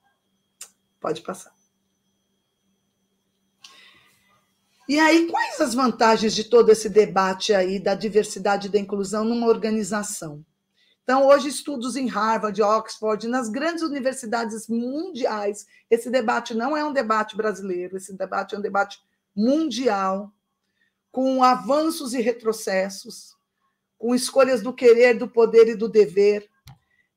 Pode 0.99 1.21
passar. 1.21 1.60
E 4.91 4.99
aí, 4.99 5.27
quais 5.27 5.61
as 5.61 5.73
vantagens 5.73 6.35
de 6.35 6.43
todo 6.43 6.69
esse 6.69 6.89
debate 6.89 7.53
aí 7.53 7.79
da 7.79 7.95
diversidade 7.95 8.67
e 8.67 8.69
da 8.69 8.77
inclusão 8.77 9.23
numa 9.23 9.47
organização? 9.47 10.45
Então, 11.01 11.27
hoje, 11.27 11.47
estudos 11.47 11.95
em 11.95 12.09
Harvard, 12.09 12.61
Oxford, 12.61 13.25
nas 13.25 13.47
grandes 13.47 13.83
universidades 13.83 14.67
mundiais, 14.67 15.65
esse 15.89 16.09
debate 16.09 16.53
não 16.53 16.75
é 16.75 16.83
um 16.83 16.91
debate 16.91 17.37
brasileiro, 17.37 17.95
esse 17.95 18.17
debate 18.17 18.53
é 18.53 18.57
um 18.57 18.61
debate 18.61 19.01
mundial, 19.33 20.29
com 21.09 21.41
avanços 21.41 22.13
e 22.13 22.19
retrocessos, 22.19 23.37
com 23.97 24.13
escolhas 24.13 24.61
do 24.61 24.73
querer, 24.73 25.17
do 25.17 25.25
poder 25.25 25.69
e 25.69 25.75
do 25.75 25.87
dever. 25.87 26.49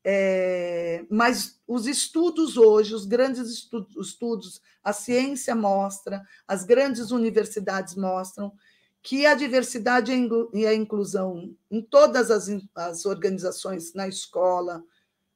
É, 0.07 1.05
mas 1.09 1.59
os 1.67 1.87
estudos 1.87 2.59
hoje, 2.59 2.95
os 2.95 3.07
grandes 3.07 3.49
estudos, 3.97 4.61
a 4.83 4.93
ciência 4.93 5.55
mostra, 5.55 6.23
as 6.47 6.63
grandes 6.63 7.11
universidades 7.11 7.95
mostram 7.95 8.53
que 9.03 9.25
a 9.25 9.35
diversidade 9.35 10.13
e 10.53 10.67
a 10.67 10.75
inclusão 10.75 11.55
em 11.71 11.81
todas 11.81 12.31
as, 12.31 12.49
as 12.75 13.07
organizações, 13.07 13.95
na 13.95 14.07
escola, 14.07 14.83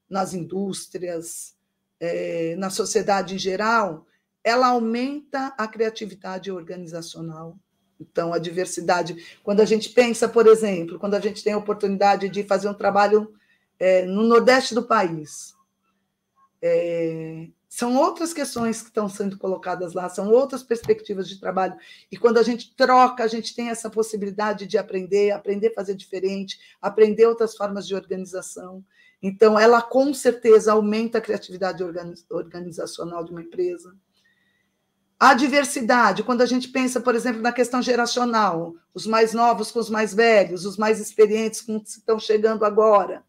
nas 0.08 0.34
indústrias, 0.34 1.54
é, 2.00 2.54
na 2.56 2.70
sociedade 2.70 3.34
em 3.34 3.38
geral, 3.38 4.06
ela 4.44 4.68
aumenta 4.68 5.48
a 5.58 5.66
criatividade 5.66 6.50
organizacional. 6.50 7.58
Então, 8.00 8.32
a 8.32 8.38
diversidade. 8.38 9.38
Quando 9.42 9.60
a 9.60 9.64
gente 9.64 9.90
pensa, 9.90 10.28
por 10.28 10.46
exemplo, 10.46 10.98
quando 10.98 11.14
a 11.14 11.20
gente 11.20 11.42
tem 11.42 11.52
a 11.52 11.58
oportunidade 11.58 12.28
de 12.28 12.44
fazer 12.44 12.68
um 12.68 12.74
trabalho 12.74 13.34
é, 13.79 14.05
no 14.05 14.24
Nordeste 14.24 14.74
do 14.74 14.83
país, 14.83 15.55
é, 16.61 17.49
são 17.68 17.95
outras 17.97 18.33
questões 18.33 18.81
que 18.81 18.89
estão 18.89 19.09
sendo 19.09 19.39
colocadas 19.39 19.93
lá, 19.93 20.09
são 20.09 20.31
outras 20.31 20.62
perspectivas 20.62 21.29
de 21.29 21.39
trabalho. 21.39 21.76
E 22.11 22.16
quando 22.16 22.39
a 22.39 22.43
gente 22.43 22.74
troca, 22.74 23.22
a 23.22 23.29
gente 23.29 23.55
tem 23.55 23.68
essa 23.68 23.91
possibilidade 23.91 24.66
de 24.66 24.79
aprender, 24.79 25.31
aprender 25.31 25.68
a 25.68 25.74
fazer 25.74 25.95
diferente, 25.95 26.59
aprender 26.81 27.26
outras 27.26 27.57
formas 27.57 27.87
de 27.87 27.95
organização. 27.95 28.85
Então, 29.22 29.59
ela 29.59 29.83
com 29.83 30.14
certeza 30.14 30.72
aumenta 30.72 31.18
a 31.18 31.20
criatividade 31.20 31.85
organizacional 32.31 33.22
de 33.22 33.33
uma 33.33 33.43
empresa. 33.43 33.95
A 35.20 35.35
diversidade, 35.35 36.22
quando 36.22 36.43
a 36.43 36.47
gente 36.47 36.68
pensa, 36.68 37.01
por 37.01 37.14
exemplo, 37.14 37.43
na 37.43 37.53
questão 37.53 37.83
geracional, 37.83 38.74
os 38.95 39.05
mais 39.05 39.33
novos 39.33 39.70
com 39.70 39.81
os 39.81 39.91
mais 39.91 40.14
velhos, 40.14 40.64
os 40.64 40.76
mais 40.76 41.01
experientes 41.01 41.61
com 41.61 41.76
os 41.76 41.83
que 41.83 41.99
estão 41.99 42.18
chegando 42.18 42.64
agora 42.64 43.24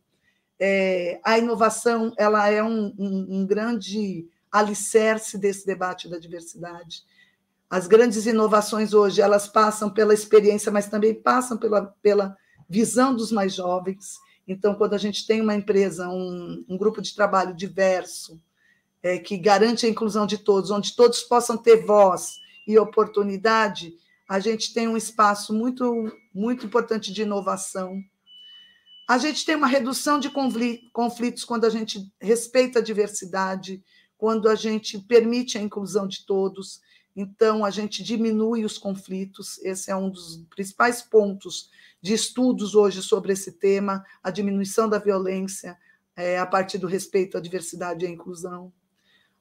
é, 0.59 1.19
a 1.23 1.37
inovação 1.37 2.13
ela 2.17 2.49
é 2.49 2.61
um, 2.61 2.93
um, 2.97 3.27
um 3.39 3.45
grande 3.45 4.27
alicerce 4.51 5.37
desse 5.37 5.65
debate 5.65 6.09
da 6.09 6.19
diversidade. 6.19 7.03
As 7.69 7.87
grandes 7.87 8.25
inovações 8.25 8.93
hoje 8.93 9.21
elas 9.21 9.47
passam 9.47 9.89
pela 9.89 10.13
experiência, 10.13 10.71
mas 10.71 10.87
também 10.87 11.13
passam 11.13 11.57
pela, 11.57 11.95
pela 12.01 12.35
visão 12.67 13.15
dos 13.15 13.31
mais 13.31 13.53
jovens. 13.53 14.17
Então, 14.47 14.73
quando 14.73 14.95
a 14.95 14.97
gente 14.97 15.25
tem 15.27 15.39
uma 15.41 15.55
empresa, 15.55 16.09
um, 16.09 16.65
um 16.67 16.77
grupo 16.77 17.01
de 17.01 17.15
trabalho 17.15 17.55
diverso, 17.55 18.41
é, 19.01 19.17
que 19.17 19.37
garante 19.37 19.85
a 19.85 19.89
inclusão 19.89 20.25
de 20.25 20.39
todos, 20.39 20.71
onde 20.71 20.95
todos 20.95 21.21
possam 21.21 21.55
ter 21.55 21.85
voz 21.85 22.39
e 22.67 22.77
oportunidade, 22.77 23.93
a 24.27 24.39
gente 24.39 24.73
tem 24.73 24.87
um 24.87 24.97
espaço 24.97 25.53
muito, 25.53 26.11
muito 26.33 26.65
importante 26.65 27.13
de 27.13 27.21
inovação 27.21 28.03
a 29.09 29.17
gente 29.17 29.43
tem 29.43 29.55
uma 29.55 29.65
redução 29.65 30.19
de 30.19 30.29
conflitos 30.29 31.43
quando 31.43 31.65
a 31.65 31.69
gente 31.71 32.13
respeita 32.21 32.77
a 32.77 32.81
diversidade, 32.81 33.83
quando 34.15 34.47
a 34.47 34.53
gente 34.53 34.99
permite 34.99 35.57
a 35.57 35.61
inclusão 35.61 36.07
de 36.07 36.27
todos. 36.27 36.79
Então, 37.15 37.65
a 37.65 37.71
gente 37.71 38.03
diminui 38.03 38.63
os 38.63 38.77
conflitos. 38.77 39.57
Esse 39.63 39.89
é 39.89 39.95
um 39.95 40.11
dos 40.11 40.45
principais 40.51 41.01
pontos 41.01 41.71
de 41.99 42.13
estudos 42.13 42.75
hoje 42.75 43.01
sobre 43.01 43.33
esse 43.33 43.53
tema, 43.53 44.05
a 44.21 44.29
diminuição 44.29 44.87
da 44.87 44.99
violência 44.99 45.75
é, 46.15 46.37
a 46.37 46.45
partir 46.45 46.77
do 46.77 46.85
respeito 46.85 47.35
à 47.35 47.41
diversidade 47.41 48.05
e 48.05 48.07
à 48.07 48.11
inclusão. 48.11 48.71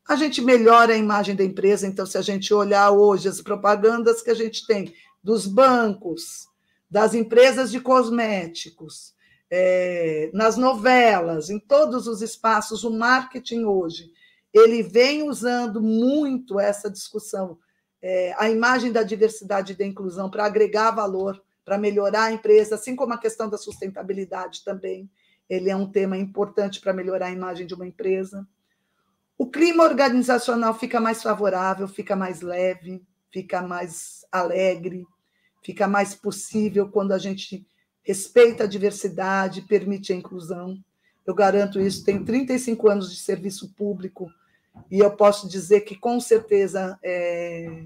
A 0.09 0.16
gente 0.16 0.41
melhora 0.41 0.95
a 0.95 0.97
imagem 0.97 1.37
da 1.37 1.45
empresa, 1.45 1.87
então, 1.87 2.07
se 2.07 2.16
a 2.16 2.23
gente 2.23 2.55
olhar 2.55 2.91
hoje 2.91 3.29
as 3.29 3.43
propagandas 3.43 4.23
que 4.23 4.31
a 4.31 4.35
gente 4.35 4.66
tem 4.66 4.95
dos 5.23 5.47
bancos, 5.47 6.49
das 6.91 7.12
empresas 7.12 7.71
de 7.71 7.79
cosméticos, 7.81 9.18
é, 9.51 10.30
nas 10.32 10.57
novelas, 10.57 11.51
em 11.51 11.59
todos 11.59 12.07
os 12.07 12.22
espaços, 12.22 12.84
o 12.84 12.90
marketing 12.90 13.64
hoje, 13.64 14.12
ele 14.53 14.82
vem 14.82 15.28
usando 15.28 15.80
muito 15.80 16.59
essa 16.59 16.90
discussão, 16.90 17.59
é, 18.01 18.34
a 18.38 18.49
imagem 18.51 18.92
da 18.92 19.03
diversidade 19.03 19.72
e 19.72 19.76
da 19.76 19.84
inclusão 19.84 20.30
para 20.30 20.44
agregar 20.44 20.90
valor, 20.90 21.42
para 21.64 21.78
melhorar 21.78 22.24
a 22.24 22.32
empresa, 22.32 22.76
assim 22.76 22.96
como 22.96 23.12
a 23.12 23.18
questão 23.18 23.49
da 23.49 23.59
sustentabilidade 23.59 24.64
também. 24.64 25.11
Ele 25.49 25.70
é 25.70 25.76
um 25.76 25.90
tema 25.90 26.16
importante 26.16 26.80
para 26.80 26.92
melhorar 26.92 27.26
a 27.26 27.32
imagem 27.32 27.66
de 27.66 27.74
uma 27.74 27.86
empresa. 27.86 28.46
O 29.36 29.46
clima 29.51 29.84
organizacional 29.84 30.74
fica 30.78 31.01
mais 31.01 31.22
favorável, 31.22 31.86
fica 31.86 32.16
mais 32.16 32.40
leve, 32.40 33.03
fica 33.30 33.62
mais 33.62 34.24
alegre, 34.32 35.07
fica 35.62 35.86
mais 35.86 36.14
possível 36.14 36.88
quando 36.88 37.12
a 37.12 37.18
gente 37.18 37.66
respeita 38.09 38.65
a 38.65 38.67
diversidade, 38.67 39.61
permite 39.61 40.15
a 40.15 40.17
inclusão. 40.17 40.83
Eu 41.27 41.35
garanto 41.35 41.79
isso, 41.79 42.07
tenho 42.07 42.25
35 42.25 42.89
anos 42.89 43.11
de 43.11 43.19
serviço 43.19 43.69
público 43.75 44.33
e 44.91 45.01
eu 45.01 45.11
posso 45.11 45.47
dizer 45.47 45.83
que, 45.83 45.95
com 45.95 46.19
certeza, 46.19 46.99
é, 47.03 47.85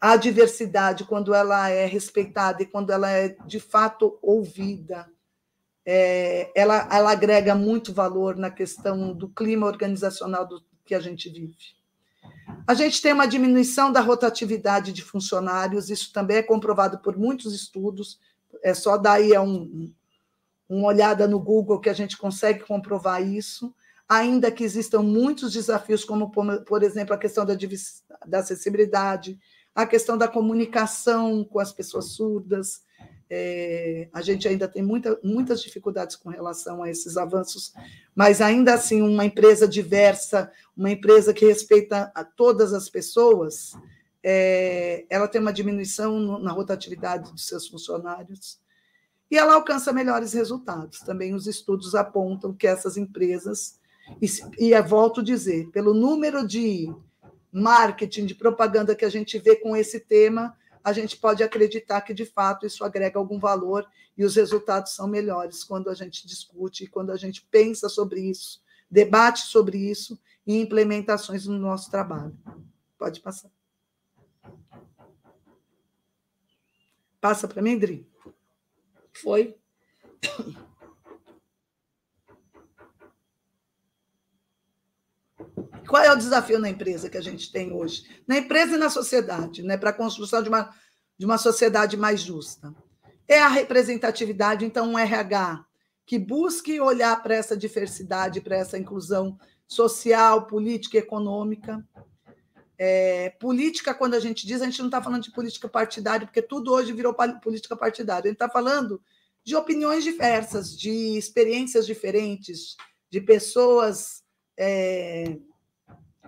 a 0.00 0.16
diversidade, 0.16 1.04
quando 1.04 1.32
ela 1.32 1.68
é 1.68 1.86
respeitada 1.86 2.60
e 2.60 2.66
quando 2.66 2.90
ela 2.90 3.08
é 3.08 3.36
de 3.46 3.60
fato 3.60 4.18
ouvida, 4.20 5.08
é, 5.86 6.50
ela, 6.52 6.88
ela 6.90 7.12
agrega 7.12 7.54
muito 7.54 7.92
valor 7.92 8.34
na 8.34 8.50
questão 8.50 9.14
do 9.14 9.28
clima 9.28 9.68
organizacional 9.68 10.44
do, 10.44 10.64
que 10.84 10.96
a 10.96 11.00
gente 11.00 11.30
vive. 11.30 11.78
A 12.66 12.74
gente 12.74 13.00
tem 13.00 13.12
uma 13.12 13.26
diminuição 13.26 13.92
da 13.92 14.00
rotatividade 14.00 14.92
de 14.92 15.04
funcionários, 15.04 15.90
isso 15.90 16.12
também 16.12 16.38
é 16.38 16.42
comprovado 16.42 16.98
por 16.98 17.16
muitos 17.16 17.54
estudos, 17.54 18.18
é 18.62 18.74
só 18.74 18.96
dar 18.96 19.14
aí 19.14 19.36
um, 19.38 19.92
uma 20.68 20.88
olhada 20.88 21.26
no 21.26 21.38
Google 21.38 21.80
que 21.80 21.90
a 21.90 21.94
gente 21.94 22.16
consegue 22.16 22.60
comprovar 22.60 23.22
isso, 23.22 23.74
ainda 24.08 24.50
que 24.50 24.64
existam 24.64 25.02
muitos 25.02 25.52
desafios, 25.52 26.04
como, 26.04 26.30
por 26.30 26.82
exemplo, 26.82 27.14
a 27.14 27.18
questão 27.18 27.44
da, 27.44 27.54
da 28.26 28.38
acessibilidade, 28.38 29.38
a 29.74 29.86
questão 29.86 30.16
da 30.18 30.26
comunicação 30.28 31.44
com 31.44 31.60
as 31.60 31.72
pessoas 31.72 32.12
surdas, 32.12 32.86
É, 33.30 34.08
a 34.10 34.22
gente 34.22 34.48
ainda 34.48 34.66
tem 34.66 34.82
muita, 34.82 35.18
muitas 35.22 35.60
dificuldades 35.60 36.16
com 36.16 36.30
relação 36.30 36.82
a 36.82 36.88
esses 36.88 37.18
avanços, 37.18 37.74
mas 38.14 38.40
ainda 38.40 38.72
assim, 38.72 39.02
uma 39.02 39.26
empresa 39.26 39.68
diversa, 39.68 40.50
uma 40.74 40.90
empresa 40.90 41.34
que 41.34 41.44
respeita 41.44 42.10
a 42.14 42.24
todas 42.24 42.72
as 42.72 42.88
pessoas, 42.88 43.76
é, 44.30 45.06
ela 45.08 45.26
tem 45.26 45.40
uma 45.40 45.54
diminuição 45.54 46.20
no, 46.20 46.38
na 46.38 46.52
rotatividade 46.52 47.32
dos 47.32 47.46
seus 47.46 47.66
funcionários 47.66 48.60
e 49.30 49.38
ela 49.38 49.54
alcança 49.54 49.90
melhores 49.90 50.34
resultados. 50.34 51.00
Também 51.00 51.32
os 51.32 51.46
estudos 51.46 51.94
apontam 51.94 52.52
que 52.52 52.66
essas 52.66 52.98
empresas, 52.98 53.80
e, 54.20 54.28
e 54.58 54.82
volto 54.82 55.22
a 55.22 55.24
dizer, 55.24 55.70
pelo 55.70 55.94
número 55.94 56.46
de 56.46 56.94
marketing, 57.50 58.26
de 58.26 58.34
propaganda 58.34 58.94
que 58.94 59.06
a 59.06 59.08
gente 59.08 59.38
vê 59.38 59.56
com 59.56 59.74
esse 59.74 59.98
tema, 59.98 60.54
a 60.84 60.92
gente 60.92 61.16
pode 61.16 61.42
acreditar 61.42 62.02
que, 62.02 62.12
de 62.12 62.26
fato, 62.26 62.66
isso 62.66 62.84
agrega 62.84 63.18
algum 63.18 63.38
valor 63.38 63.86
e 64.14 64.26
os 64.26 64.36
resultados 64.36 64.94
são 64.94 65.08
melhores 65.08 65.64
quando 65.64 65.88
a 65.88 65.94
gente 65.94 66.26
discute, 66.26 66.86
quando 66.86 67.12
a 67.12 67.16
gente 67.16 67.48
pensa 67.50 67.88
sobre 67.88 68.20
isso, 68.20 68.60
debate 68.90 69.46
sobre 69.46 69.78
isso 69.78 70.20
e 70.46 70.60
implementações 70.60 71.46
no 71.46 71.58
nosso 71.58 71.90
trabalho. 71.90 72.36
Pode 72.98 73.20
passar. 73.20 73.57
Passa 77.20 77.48
para 77.48 77.62
mim, 77.62 77.78
Dri. 77.78 78.08
Foi. 79.12 79.56
Qual 85.88 86.02
é 86.02 86.12
o 86.12 86.16
desafio 86.16 86.58
na 86.58 86.68
empresa 86.68 87.08
que 87.08 87.16
a 87.16 87.22
gente 87.22 87.50
tem 87.50 87.72
hoje? 87.72 88.04
Na 88.26 88.38
empresa 88.38 88.74
e 88.74 88.78
na 88.78 88.90
sociedade, 88.90 89.62
né? 89.62 89.76
para 89.76 89.90
a 89.90 89.94
construção 89.94 90.42
de 90.42 90.48
uma, 90.48 90.74
de 91.16 91.24
uma 91.24 91.38
sociedade 91.38 91.96
mais 91.96 92.20
justa. 92.20 92.74
É 93.26 93.40
a 93.40 93.48
representatividade, 93.48 94.64
então, 94.64 94.90
um 94.90 94.98
RH 94.98 95.64
que 96.06 96.18
busque 96.18 96.80
olhar 96.80 97.22
para 97.22 97.34
essa 97.34 97.56
diversidade, 97.56 98.40
para 98.40 98.56
essa 98.56 98.78
inclusão 98.78 99.38
social, 99.66 100.46
política 100.46 100.96
e 100.96 101.00
econômica. 101.00 101.84
É, 102.78 103.30
política, 103.40 103.92
quando 103.92 104.14
a 104.14 104.20
gente 104.20 104.46
diz, 104.46 104.62
a 104.62 104.64
gente 104.64 104.78
não 104.78 104.86
está 104.86 105.02
falando 105.02 105.24
de 105.24 105.32
política 105.32 105.68
partidária, 105.68 106.26
porque 106.26 106.40
tudo 106.40 106.72
hoje 106.72 106.92
virou 106.92 107.12
política 107.42 107.76
partidária. 107.76 108.26
A 108.26 108.28
gente 108.28 108.34
está 108.34 108.48
falando 108.48 109.02
de 109.44 109.56
opiniões 109.56 110.04
diversas, 110.04 110.78
de 110.78 111.16
experiências 111.18 111.86
diferentes, 111.86 112.76
de 113.10 113.20
pessoas 113.20 114.22
é, 114.56 115.38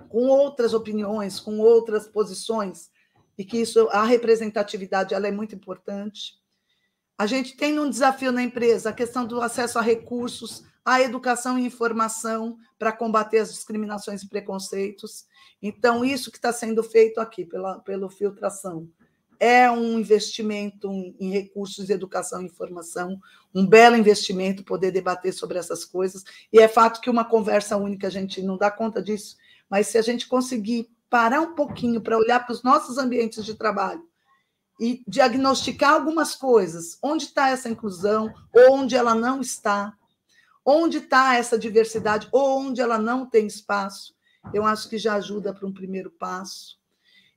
com 0.08 0.26
outras 0.26 0.74
opiniões, 0.74 1.38
com 1.38 1.58
outras 1.58 2.08
posições, 2.08 2.90
e 3.38 3.44
que 3.44 3.58
isso, 3.58 3.88
a 3.90 4.04
representatividade 4.04 5.14
ela 5.14 5.28
é 5.28 5.30
muito 5.30 5.54
importante. 5.54 6.34
A 7.16 7.26
gente 7.26 7.56
tem 7.56 7.78
um 7.78 7.88
desafio 7.88 8.32
na 8.32 8.42
empresa 8.42 8.90
a 8.90 8.94
questão 8.94 9.26
do 9.26 9.40
acesso 9.40 9.78
a 9.78 9.82
recursos, 9.82 10.64
a 10.84 11.00
educação 11.00 11.58
e 11.58 11.66
informação 11.66 12.56
para 12.78 12.92
combater 12.92 13.38
as 13.38 13.52
discriminações 13.52 14.22
e 14.22 14.28
preconceitos. 14.28 15.26
Então, 15.62 16.04
isso 16.04 16.30
que 16.30 16.38
está 16.38 16.52
sendo 16.52 16.82
feito 16.82 17.20
aqui 17.20 17.44
pela, 17.44 17.78
pela 17.80 18.10
filtração 18.10 18.88
é 19.40 19.70
um 19.70 19.98
investimento 19.98 20.90
em 21.18 21.30
recursos 21.30 21.86
de 21.86 21.94
educação 21.94 22.42
e 22.42 22.46
informação, 22.46 23.18
um 23.54 23.66
belo 23.66 23.96
investimento 23.96 24.62
poder 24.62 24.90
debater 24.90 25.32
sobre 25.32 25.58
essas 25.58 25.82
coisas. 25.82 26.22
E 26.52 26.58
é 26.58 26.68
fato 26.68 27.00
que 27.00 27.08
uma 27.08 27.24
conversa 27.24 27.78
única 27.78 28.08
a 28.08 28.10
gente 28.10 28.42
não 28.42 28.58
dá 28.58 28.70
conta 28.70 29.02
disso, 29.02 29.36
mas 29.68 29.86
se 29.86 29.96
a 29.96 30.02
gente 30.02 30.28
conseguir 30.28 30.90
parar 31.08 31.40
um 31.40 31.54
pouquinho 31.54 32.02
para 32.02 32.18
olhar 32.18 32.44
para 32.44 32.52
os 32.52 32.62
nossos 32.62 32.98
ambientes 32.98 33.42
de 33.44 33.54
trabalho 33.54 34.06
e 34.78 35.02
diagnosticar 35.08 35.94
algumas 35.94 36.34
coisas, 36.34 36.98
onde 37.02 37.24
está 37.24 37.48
essa 37.48 37.68
inclusão, 37.68 38.32
ou 38.54 38.74
onde 38.74 38.94
ela 38.94 39.14
não 39.14 39.40
está, 39.40 39.94
onde 40.70 40.98
está 40.98 41.36
essa 41.36 41.58
diversidade, 41.58 42.28
ou 42.30 42.60
onde 42.60 42.80
ela 42.80 42.98
não 42.98 43.26
tem 43.26 43.46
espaço, 43.46 44.14
eu 44.54 44.64
acho 44.64 44.88
que 44.88 44.98
já 44.98 45.14
ajuda 45.14 45.52
para 45.52 45.66
um 45.66 45.72
primeiro 45.72 46.10
passo. 46.10 46.78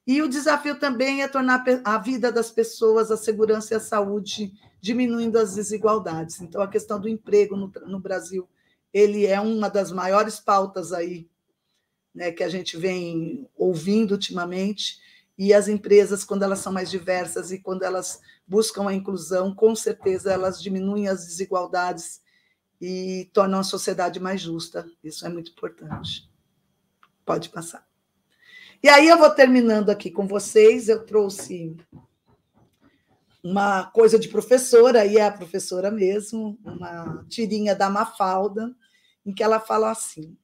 E 0.06 0.22
o 0.22 0.28
desafio 0.28 0.78
também 0.80 1.24
é 1.24 1.28
tornar 1.28 1.64
a 1.84 1.98
vida 1.98 2.32
das 2.32 2.52
pessoas, 2.52 3.10
a 3.10 3.18
segurança 3.18 3.74
e 3.74 3.78
a 3.78 3.80
saúde, 3.80 4.54
diminuindo 4.82 5.40
as 5.40 5.56
desigualdades. 5.56 6.42
Então, 6.42 6.62
a 6.62 6.68
questão 6.68 7.00
do 7.00 7.08
emprego 7.08 7.56
no, 7.56 7.72
no 7.86 8.00
Brasil, 8.00 8.48
ele 8.94 9.26
é 9.26 9.40
uma 9.40 9.70
das 9.70 9.92
maiores 9.92 10.40
pautas 10.40 10.92
aí 10.92 11.28
né, 12.14 12.32
que 12.32 12.44
a 12.44 12.50
gente 12.50 12.78
vem 12.78 13.50
ouvindo 13.56 14.12
ultimamente, 14.12 15.02
e 15.36 15.52
as 15.52 15.68
empresas, 15.68 16.24
quando 16.24 16.44
elas 16.44 16.60
são 16.60 16.72
mais 16.72 16.92
diversas 16.92 17.52
e 17.52 17.58
quando 17.58 17.82
elas 17.82 18.22
buscam 18.48 18.88
a 18.88 18.94
inclusão, 18.94 19.56
com 19.56 19.76
certeza 19.76 20.32
elas 20.32 20.62
diminuem 20.62 21.08
as 21.08 21.26
desigualdades 21.26 22.22
e 22.86 23.30
tornam 23.32 23.62
a 23.62 23.64
sociedade 23.64 24.20
mais 24.20 24.42
justa. 24.42 24.86
Isso 25.02 25.26
é 25.26 25.30
muito 25.30 25.52
importante. 25.52 26.30
Pode 27.24 27.48
passar. 27.48 27.88
E 28.84 28.90
aí 28.90 29.08
eu 29.08 29.18
vou 29.18 29.30
terminando 29.30 29.90
aqui 29.90 30.12
com 30.12 30.28
vocês. 30.28 30.90
Eu 30.90 31.06
trouxe 31.06 31.78
uma 33.42 33.86
coisa 33.86 34.20
de 34.20 34.28
professora, 34.28 35.06
e 35.06 35.16
é 35.16 35.26
a 35.26 35.32
professora 35.32 35.90
mesmo, 35.90 36.60
uma 36.62 37.26
tirinha 37.30 37.74
da 37.74 37.90
Mafalda, 37.90 38.76
em 39.26 39.34
que 39.34 39.42
ela 39.42 39.62
fala 39.62 39.90
assim: 39.90 40.36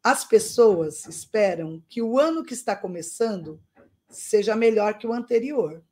as 0.00 0.24
pessoas 0.24 1.06
esperam 1.06 1.82
que 1.88 2.00
o 2.00 2.20
ano 2.20 2.44
que 2.44 2.54
está 2.54 2.76
começando 2.76 3.60
seja 4.08 4.54
melhor 4.54 4.96
que 4.96 5.08
o 5.08 5.12
anterior. 5.12 5.82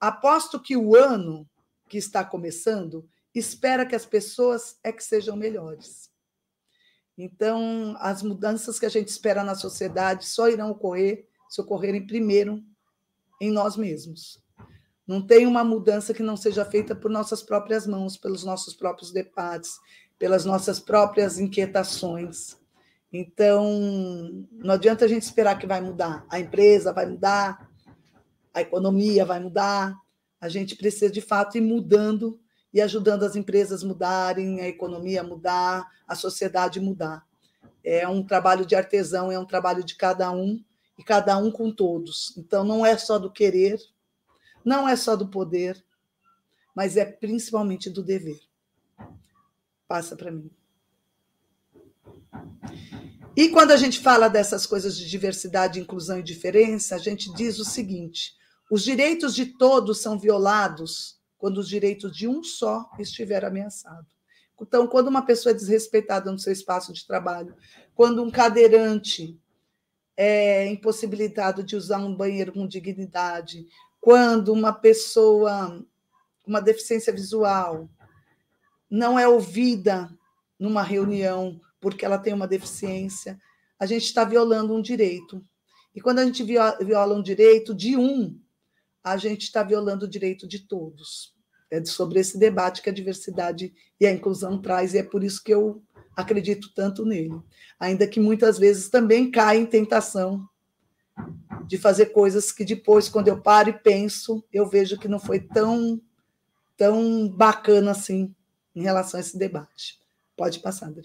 Aposto 0.00 0.58
que 0.58 0.78
o 0.78 0.96
ano 0.96 1.46
que 1.90 1.98
está 1.98 2.24
começando 2.24 3.06
espera 3.34 3.86
que 3.86 3.94
as 3.94 4.06
pessoas 4.06 4.78
é 4.82 4.92
que 4.92 5.02
sejam 5.02 5.36
melhores. 5.36 6.10
Então, 7.16 7.96
as 7.98 8.22
mudanças 8.22 8.78
que 8.78 8.86
a 8.86 8.88
gente 8.88 9.08
espera 9.08 9.42
na 9.42 9.54
sociedade 9.54 10.26
só 10.26 10.48
irão 10.48 10.70
ocorrer 10.70 11.28
se 11.48 11.60
ocorrerem 11.60 12.06
primeiro 12.06 12.62
em 13.40 13.50
nós 13.50 13.76
mesmos. 13.76 14.42
Não 15.06 15.26
tem 15.26 15.46
uma 15.46 15.64
mudança 15.64 16.12
que 16.12 16.22
não 16.22 16.36
seja 16.36 16.64
feita 16.64 16.94
por 16.94 17.10
nossas 17.10 17.42
próprias 17.42 17.86
mãos, 17.86 18.16
pelos 18.16 18.44
nossos 18.44 18.74
próprios 18.74 19.10
debates, 19.10 19.78
pelas 20.18 20.44
nossas 20.44 20.78
próprias 20.78 21.38
inquietações. 21.38 22.58
Então, 23.10 24.46
não 24.52 24.74
adianta 24.74 25.06
a 25.06 25.08
gente 25.08 25.22
esperar 25.22 25.58
que 25.58 25.66
vai 25.66 25.80
mudar. 25.80 26.26
A 26.28 26.38
empresa 26.38 26.92
vai 26.92 27.06
mudar, 27.06 27.70
a 28.52 28.60
economia 28.60 29.24
vai 29.24 29.40
mudar. 29.40 29.96
A 30.38 30.48
gente 30.48 30.76
precisa, 30.76 31.10
de 31.10 31.22
fato, 31.22 31.56
ir 31.56 31.62
mudando 31.62 32.38
e 32.78 32.80
ajudando 32.80 33.24
as 33.24 33.34
empresas 33.34 33.82
mudarem, 33.82 34.60
a 34.60 34.68
economia 34.68 35.20
mudar, 35.20 35.84
a 36.06 36.14
sociedade 36.14 36.78
mudar. 36.78 37.26
É 37.82 38.06
um 38.06 38.24
trabalho 38.24 38.64
de 38.64 38.76
artesão, 38.76 39.32
é 39.32 39.38
um 39.38 39.44
trabalho 39.44 39.82
de 39.82 39.96
cada 39.96 40.30
um 40.30 40.62
e 40.96 41.02
cada 41.02 41.36
um 41.36 41.50
com 41.50 41.72
todos. 41.72 42.36
Então, 42.36 42.62
não 42.62 42.86
é 42.86 42.96
só 42.96 43.18
do 43.18 43.32
querer, 43.32 43.80
não 44.64 44.88
é 44.88 44.94
só 44.94 45.16
do 45.16 45.26
poder, 45.26 45.84
mas 46.72 46.96
é 46.96 47.04
principalmente 47.04 47.90
do 47.90 48.00
dever. 48.00 48.40
Passa 49.88 50.14
para 50.14 50.30
mim. 50.30 50.48
E 53.36 53.48
quando 53.48 53.72
a 53.72 53.76
gente 53.76 53.98
fala 53.98 54.28
dessas 54.28 54.66
coisas 54.66 54.96
de 54.96 55.10
diversidade, 55.10 55.80
inclusão 55.80 56.20
e 56.20 56.22
diferença, 56.22 56.94
a 56.94 56.98
gente 56.98 57.32
diz 57.34 57.58
o 57.58 57.64
seguinte: 57.64 58.36
os 58.70 58.84
direitos 58.84 59.34
de 59.34 59.46
todos 59.46 60.00
são 60.00 60.16
violados 60.16 61.17
quando 61.38 61.58
os 61.58 61.68
direitos 61.68 62.14
de 62.14 62.28
um 62.28 62.42
só 62.42 62.90
estiver 62.98 63.44
ameaçado. 63.44 64.06
Então, 64.60 64.88
quando 64.88 65.08
uma 65.08 65.22
pessoa 65.22 65.52
é 65.52 65.56
desrespeitada 65.56 66.32
no 66.32 66.38
seu 66.38 66.52
espaço 66.52 66.92
de 66.92 67.06
trabalho, 67.06 67.54
quando 67.94 68.22
um 68.22 68.30
cadeirante 68.30 69.40
é 70.16 70.66
impossibilitado 70.66 71.62
de 71.62 71.76
usar 71.76 71.98
um 71.98 72.14
banheiro 72.14 72.52
com 72.52 72.66
dignidade, 72.66 73.66
quando 74.00 74.52
uma 74.52 74.72
pessoa 74.72 75.84
com 76.42 76.50
uma 76.50 76.60
deficiência 76.60 77.12
visual 77.12 77.88
não 78.90 79.16
é 79.18 79.28
ouvida 79.28 80.10
numa 80.58 80.82
reunião 80.82 81.60
porque 81.80 82.04
ela 82.04 82.18
tem 82.18 82.32
uma 82.32 82.48
deficiência, 82.48 83.40
a 83.78 83.86
gente 83.86 84.04
está 84.04 84.24
violando 84.24 84.74
um 84.74 84.82
direito. 84.82 85.44
E 85.94 86.00
quando 86.00 86.18
a 86.18 86.24
gente 86.24 86.42
viola 86.42 87.14
um 87.14 87.22
direito 87.22 87.74
de 87.74 87.96
um, 87.96 88.36
a 89.02 89.16
gente 89.16 89.42
está 89.42 89.62
violando 89.62 90.06
o 90.06 90.08
direito 90.08 90.46
de 90.46 90.60
todos. 90.60 91.34
É 91.70 91.84
sobre 91.84 92.18
esse 92.18 92.38
debate 92.38 92.80
que 92.80 92.88
a 92.88 92.92
diversidade 92.92 93.74
e 94.00 94.06
a 94.06 94.12
inclusão 94.12 94.60
traz, 94.60 94.94
e 94.94 94.98
é 94.98 95.02
por 95.02 95.22
isso 95.22 95.42
que 95.42 95.52
eu 95.52 95.82
acredito 96.16 96.72
tanto 96.74 97.04
nele. 97.04 97.40
Ainda 97.78 98.06
que 98.06 98.18
muitas 98.18 98.58
vezes 98.58 98.88
também 98.88 99.30
caia 99.30 99.58
em 99.58 99.66
tentação 99.66 100.48
de 101.66 101.76
fazer 101.76 102.06
coisas 102.06 102.50
que 102.50 102.64
depois, 102.64 103.08
quando 103.08 103.28
eu 103.28 103.40
paro 103.40 103.68
e 103.68 103.72
penso, 103.72 104.42
eu 104.52 104.68
vejo 104.68 104.98
que 104.98 105.08
não 105.08 105.18
foi 105.18 105.40
tão, 105.40 106.00
tão 106.76 107.28
bacana 107.28 107.90
assim 107.90 108.34
em 108.74 108.82
relação 108.82 109.18
a 109.18 109.20
esse 109.20 109.38
debate. 109.38 110.00
Pode 110.36 110.60
passar, 110.60 110.86
André. 110.86 111.04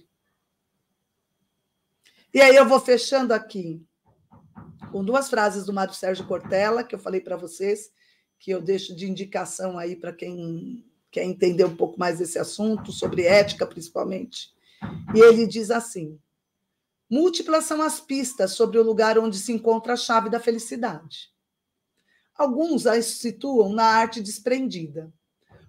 E 2.34 2.42
aí 2.42 2.56
eu 2.56 2.68
vou 2.68 2.80
fechando 2.80 3.34
aqui 3.34 3.86
com 4.94 5.04
duas 5.04 5.28
frases 5.28 5.66
do 5.66 5.74
Mário 5.74 5.96
Sérgio 5.96 6.28
Cortella, 6.28 6.84
que 6.84 6.94
eu 6.94 7.00
falei 7.00 7.20
para 7.20 7.36
vocês, 7.36 7.92
que 8.38 8.52
eu 8.52 8.62
deixo 8.62 8.96
de 8.96 9.10
indicação 9.10 9.80
aí 9.80 9.96
para 9.96 10.14
quem 10.14 10.86
quer 11.10 11.24
entender 11.24 11.66
um 11.66 11.76
pouco 11.76 12.00
mais 12.00 12.20
desse 12.20 12.38
assunto, 12.38 12.92
sobre 12.92 13.26
ética 13.26 13.66
principalmente. 13.66 14.54
E 15.16 15.20
ele 15.20 15.48
diz 15.48 15.72
assim: 15.72 16.20
múltiplas 17.10 17.66
são 17.66 17.82
as 17.82 18.00
pistas 18.00 18.52
sobre 18.52 18.78
o 18.78 18.84
lugar 18.84 19.18
onde 19.18 19.40
se 19.40 19.52
encontra 19.52 19.94
a 19.94 19.98
chave 19.98 20.30
da 20.30 20.40
felicidade. 20.40 21.32
Alguns 22.36 22.86
a 22.86 23.02
situam 23.02 23.74
na 23.74 23.86
arte 23.86 24.22
desprendida, 24.22 25.12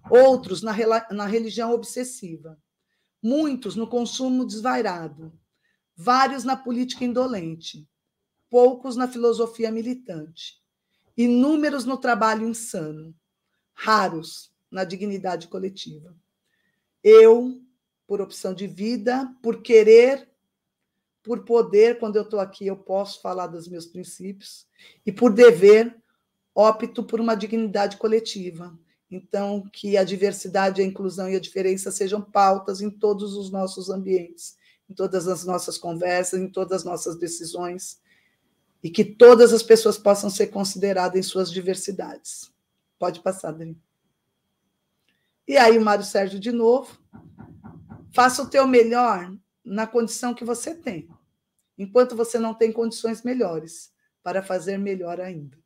outros 0.07 0.61
na, 0.61 0.71
na 1.09 1.25
religião 1.25 1.73
obsessiva, 1.73 2.59
muitos 3.23 3.75
no 3.75 3.87
consumo 3.87 4.45
desvairado, 4.45 5.33
vários 5.95 6.43
na 6.43 6.55
política 6.55 7.03
indolente, 7.03 7.89
poucos 8.55 8.95
na 8.95 9.05
filosofia 9.05 9.69
militante, 9.69 10.63
inúmeros 11.17 11.83
no 11.83 11.97
trabalho 11.97 12.47
insano, 12.47 13.13
raros 13.73 14.49
na 14.71 14.85
dignidade 14.85 15.49
coletiva. 15.49 16.15
Eu, 17.03 17.61
por 18.07 18.21
opção 18.21 18.53
de 18.53 18.65
vida, 18.65 19.29
por 19.43 19.61
querer, 19.61 20.29
por 21.21 21.43
poder, 21.43 21.99
quando 21.99 22.15
eu 22.15 22.21
estou 22.21 22.39
aqui, 22.39 22.65
eu 22.65 22.77
posso 22.77 23.21
falar 23.21 23.47
dos 23.47 23.67
meus 23.67 23.85
princípios, 23.87 24.65
e 25.05 25.11
por 25.11 25.33
dever, 25.33 25.93
opto 26.53 27.03
por 27.03 27.19
uma 27.19 27.35
dignidade 27.35 27.97
coletiva. 27.97 28.73
Então, 29.11 29.67
que 29.69 29.97
a 29.97 30.03
diversidade, 30.05 30.81
a 30.81 30.85
inclusão 30.85 31.29
e 31.29 31.35
a 31.35 31.41
diferença 31.41 31.91
sejam 31.91 32.21
pautas 32.21 32.79
em 32.79 32.89
todos 32.89 33.35
os 33.35 33.51
nossos 33.51 33.89
ambientes, 33.89 34.55
em 34.89 34.93
todas 34.93 35.27
as 35.27 35.43
nossas 35.43 35.77
conversas, 35.77 36.39
em 36.39 36.47
todas 36.47 36.77
as 36.77 36.83
nossas 36.85 37.17
decisões, 37.17 37.99
e 38.85 38.89
que 38.91 39.03
todas 39.03 39.51
as 39.51 39.63
pessoas 39.63 39.97
possam 39.97 40.29
ser 40.29 40.45
consideradas 40.45 41.17
em 41.19 41.23
suas 41.23 41.51
diversidades. 41.51 42.53
Pode 42.99 43.19
passar, 43.19 43.51
Dani. 43.51 43.75
E 45.47 45.57
aí, 45.57 45.75
o 45.75 45.81
Mário 45.81 46.05
Sérgio, 46.05 46.39
de 46.39 46.51
novo, 46.51 46.95
faça 48.13 48.43
o 48.43 48.47
teu 48.47 48.67
melhor 48.67 49.35
na 49.63 49.87
condição 49.87 50.35
que 50.35 50.45
você 50.45 50.75
tem, 50.75 51.09
enquanto 51.75 52.15
você 52.15 52.37
não 52.37 52.53
tem 52.53 52.71
condições 52.71 53.23
melhores 53.23 53.91
para 54.21 54.43
fazer 54.43 54.77
melhor 54.77 55.19
ainda. 55.19 55.57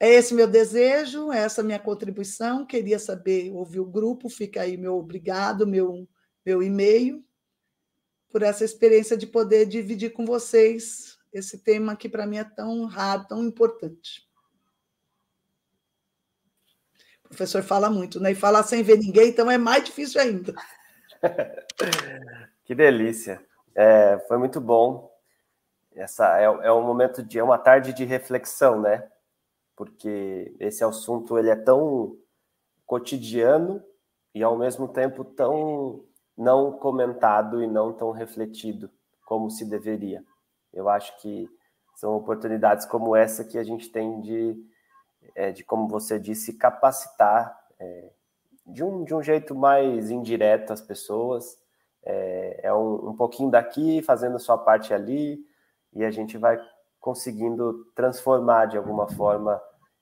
É 0.00 0.14
esse 0.14 0.34
meu 0.34 0.48
desejo, 0.48 1.30
é 1.30 1.44
essa 1.44 1.62
minha 1.62 1.78
contribuição. 1.78 2.66
Queria 2.66 2.98
saber, 2.98 3.52
ouvir 3.52 3.78
o 3.78 3.86
grupo, 3.86 4.28
fica 4.28 4.62
aí 4.62 4.76
meu 4.76 4.96
obrigado, 4.96 5.64
meu, 5.64 6.08
meu 6.44 6.60
e-mail, 6.60 7.24
por 8.30 8.42
essa 8.42 8.64
experiência 8.64 9.16
de 9.16 9.28
poder 9.28 9.64
dividir 9.64 10.12
com 10.12 10.26
vocês 10.26 11.13
esse 11.34 11.58
tema 11.58 11.96
que 11.96 12.08
para 12.08 12.26
mim 12.26 12.38
é 12.38 12.44
tão 12.44 12.86
raro, 12.86 13.26
tão 13.26 13.42
importante. 13.42 14.26
O 17.24 17.28
professor 17.28 17.62
fala 17.62 17.90
muito, 17.90 18.20
né? 18.20 18.32
E 18.32 18.34
falar 18.34 18.62
sem 18.62 18.82
ver 18.82 18.98
ninguém, 18.98 19.28
então 19.28 19.50
é 19.50 19.58
mais 19.58 19.84
difícil 19.84 20.20
ainda. 20.20 20.54
que 22.64 22.74
delícia. 22.74 23.44
É, 23.74 24.18
foi 24.28 24.38
muito 24.38 24.60
bom. 24.60 25.12
Essa 25.94 26.38
é, 26.38 26.44
é 26.44 26.72
um 26.72 26.82
momento 26.82 27.22
de 27.22 27.38
é 27.38 27.42
uma 27.42 27.58
tarde 27.58 27.92
de 27.92 28.04
reflexão, 28.04 28.80
né? 28.80 29.10
porque 29.76 30.54
esse 30.60 30.84
assunto 30.84 31.38
ele 31.38 31.50
é 31.50 31.56
tão 31.56 32.16
cotidiano 32.86 33.82
e 34.34 34.42
ao 34.42 34.56
mesmo 34.56 34.88
tempo 34.88 35.24
tão 35.24 36.04
não 36.36 36.72
comentado 36.72 37.62
e 37.62 37.66
não 37.66 37.92
tão 37.92 38.10
refletido 38.10 38.90
como 39.24 39.50
se 39.50 39.64
deveria. 39.64 40.24
Eu 40.74 40.88
acho 40.88 41.16
que 41.20 41.48
são 41.94 42.14
oportunidades 42.16 42.84
como 42.84 43.14
essa 43.14 43.44
que 43.44 43.56
a 43.56 43.62
gente 43.62 43.88
tem 43.90 44.20
de, 44.20 44.56
é, 45.34 45.52
de 45.52 45.64
como 45.64 45.88
você 45.88 46.18
disse, 46.18 46.52
capacitar 46.52 47.56
é, 47.78 48.10
de, 48.66 48.82
um, 48.82 49.04
de 49.04 49.14
um 49.14 49.22
jeito 49.22 49.54
mais 49.54 50.10
indireto 50.10 50.72
as 50.72 50.80
pessoas. 50.80 51.56
É, 52.02 52.60
é 52.64 52.74
um, 52.74 53.10
um 53.10 53.16
pouquinho 53.16 53.50
daqui, 53.50 54.02
fazendo 54.02 54.38
sua 54.38 54.58
parte 54.58 54.92
ali, 54.92 55.38
e 55.92 56.04
a 56.04 56.10
gente 56.10 56.36
vai 56.36 56.58
conseguindo 57.00 57.84
transformar 57.94 58.66
de 58.66 58.76
alguma 58.76 59.08
forma 59.08 59.60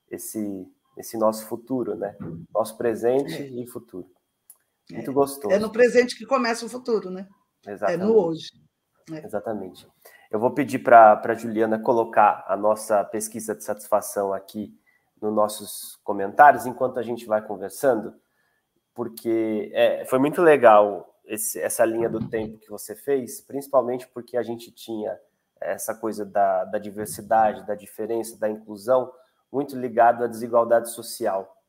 esse, 0.09 0.67
esse 0.97 1.17
nosso 1.17 1.45
futuro, 1.47 1.95
né? 1.95 2.15
Nosso 2.53 2.77
presente 2.77 3.43
e 3.43 3.67
futuro. 3.67 4.09
Muito 4.91 5.11
é. 5.11 5.13
gostoso. 5.13 5.53
É 5.53 5.59
no 5.59 5.71
presente 5.71 6.17
que 6.17 6.25
começa 6.25 6.65
o 6.65 6.69
futuro, 6.69 7.09
né? 7.09 7.27
Exatamente. 7.67 8.01
É 8.01 8.05
no 8.05 8.15
hoje. 8.15 8.51
É. 9.11 9.25
Exatamente. 9.25 9.87
Eu 10.33 10.39
vou 10.39 10.49
pedir 10.49 10.79
para 10.79 11.21
a 11.23 11.33
Juliana 11.35 11.77
colocar 11.77 12.43
a 12.47 12.57
nossa 12.57 13.03
pesquisa 13.03 13.53
de 13.53 13.63
satisfação 13.63 14.33
aqui 14.33 14.75
nos 15.21 15.31
nossos 15.31 15.99
comentários 16.03 16.65
enquanto 16.65 16.97
a 16.97 17.03
gente 17.03 17.27
vai 17.27 17.39
conversando, 17.39 18.15
porque 18.95 19.69
é, 19.75 20.03
foi 20.05 20.17
muito 20.17 20.41
legal 20.41 21.15
esse, 21.23 21.61
essa 21.61 21.85
linha 21.85 22.09
do 22.09 22.27
tempo 22.29 22.57
que 22.57 22.67
você 22.71 22.95
fez, 22.95 23.41
principalmente 23.41 24.07
porque 24.07 24.35
a 24.35 24.41
gente 24.41 24.71
tinha 24.71 25.15
essa 25.61 25.93
coisa 25.93 26.25
da, 26.25 26.65
da 26.65 26.79
diversidade, 26.79 27.63
da 27.67 27.75
diferença, 27.75 28.35
da 28.39 28.49
inclusão 28.49 29.13
muito 29.51 29.77
ligado 29.77 30.23
à 30.23 30.27
desigualdade 30.27 30.89
social. 30.89 31.61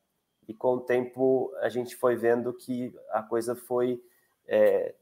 E 0.47 0.55
com 0.55 0.77
o 0.77 0.81
tempo 0.81 1.53
a 1.61 1.69
gente 1.69 1.95
foi 1.95 2.15
vendo 2.15 2.51
que 2.51 2.91
a 3.11 3.21
coisa 3.21 3.55
foi 3.55 4.01
é, 4.47 4.95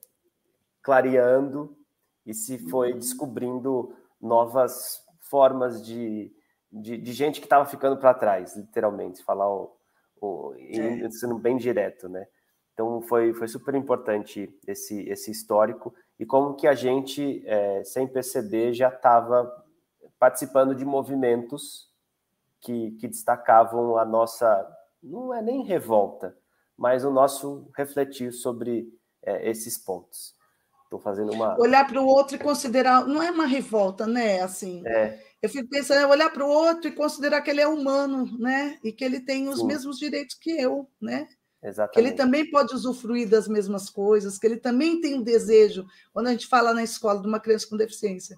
clareando 0.81 1.77
e 2.25 2.33
se 2.33 2.57
foi 2.69 2.93
uhum. 2.93 2.99
descobrindo 2.99 3.95
novas 4.21 5.03
formas 5.29 5.85
de, 5.85 6.33
de, 6.71 6.97
de 6.97 7.13
gente 7.13 7.39
que 7.39 7.45
estava 7.45 7.65
ficando 7.65 7.97
para 7.97 8.13
trás, 8.13 8.55
literalmente, 8.55 9.23
falar 9.23 9.49
o, 9.49 9.75
o, 10.21 10.53
é. 10.57 11.09
sendo 11.11 11.37
bem 11.37 11.57
direto, 11.57 12.07
né? 12.07 12.25
Então 12.73 13.01
foi, 13.01 13.33
foi 13.33 13.47
super 13.47 13.75
importante 13.75 14.51
esse, 14.67 15.07
esse 15.07 15.29
histórico 15.29 15.93
e 16.19 16.25
como 16.25 16.55
que 16.55 16.67
a 16.67 16.73
gente, 16.73 17.43
é, 17.45 17.83
sem 17.83 18.07
perceber, 18.07 18.73
já 18.73 18.89
estava 18.89 19.51
participando 20.17 20.73
de 20.73 20.85
movimentos 20.85 21.91
que, 22.61 22.91
que 22.91 23.07
destacavam 23.07 23.97
a 23.97 24.05
nossa, 24.05 24.65
não 25.01 25.33
é 25.33 25.41
nem 25.41 25.63
revolta, 25.63 26.35
mas 26.77 27.03
o 27.03 27.11
nosso 27.11 27.69
refletir 27.75 28.31
sobre 28.31 28.91
é, 29.21 29.49
esses 29.49 29.77
pontos. 29.77 30.33
Estou 30.93 30.99
fazendo 30.99 31.31
uma. 31.31 31.59
Olhar 31.59 31.87
para 31.87 31.99
o 31.99 32.05
outro 32.05 32.35
e 32.35 32.39
considerar. 32.39 33.07
Não 33.07 33.21
é 33.21 33.31
uma 33.31 33.47
revolta, 33.47 34.05
né? 34.05 34.41
Assim. 34.41 34.83
É. 34.85 35.19
Eu 35.41 35.49
fico 35.49 35.67
pensando, 35.67 35.99
é 35.99 36.05
olhar 36.07 36.29
para 36.29 36.45
o 36.45 36.49
outro 36.49 36.87
e 36.87 36.91
considerar 36.91 37.41
que 37.41 37.49
ele 37.49 37.61
é 37.61 37.67
humano, 37.67 38.29
né? 38.37 38.77
E 38.83 38.91
que 38.91 39.03
ele 39.03 39.19
tem 39.19 39.49
os 39.49 39.59
Sim. 39.59 39.65
mesmos 39.65 39.97
direitos 39.97 40.37
que 40.39 40.51
eu, 40.51 40.87
né? 41.01 41.27
Exatamente. 41.63 41.93
Que 41.93 41.99
ele 41.99 42.11
também 42.11 42.49
pode 42.49 42.75
usufruir 42.75 43.27
das 43.27 43.47
mesmas 43.47 43.89
coisas, 43.89 44.37
que 44.37 44.45
ele 44.45 44.57
também 44.57 45.01
tem 45.01 45.15
um 45.15 45.23
desejo. 45.23 45.85
Quando 46.13 46.27
a 46.27 46.31
gente 46.31 46.47
fala 46.47 46.73
na 46.73 46.83
escola 46.83 47.21
de 47.21 47.27
uma 47.27 47.39
criança 47.39 47.67
com 47.67 47.75
deficiência, 47.75 48.37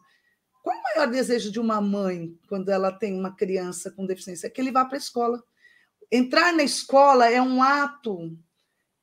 qual 0.64 0.78
o 0.78 0.84
maior 0.84 1.12
desejo 1.12 1.52
de 1.52 1.60
uma 1.60 1.82
mãe 1.82 2.36
quando 2.48 2.70
ela 2.70 2.92
tem 2.92 3.14
uma 3.20 3.36
criança 3.36 3.92
com 3.92 4.06
deficiência? 4.06 4.48
É 4.48 4.50
que 4.50 4.62
ele 4.62 4.72
vá 4.72 4.86
para 4.86 4.96
a 4.96 4.98
escola. 4.98 5.44
Entrar 6.12 6.54
na 6.54 6.64
escola 6.64 7.30
é 7.30 7.42
um 7.42 7.62
ato 7.62 8.32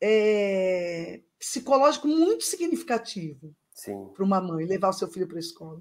é, 0.05 1.21
psicológico 1.39 2.09
muito 2.09 2.43
significativo 2.43 3.55
para 4.13 4.25
uma 4.25 4.41
mãe, 4.41 4.67
levar 4.67 4.89
o 4.89 4.93
seu 4.93 5.09
filho 5.09 5.29
para 5.29 5.37
a 5.37 5.41
escola. 5.41 5.81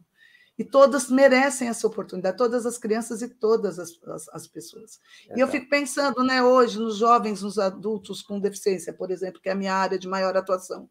E 0.57 0.63
todas 0.63 1.09
merecem 1.09 1.67
essa 1.67 1.87
oportunidade, 1.87 2.37
todas 2.37 2.65
as 2.67 2.77
crianças 2.77 3.23
e 3.23 3.27
todas 3.27 3.79
as, 3.79 3.99
as, 4.03 4.29
as 4.29 4.47
pessoas. 4.47 4.99
Exato. 5.23 5.39
E 5.39 5.41
eu 5.41 5.47
fico 5.47 5.67
pensando, 5.67 6.23
né, 6.23 6.43
hoje, 6.43 6.77
nos 6.77 6.97
jovens, 6.97 7.41
nos 7.41 7.57
adultos 7.57 8.21
com 8.21 8.39
deficiência, 8.39 8.93
por 8.93 9.09
exemplo, 9.09 9.41
que 9.41 9.49
é 9.49 9.53
a 9.53 9.55
minha 9.55 9.73
área 9.73 9.97
de 9.97 10.07
maior 10.07 10.37
atuação. 10.37 10.87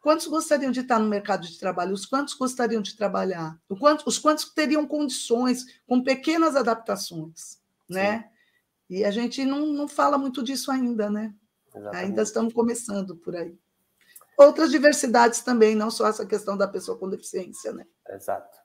Quantos 0.00 0.26
gostariam 0.26 0.72
de 0.72 0.80
estar 0.80 0.98
no 0.98 1.08
mercado 1.08 1.46
de 1.46 1.58
trabalho? 1.58 1.92
Os 1.92 2.06
quantos 2.06 2.34
gostariam 2.34 2.82
de 2.82 2.96
trabalhar? 2.96 3.60
Os 4.04 4.18
quantos 4.18 4.52
teriam 4.52 4.86
condições 4.86 5.64
com 5.86 6.02
pequenas 6.02 6.56
adaptações, 6.56 7.60
né? 7.88 8.30
E 8.88 9.04
a 9.04 9.10
gente 9.10 9.44
não, 9.44 9.66
não 9.66 9.88
fala 9.88 10.16
muito 10.16 10.42
disso 10.42 10.70
ainda, 10.70 11.10
né? 11.10 11.34
Exatamente. 11.76 12.04
Ainda 12.04 12.22
estamos 12.22 12.54
começando 12.54 13.16
por 13.16 13.36
aí. 13.36 13.56
Outras 14.38 14.70
diversidades 14.70 15.40
também, 15.40 15.74
não 15.74 15.90
só 15.90 16.08
essa 16.08 16.26
questão 16.26 16.56
da 16.56 16.68
pessoa 16.68 16.98
com 16.98 17.08
deficiência, 17.08 17.72
né? 17.72 17.86
Exato. 18.08 18.58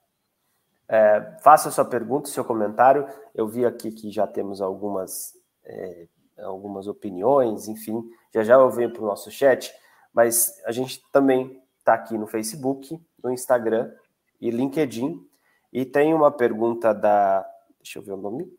É, 0.88 1.38
faça 1.41 1.70
a 1.70 1.72
sua 1.72 1.86
pergunta, 1.86 2.28
seu 2.28 2.43
comentário. 2.43 3.07
Eu 3.34 3.47
vi 3.47 3.66
aqui 3.66 3.91
que 3.91 4.12
já 4.12 4.28
temos 4.28 4.62
algumas, 4.62 5.34
é, 5.64 6.07
algumas 6.39 6.88
opiniões, 6.88 7.68
enfim, 7.70 8.03
já 8.34 8.43
já 8.43 8.55
eu 8.55 8.70
venho 8.70 8.91
para 8.91 9.01
o 9.01 9.05
nosso 9.05 9.32
chat. 9.32 9.74
Mas 10.14 10.62
a 10.66 10.72
gente 10.74 11.01
também 11.12 11.64
está 11.80 11.93
aqui 11.93 12.18
no 12.18 12.28
Facebook, 12.28 12.99
no 13.24 13.32
Instagram 13.32 13.93
e 14.41 14.51
LinkedIn. 14.51 15.26
E 15.72 15.86
tem 15.86 16.14
uma 16.14 16.32
pergunta 16.32 16.93
da. 16.93 17.49
Deixa 17.82 17.99
eu 17.99 18.03
ver 18.03 18.12
o 18.12 18.18
nome. 18.18 18.51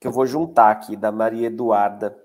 Que 0.00 0.08
eu 0.08 0.12
vou 0.12 0.26
juntar 0.26 0.70
aqui, 0.70 0.96
da 0.96 1.12
Maria 1.12 1.46
Eduarda, 1.46 2.18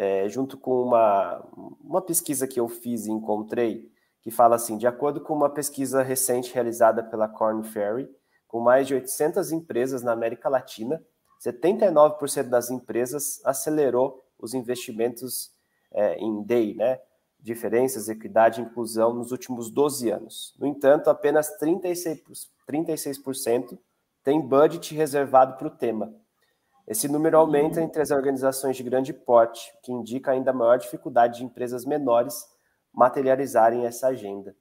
é, 0.00 0.28
junto 0.28 0.56
com 0.56 0.80
uma, 0.80 1.44
uma 1.82 2.00
pesquisa 2.00 2.46
que 2.46 2.60
eu 2.60 2.68
fiz 2.68 3.06
e 3.06 3.10
encontrei, 3.10 3.90
que 4.22 4.30
fala 4.30 4.54
assim: 4.54 4.78
de 4.78 4.86
acordo 4.86 5.20
com 5.20 5.34
uma 5.34 5.50
pesquisa 5.50 6.04
recente 6.04 6.54
realizada 6.54 7.02
pela 7.02 7.26
Corn 7.26 7.64
Ferry, 7.64 8.08
com 8.46 8.60
mais 8.60 8.86
de 8.86 8.94
800 8.94 9.50
empresas 9.50 10.00
na 10.00 10.12
América 10.12 10.48
Latina, 10.48 11.04
79% 11.44 12.44
das 12.44 12.70
empresas 12.70 13.44
acelerou 13.44 14.24
os 14.38 14.54
investimentos 14.54 15.50
é, 15.90 16.16
em 16.20 16.44
DEI, 16.44 16.74
né? 16.74 17.00
Diferenças, 17.40 18.08
equidade 18.08 18.60
e 18.60 18.64
inclusão 18.64 19.12
nos 19.12 19.32
últimos 19.32 19.68
12 19.68 20.10
anos. 20.10 20.54
No 20.60 20.66
entanto, 20.68 21.10
apenas 21.10 21.58
36%, 21.58 22.22
36% 22.70 23.76
tem 24.22 24.40
budget 24.40 24.94
reservado 24.94 25.56
para 25.56 25.66
o 25.66 25.70
tema. 25.70 26.14
Esse 26.88 27.06
número 27.06 27.36
aumenta 27.36 27.82
entre 27.82 28.00
as 28.00 28.10
organizações 28.10 28.74
de 28.74 28.82
grande 28.82 29.12
porte, 29.12 29.76
que 29.82 29.92
indica 29.92 30.30
ainda 30.30 30.54
maior 30.54 30.78
dificuldade 30.78 31.36
de 31.36 31.44
empresas 31.44 31.84
menores 31.84 32.50
materializarem 32.90 33.84
essa 33.84 34.08
agenda. 34.08 34.56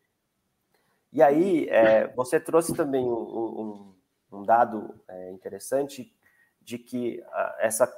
E 1.14 1.24
aí, 1.24 1.70
é, 1.70 2.08
você 2.08 2.38
trouxe 2.38 2.76
também 2.76 3.06
um, 3.06 3.14
um, 3.14 3.96
um 4.40 4.44
dado 4.44 4.94
é, 5.08 5.32
interessante 5.32 6.14
de 6.62 6.78
que 6.78 7.24
a, 7.32 7.56
essa, 7.60 7.90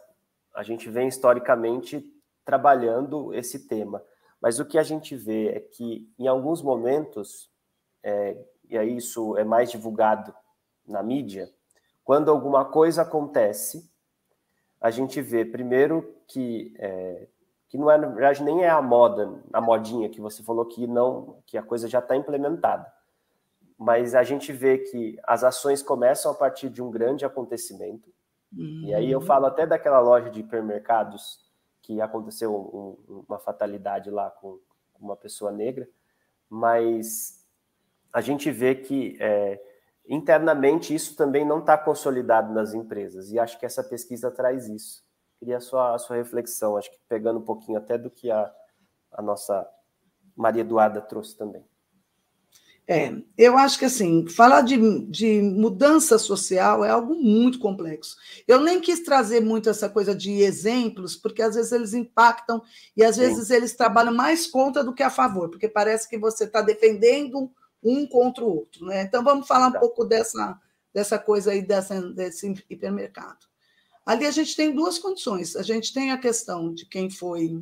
a 0.54 0.62
gente 0.62 0.88
vem 0.92 1.08
historicamente 1.08 2.06
trabalhando 2.46 3.34
esse 3.34 3.68
tema. 3.68 4.04
Mas 4.40 4.60
o 4.60 4.66
que 4.66 4.78
a 4.78 4.84
gente 4.84 5.16
vê 5.16 5.48
é 5.48 5.60
que, 5.60 6.08
em 6.20 6.28
alguns 6.28 6.62
momentos, 6.62 7.52
é, 8.04 8.38
e 8.70 8.78
aí 8.78 8.96
isso 8.96 9.36
é 9.40 9.44
mais 9.44 9.72
divulgado 9.72 10.36
na 10.88 11.02
mídia, 11.02 11.52
quando 12.04 12.30
alguma 12.30 12.64
coisa 12.64 13.02
acontece, 13.02 13.90
a 14.80 14.90
gente 14.90 15.22
vê 15.22 15.44
primeiro 15.44 16.16
que 16.28 16.74
é, 16.78 17.28
que 17.68 17.78
não 17.78 17.90
é 17.92 17.98
na 17.98 18.08
verdade 18.08 18.44
nem 18.44 18.64
é 18.64 18.70
a 18.70 18.82
moda, 18.82 19.42
a 19.54 19.62
modinha 19.62 20.10
que 20.10 20.22
você 20.22 20.42
falou 20.44 20.66
que 20.66 20.88
não, 20.88 21.38
que 21.46 21.58
a 21.58 21.64
coisa 21.64 21.88
já 21.88 22.00
está 22.00 22.16
implementada, 22.16 22.92
mas 23.78 24.16
a 24.16 24.24
gente 24.24 24.52
vê 24.52 24.78
que 24.78 25.20
as 25.24 25.44
ações 25.44 25.82
começam 25.82 26.32
a 26.32 26.36
partir 26.36 26.70
de 26.70 26.82
um 26.82 26.90
grande 26.90 27.26
acontecimento. 27.26 28.10
Uhum. 28.52 28.84
E 28.86 28.94
aí 28.94 29.12
eu 29.12 29.22
falo 29.22 29.46
até 29.46 29.66
daquela 29.66 30.00
loja 30.00 30.30
de 30.30 30.40
hipermercados 30.40 31.40
que 31.82 32.02
aconteceu 32.02 32.54
um, 32.54 33.24
uma 33.28 33.40
fatalidade 33.40 34.10
lá 34.10 34.30
com 34.30 34.60
uma 35.00 35.16
pessoa 35.16 35.52
negra, 35.52 35.88
mas 36.50 37.46
a 38.12 38.22
gente 38.22 38.52
vê 38.52 38.76
que 38.76 39.18
é, 39.20 39.62
internamente 40.10 40.94
isso 40.94 41.16
também 41.16 41.46
não 41.46 41.60
está 41.60 41.78
consolidado 41.78 42.52
nas 42.52 42.74
empresas, 42.74 43.32
e 43.32 43.38
acho 43.38 43.60
que 43.60 43.66
essa 43.66 43.84
pesquisa 43.84 44.32
traz 44.32 44.68
isso. 44.68 45.04
Queria 45.38 45.58
a 45.58 45.62
sua, 45.62 45.96
a 45.96 46.00
sua 46.00 46.18
reflexão, 46.18 46.76
acho 46.76 46.92
que 46.92 46.98
pegando 47.08 47.40
um 47.40 47.46
pouquinho 47.46 47.78
até 47.78 47.98
do 47.98 48.10
que 48.10 48.30
a, 48.32 48.52
a 49.12 49.22
nossa 49.22 49.66
Maria 50.36 50.62
Eduarda 50.62 51.00
trouxe 51.00 51.38
também. 51.38 51.64
É, 52.92 53.14
eu 53.38 53.56
acho 53.56 53.78
que 53.78 53.86
assim, 53.86 54.28
falar 54.28 54.62
de, 54.62 55.06
de 55.12 55.44
mudança 55.44 56.18
social 56.18 56.84
é 56.84 56.90
algo 56.90 57.14
muito 57.14 57.60
complexo. 57.60 58.16
Eu 58.48 58.60
nem 58.60 58.82
quis 58.82 59.04
trazer 59.04 59.42
muito 59.42 59.70
essa 59.70 59.88
coisa 59.88 60.16
de 60.16 60.42
exemplos, 60.42 61.16
porque 61.16 61.44
às 61.44 61.54
vezes 61.54 61.72
eles 61.72 61.94
impactam 61.94 62.60
e 62.98 63.04
às 63.04 63.16
vezes 63.16 63.50
Sim. 63.50 63.54
eles 63.54 63.76
trabalham 63.76 64.12
mais 64.12 64.48
contra 64.48 64.84
do 64.84 64.92
que 64.92 65.04
a 65.04 65.10
favor, 65.12 65.50
porque 65.50 65.70
parece 65.70 66.10
que 66.10 66.18
você 66.18 66.46
está 66.46 66.64
defendendo 66.64 67.52
um 67.84 68.06
contra 68.08 68.44
o 68.44 68.56
outro. 68.56 68.86
Né? 68.86 69.04
Então 69.04 69.24
vamos 69.24 69.48
falar 69.48 69.68
um 69.68 69.80
pouco 69.80 70.06
dessa, 70.06 70.60
dessa 70.94 71.18
coisa 71.18 71.52
aí 71.52 71.62
dessa, 71.62 72.02
desse 72.12 72.52
hipermercado. 72.70 73.48
Ali 74.06 74.26
a 74.26 74.32
gente 74.32 74.56
tem 74.56 74.74
duas 74.74 74.98
condições. 74.98 75.56
A 75.56 75.62
gente 75.62 75.94
tem 75.94 76.12
a 76.12 76.18
questão 76.18 76.74
de 76.74 76.86
quem 76.86 77.10
foi 77.10 77.62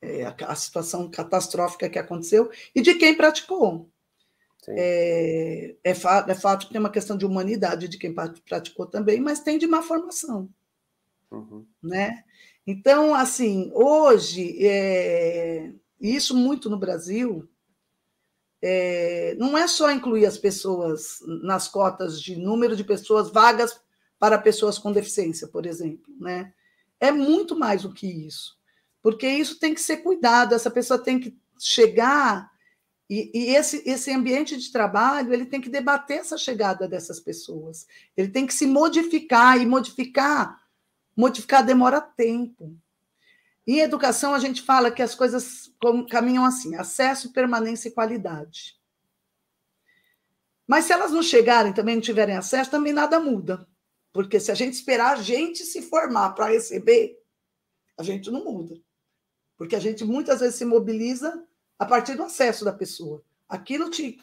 é, 0.00 0.34
a 0.44 0.54
situação 0.54 1.10
catastrófica 1.10 1.88
que 1.88 1.98
aconteceu 1.98 2.50
e 2.74 2.82
de 2.82 2.94
quem 2.94 3.14
praticou. 3.14 3.88
É, 4.68 5.76
é, 5.84 5.94
fato, 5.94 6.30
é 6.30 6.34
fato 6.34 6.66
que 6.66 6.72
tem 6.72 6.80
uma 6.80 6.90
questão 6.90 7.16
de 7.16 7.26
humanidade 7.26 7.88
de 7.88 7.98
quem 7.98 8.14
praticou 8.14 8.86
também, 8.86 9.20
mas 9.20 9.40
tem 9.40 9.58
de 9.58 9.66
má 9.66 9.82
formação. 9.82 10.48
Uhum. 11.30 11.66
Né? 11.82 12.24
Então, 12.66 13.14
assim, 13.14 13.70
hoje, 13.74 14.56
é, 14.66 15.70
isso 16.00 16.34
muito 16.34 16.70
no 16.70 16.78
Brasil, 16.78 17.48
é, 18.66 19.36
não 19.38 19.58
é 19.58 19.66
só 19.68 19.90
incluir 19.90 20.24
as 20.24 20.38
pessoas 20.38 21.18
nas 21.42 21.68
cotas 21.68 22.20
de 22.20 22.36
número 22.36 22.74
de 22.74 22.82
pessoas 22.82 23.30
vagas 23.30 23.78
para 24.18 24.38
pessoas 24.38 24.78
com 24.78 24.90
deficiência, 24.90 25.46
por 25.46 25.66
exemplo. 25.66 26.14
Né? 26.18 26.52
É 26.98 27.12
muito 27.12 27.54
mais 27.58 27.82
do 27.82 27.92
que 27.92 28.06
isso 28.06 28.56
porque 29.04 29.28
isso 29.28 29.58
tem 29.58 29.74
que 29.74 29.82
ser 29.82 29.98
cuidado, 29.98 30.54
essa 30.54 30.70
pessoa 30.70 30.98
tem 30.98 31.20
que 31.20 31.36
chegar 31.58 32.50
e, 33.08 33.30
e, 33.34 33.54
esse, 33.54 33.82
esse 33.84 34.10
ambiente 34.10 34.56
de 34.56 34.72
trabalho 34.72 35.34
ele 35.34 35.44
tem 35.44 35.60
que 35.60 35.68
debater 35.68 36.20
essa 36.20 36.38
chegada 36.38 36.88
dessas 36.88 37.20
pessoas, 37.20 37.86
ele 38.16 38.28
tem 38.28 38.46
que 38.46 38.54
se 38.54 38.66
modificar 38.66 39.60
e 39.60 39.66
modificar, 39.66 40.58
modificar 41.14 41.62
demora 41.62 42.00
tempo. 42.00 42.74
Em 43.66 43.80
educação 43.80 44.34
a 44.34 44.38
gente 44.38 44.62
fala 44.62 44.90
que 44.90 45.02
as 45.02 45.14
coisas 45.14 45.72
caminham 46.10 46.44
assim: 46.44 46.74
acesso, 46.76 47.32
permanência 47.32 47.88
e 47.88 47.92
qualidade. 47.92 48.78
Mas 50.66 50.86
se 50.86 50.92
elas 50.92 51.12
não 51.12 51.22
chegarem, 51.22 51.72
também 51.72 51.94
não 51.94 52.02
tiverem 52.02 52.36
acesso, 52.36 52.70
também 52.70 52.92
nada 52.92 53.20
muda. 53.20 53.66
Porque 54.12 54.38
se 54.38 54.50
a 54.50 54.54
gente 54.54 54.74
esperar 54.74 55.18
a 55.18 55.22
gente 55.22 55.64
se 55.64 55.82
formar 55.82 56.30
para 56.30 56.46
receber, 56.46 57.18
a 57.98 58.02
gente 58.02 58.30
não 58.30 58.44
muda. 58.44 58.80
Porque 59.56 59.76
a 59.76 59.80
gente 59.80 60.04
muitas 60.04 60.40
vezes 60.40 60.56
se 60.56 60.64
mobiliza 60.64 61.44
a 61.78 61.84
partir 61.84 62.14
do 62.14 62.22
acesso 62.22 62.64
da 62.64 62.72
pessoa. 62.72 63.22
Aquilo 63.48 63.90
te. 63.90 64.20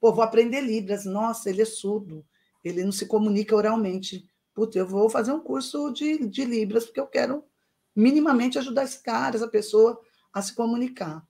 Pô, 0.00 0.12
vou 0.12 0.22
aprender 0.22 0.60
Libras. 0.60 1.04
Nossa, 1.04 1.48
ele 1.48 1.62
é 1.62 1.64
surdo. 1.64 2.24
Ele 2.62 2.84
não 2.84 2.92
se 2.92 3.06
comunica 3.06 3.56
oralmente. 3.56 4.28
Puta, 4.54 4.78
eu 4.78 4.86
vou 4.86 5.08
fazer 5.08 5.32
um 5.32 5.40
curso 5.40 5.90
de, 5.90 6.26
de 6.26 6.44
Libras, 6.44 6.84
porque 6.84 7.00
eu 7.00 7.06
quero 7.06 7.44
minimamente 7.98 8.58
ajudar 8.58 8.84
esse 8.84 9.02
cara, 9.02 9.34
essa 9.34 9.48
pessoa, 9.48 10.00
a 10.32 10.40
se 10.40 10.54
comunicar. 10.54 11.26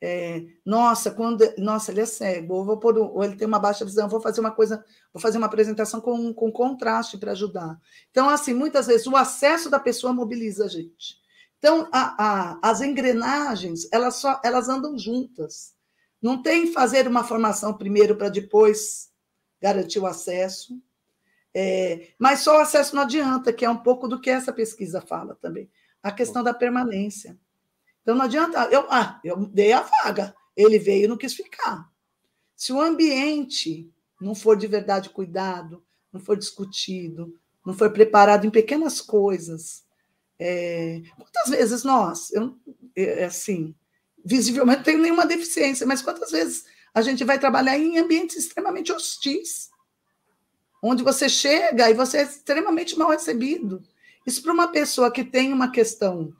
É, 0.00 0.44
nossa, 0.64 1.10
quando, 1.10 1.42
nossa, 1.58 1.90
ele 1.90 2.02
é 2.02 2.06
cego, 2.06 2.54
ou, 2.54 2.64
vou 2.64 2.78
pôr, 2.78 2.96
ou 2.96 3.24
ele 3.24 3.34
tem 3.34 3.48
uma 3.48 3.58
baixa 3.58 3.84
visão, 3.84 4.08
vou 4.08 4.20
fazer 4.20 4.40
uma 4.40 4.52
coisa, 4.52 4.84
vou 5.12 5.20
fazer 5.20 5.38
uma 5.38 5.46
apresentação 5.46 6.00
com, 6.00 6.32
com 6.32 6.52
contraste 6.52 7.18
para 7.18 7.32
ajudar. 7.32 7.80
Então, 8.10 8.28
assim, 8.28 8.54
muitas 8.54 8.86
vezes 8.86 9.06
o 9.06 9.16
acesso 9.16 9.68
da 9.68 9.80
pessoa 9.80 10.12
mobiliza 10.12 10.66
a 10.66 10.68
gente. 10.68 11.16
Então, 11.58 11.88
a, 11.90 12.24
a, 12.24 12.58
as 12.62 12.80
engrenagens, 12.80 13.88
elas, 13.90 14.16
só, 14.16 14.40
elas 14.44 14.68
andam 14.68 14.96
juntas. 14.96 15.74
Não 16.22 16.40
tem 16.40 16.72
fazer 16.72 17.08
uma 17.08 17.24
formação 17.24 17.74
primeiro 17.74 18.14
para 18.14 18.28
depois 18.28 19.10
garantir 19.60 19.98
o 19.98 20.06
acesso. 20.06 20.80
É, 21.52 22.10
mas 22.18 22.40
só 22.40 22.58
o 22.58 22.60
acesso 22.60 22.94
não 22.94 23.02
adianta, 23.02 23.52
que 23.52 23.64
é 23.64 23.70
um 23.70 23.78
pouco 23.78 24.06
do 24.06 24.20
que 24.20 24.28
essa 24.28 24.52
pesquisa 24.52 25.00
fala 25.00 25.34
também. 25.40 25.68
A 26.06 26.12
questão 26.12 26.42
da 26.44 26.54
permanência. 26.54 27.36
Então, 28.02 28.14
não 28.14 28.26
adianta. 28.26 28.68
Eu, 28.70 28.86
ah, 28.88 29.20
eu 29.24 29.36
dei 29.46 29.72
a 29.72 29.80
vaga, 29.80 30.36
ele 30.56 30.78
veio 30.78 31.04
e 31.04 31.08
não 31.08 31.16
quis 31.16 31.34
ficar. 31.34 31.90
Se 32.54 32.72
o 32.72 32.80
ambiente 32.80 33.90
não 34.20 34.32
for 34.32 34.56
de 34.56 34.68
verdade 34.68 35.10
cuidado, 35.10 35.82
não 36.12 36.20
for 36.20 36.36
discutido, 36.36 37.36
não 37.64 37.74
for 37.74 37.92
preparado 37.92 38.46
em 38.46 38.50
pequenas 38.50 39.00
coisas, 39.00 39.84
é, 40.38 41.02
quantas 41.16 41.50
vezes 41.50 41.82
nós, 41.82 42.32
eu, 42.32 42.56
é, 42.94 43.24
assim, 43.24 43.74
visivelmente 44.24 44.76
não 44.78 44.84
tenho 44.84 45.02
nenhuma 45.02 45.26
deficiência, 45.26 45.84
mas 45.84 46.02
quantas 46.02 46.30
vezes 46.30 46.66
a 46.94 47.02
gente 47.02 47.24
vai 47.24 47.38
trabalhar 47.38 47.76
em 47.76 47.98
ambientes 47.98 48.36
extremamente 48.36 48.92
hostis, 48.92 49.70
onde 50.80 51.02
você 51.02 51.28
chega 51.28 51.90
e 51.90 51.94
você 51.94 52.18
é 52.18 52.22
extremamente 52.22 52.96
mal 52.96 53.10
recebido. 53.10 53.82
Isso 54.26 54.42
para 54.42 54.52
uma 54.52 54.68
pessoa 54.72 55.10
que 55.10 55.22
tem 55.22 55.52
uma 55.52 55.70
questão, 55.70 56.32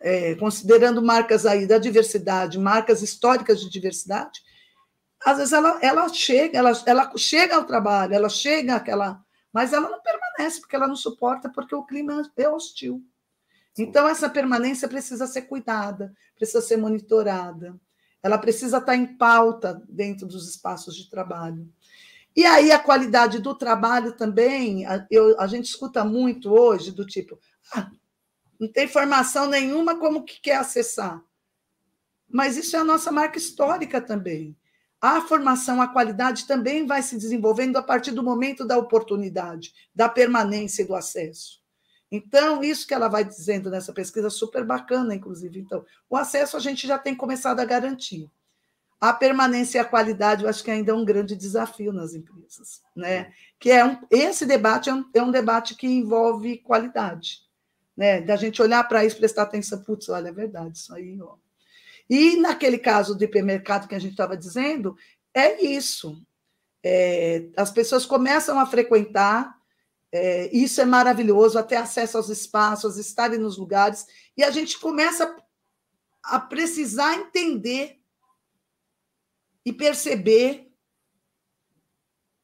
é, 0.00 0.34
considerando 0.36 1.02
marcas 1.02 1.44
aí 1.44 1.66
da 1.66 1.78
diversidade, 1.78 2.58
marcas 2.58 3.02
históricas 3.02 3.60
de 3.60 3.68
diversidade, 3.68 4.40
às 5.24 5.38
vezes 5.38 5.52
ela, 5.52 5.78
ela 5.82 6.08
chega, 6.08 6.58
ela, 6.58 6.72
ela 6.86 7.12
chega 7.16 7.56
ao 7.56 7.64
trabalho, 7.64 8.14
ela 8.14 8.28
chega 8.28 8.76
àquela, 8.76 9.20
mas 9.52 9.72
ela 9.72 9.88
não 9.90 10.00
permanece 10.00 10.60
porque 10.60 10.76
ela 10.76 10.88
não 10.88 10.96
suporta, 10.96 11.50
porque 11.50 11.74
o 11.74 11.84
clima 11.84 12.22
é 12.36 12.48
hostil. 12.48 13.02
Então, 13.78 14.08
essa 14.08 14.30
permanência 14.30 14.88
precisa 14.88 15.26
ser 15.26 15.42
cuidada, 15.42 16.14
precisa 16.34 16.62
ser 16.62 16.78
monitorada, 16.78 17.78
ela 18.22 18.38
precisa 18.38 18.78
estar 18.78 18.96
em 18.96 19.16
pauta 19.16 19.82
dentro 19.88 20.26
dos 20.26 20.48
espaços 20.48 20.96
de 20.96 21.10
trabalho. 21.10 21.68
E 22.36 22.44
aí, 22.44 22.70
a 22.70 22.78
qualidade 22.78 23.38
do 23.38 23.54
trabalho 23.54 24.12
também, 24.12 24.84
a, 24.84 25.06
eu, 25.10 25.40
a 25.40 25.46
gente 25.46 25.64
escuta 25.64 26.04
muito 26.04 26.52
hoje 26.52 26.92
do 26.92 27.06
tipo, 27.06 27.40
ah, 27.74 27.90
não 28.60 28.70
tem 28.70 28.86
formação 28.86 29.48
nenhuma, 29.48 29.98
como 29.98 30.22
que 30.22 30.38
quer 30.42 30.56
acessar? 30.56 31.22
Mas 32.28 32.58
isso 32.58 32.76
é 32.76 32.80
a 32.80 32.84
nossa 32.84 33.10
marca 33.10 33.38
histórica 33.38 34.02
também. 34.02 34.54
A 35.00 35.22
formação, 35.22 35.80
a 35.80 35.88
qualidade 35.88 36.46
também 36.46 36.86
vai 36.86 37.02
se 37.02 37.16
desenvolvendo 37.16 37.78
a 37.78 37.82
partir 37.82 38.10
do 38.12 38.22
momento 38.22 38.66
da 38.66 38.76
oportunidade, 38.76 39.72
da 39.94 40.06
permanência 40.06 40.82
e 40.82 40.86
do 40.86 40.94
acesso. 40.94 41.62
Então, 42.10 42.62
isso 42.62 42.86
que 42.86 42.92
ela 42.92 43.08
vai 43.08 43.24
dizendo 43.24 43.70
nessa 43.70 43.92
pesquisa, 43.94 44.28
super 44.28 44.64
bacana, 44.64 45.14
inclusive. 45.14 45.58
Então, 45.58 45.84
o 46.08 46.16
acesso 46.16 46.56
a 46.56 46.60
gente 46.60 46.86
já 46.86 46.98
tem 46.98 47.14
começado 47.14 47.60
a 47.60 47.64
garantir. 47.64 48.30
A 49.00 49.12
permanência 49.12 49.78
e 49.78 49.80
a 49.80 49.84
qualidade, 49.84 50.44
eu 50.44 50.48
acho 50.48 50.64
que 50.64 50.70
ainda 50.70 50.92
é 50.92 50.94
um 50.94 51.04
grande 51.04 51.36
desafio 51.36 51.92
nas 51.92 52.14
empresas, 52.14 52.82
né? 52.94 53.32
Que 53.58 53.70
é 53.70 53.84
um, 53.84 53.98
esse 54.10 54.46
debate 54.46 54.88
é 54.88 54.94
um, 54.94 55.04
é 55.14 55.22
um 55.22 55.30
debate 55.30 55.74
que 55.74 55.86
envolve 55.86 56.58
qualidade, 56.58 57.40
né? 57.96 58.20
Da 58.20 58.36
gente 58.36 58.62
olhar 58.62 58.82
para 58.84 59.04
isso, 59.04 59.18
prestar 59.18 59.42
atenção, 59.42 59.82
putz, 59.82 60.08
olha, 60.08 60.28
é 60.28 60.32
verdade, 60.32 60.78
isso 60.78 60.94
aí, 60.94 61.20
ó. 61.20 61.34
E 62.08 62.36
naquele 62.36 62.78
caso 62.78 63.14
do 63.14 63.24
hipermercado 63.24 63.88
que 63.88 63.94
a 63.94 63.98
gente 63.98 64.12
estava 64.12 64.36
dizendo, 64.36 64.96
é 65.34 65.62
isso. 65.62 66.22
É, 66.82 67.48
as 67.56 67.70
pessoas 67.70 68.06
começam 68.06 68.58
a 68.58 68.64
frequentar, 68.64 69.56
é, 70.10 70.48
isso 70.56 70.80
é 70.80 70.84
maravilhoso, 70.84 71.58
até 71.58 71.76
acesso 71.76 72.16
aos 72.16 72.30
espaços, 72.30 72.96
estarem 72.96 73.38
nos 73.38 73.58
lugares, 73.58 74.06
e 74.36 74.42
a 74.42 74.50
gente 74.50 74.78
começa 74.78 75.36
a 76.22 76.40
precisar 76.40 77.14
entender 77.14 78.00
e 79.66 79.72
perceber 79.72 80.70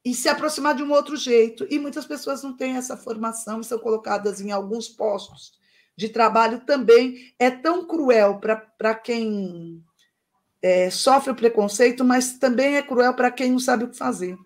e 0.05 0.13
se 0.13 0.29
aproximar 0.29 0.75
de 0.75 0.83
um 0.83 0.91
outro 0.91 1.17
jeito. 1.17 1.65
E 1.71 1.79
muitas 1.79 2.05
pessoas 2.05 2.43
não 2.43 2.57
têm 2.57 2.77
essa 2.77 2.97
formação 2.97 3.61
e 3.61 3.65
são 3.65 3.79
colocadas 3.79 4.41
em 4.41 4.51
alguns 4.51 4.89
postos 4.89 5.53
de 5.97 6.09
trabalho 6.09 6.67
também. 6.67 7.33
É 7.39 7.49
tão 7.49 7.87
cruel 7.87 8.41
para 8.41 8.95
quem 8.97 9.81
é, 10.61 10.91
sofre 10.91 11.31
o 11.31 11.37
preconceito, 11.37 12.05
mas 12.05 12.39
também 12.39 12.77
é 12.77 12.83
cruel 12.83 13.15
para 13.15 13.31
quem 13.31 13.53
não 13.53 13.61
sabe 13.61 13.85
o 13.85 13.89
que 13.91 13.97
fazer. 13.97 14.37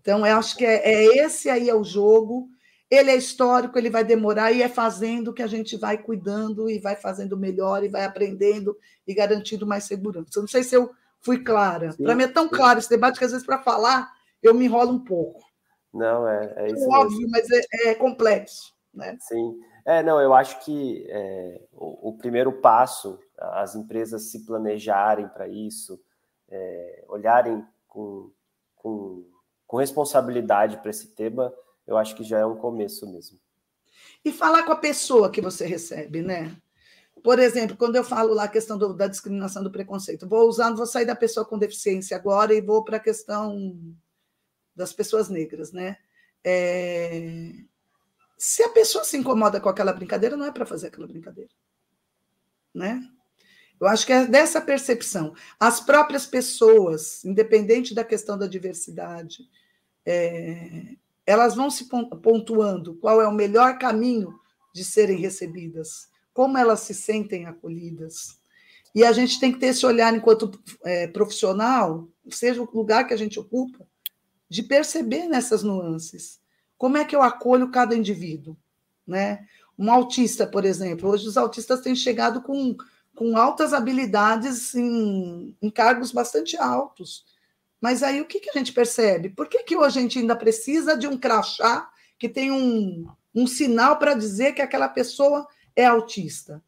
Então, 0.00 0.26
eu 0.26 0.36
acho 0.36 0.56
que 0.56 0.66
é, 0.66 0.82
é 0.84 1.24
esse 1.24 1.48
aí 1.48 1.70
é 1.70 1.74
o 1.74 1.84
jogo. 1.84 2.48
Ele 2.90 3.12
é 3.12 3.16
histórico, 3.16 3.78
ele 3.78 3.90
vai 3.90 4.02
demorar 4.02 4.50
e 4.50 4.60
é 4.60 4.68
fazendo 4.68 5.32
que 5.32 5.42
a 5.42 5.46
gente 5.46 5.76
vai 5.76 5.98
cuidando 5.98 6.68
e 6.68 6.80
vai 6.80 6.96
fazendo 6.96 7.36
melhor 7.36 7.84
e 7.84 7.88
vai 7.88 8.04
aprendendo 8.04 8.76
e 9.06 9.14
garantindo 9.14 9.64
mais 9.64 9.84
segurança. 9.84 10.40
Não 10.40 10.48
sei 10.48 10.64
se 10.64 10.74
eu 10.74 10.92
fui 11.24 11.42
clara. 11.42 11.94
Para 11.96 12.14
mim 12.14 12.24
é 12.24 12.28
tão 12.28 12.44
sim. 12.44 12.50
claro 12.50 12.78
esse 12.78 12.90
debate 12.90 13.18
que 13.18 13.24
às 13.24 13.32
vezes 13.32 13.46
para 13.46 13.62
falar 13.62 14.12
eu 14.42 14.54
me 14.54 14.66
enrolo 14.66 14.92
um 14.92 15.02
pouco. 15.02 15.42
Não, 15.92 16.28
é, 16.28 16.52
é 16.56 16.66
isso. 16.72 16.84
É 16.84 16.88
óbvio, 16.88 17.18
mesmo. 17.18 17.30
mas 17.30 17.50
é, 17.50 17.90
é, 17.90 17.94
complexo. 17.94 18.74
Né? 18.92 19.16
Sim. 19.20 19.58
É, 19.86 20.02
não, 20.02 20.20
eu 20.20 20.34
acho 20.34 20.64
que 20.64 21.06
é, 21.08 21.60
o, 21.72 22.10
o, 22.10 22.16
primeiro 22.16 22.52
passo, 22.52 23.18
as 23.38 23.74
empresas 23.74 24.30
se 24.30 24.44
planejarem 24.44 25.28
para 25.28 25.48
isso, 25.48 26.00
é, 26.48 27.04
olharem 27.08 27.64
com, 27.88 28.30
com, 28.76 29.24
com 29.66 29.76
responsabilidade 29.76 30.78
para 30.78 30.90
esse 30.90 31.08
tema, 31.08 31.52
eu 31.86 31.96
acho 31.96 32.14
que 32.14 32.22
já 32.22 32.38
é 32.38 32.46
um 32.46 32.56
começo 32.56 33.10
mesmo. 33.10 33.38
E 34.24 34.32
falar 34.32 34.62
com 34.64 34.72
a 34.72 34.76
pessoa 34.76 35.30
que 35.30 35.40
você 35.40 35.66
recebe, 35.66 36.22
né? 36.22 36.56
Por 37.24 37.38
exemplo, 37.38 37.74
quando 37.74 37.96
eu 37.96 38.04
falo 38.04 38.34
lá 38.34 38.44
a 38.44 38.48
questão 38.48 38.76
do, 38.76 38.92
da 38.92 39.06
discriminação 39.06 39.64
do 39.64 39.70
preconceito, 39.70 40.28
vou 40.28 40.46
usando, 40.46 40.76
vou 40.76 40.84
sair 40.84 41.06
da 41.06 41.16
pessoa 41.16 41.46
com 41.46 41.58
deficiência 41.58 42.14
agora 42.18 42.52
e 42.52 42.60
vou 42.60 42.84
para 42.84 42.98
a 42.98 43.00
questão 43.00 43.96
das 44.76 44.92
pessoas 44.92 45.30
negras, 45.30 45.72
né? 45.72 45.96
É... 46.44 47.50
Se 48.36 48.62
a 48.62 48.68
pessoa 48.68 49.04
se 49.04 49.16
incomoda 49.16 49.58
com 49.58 49.70
aquela 49.70 49.94
brincadeira, 49.94 50.36
não 50.36 50.44
é 50.44 50.52
para 50.52 50.66
fazer 50.66 50.88
aquela 50.88 51.06
brincadeira, 51.06 51.48
né? 52.74 53.02
Eu 53.80 53.86
acho 53.86 54.04
que 54.04 54.12
é 54.12 54.26
dessa 54.26 54.60
percepção. 54.60 55.34
As 55.58 55.80
próprias 55.80 56.26
pessoas, 56.26 57.24
independente 57.24 57.94
da 57.94 58.04
questão 58.04 58.36
da 58.36 58.46
diversidade, 58.46 59.48
é... 60.04 60.94
elas 61.24 61.54
vão 61.54 61.70
se 61.70 61.88
pontuando 61.88 62.96
qual 62.96 63.22
é 63.22 63.26
o 63.26 63.32
melhor 63.32 63.78
caminho 63.78 64.38
de 64.74 64.84
serem 64.84 65.16
recebidas 65.16 66.12
como 66.34 66.58
elas 66.58 66.80
se 66.80 66.92
sentem 66.92 67.46
acolhidas. 67.46 68.38
E 68.92 69.04
a 69.04 69.12
gente 69.12 69.40
tem 69.40 69.52
que 69.52 69.58
ter 69.58 69.68
esse 69.68 69.86
olhar 69.86 70.14
enquanto 70.14 70.60
é, 70.84 71.06
profissional, 71.06 72.08
seja 72.28 72.60
o 72.60 72.68
lugar 72.76 73.06
que 73.06 73.14
a 73.14 73.16
gente 73.16 73.38
ocupa, 73.38 73.86
de 74.48 74.62
perceber 74.62 75.26
nessas 75.26 75.62
nuances. 75.62 76.40
Como 76.76 76.96
é 76.96 77.04
que 77.04 77.14
eu 77.14 77.22
acolho 77.22 77.70
cada 77.70 77.94
indivíduo? 77.94 78.56
Né? 79.06 79.46
Um 79.78 79.90
autista, 79.90 80.46
por 80.46 80.64
exemplo, 80.64 81.08
hoje 81.08 81.26
os 81.26 81.36
autistas 81.36 81.80
têm 81.80 81.94
chegado 81.94 82.42
com, 82.42 82.76
com 83.14 83.36
altas 83.36 83.72
habilidades 83.72 84.74
em, 84.74 85.56
em 85.62 85.70
cargos 85.70 86.12
bastante 86.12 86.56
altos. 86.56 87.24
Mas 87.80 88.02
aí 88.02 88.20
o 88.20 88.26
que, 88.26 88.40
que 88.40 88.50
a 88.50 88.58
gente 88.58 88.72
percebe? 88.72 89.28
Por 89.28 89.48
que, 89.48 89.62
que 89.62 89.76
hoje 89.76 89.98
a 89.98 90.02
gente 90.02 90.18
ainda 90.18 90.36
precisa 90.36 90.96
de 90.96 91.06
um 91.06 91.18
crachá 91.18 91.90
que 92.18 92.28
tem 92.28 92.50
um, 92.50 93.06
um 93.34 93.46
sinal 93.46 93.98
para 93.98 94.14
dizer 94.14 94.52
que 94.52 94.62
aquela 94.62 94.88
pessoa 94.88 95.46
é 95.76 95.86
autista? 95.86 96.62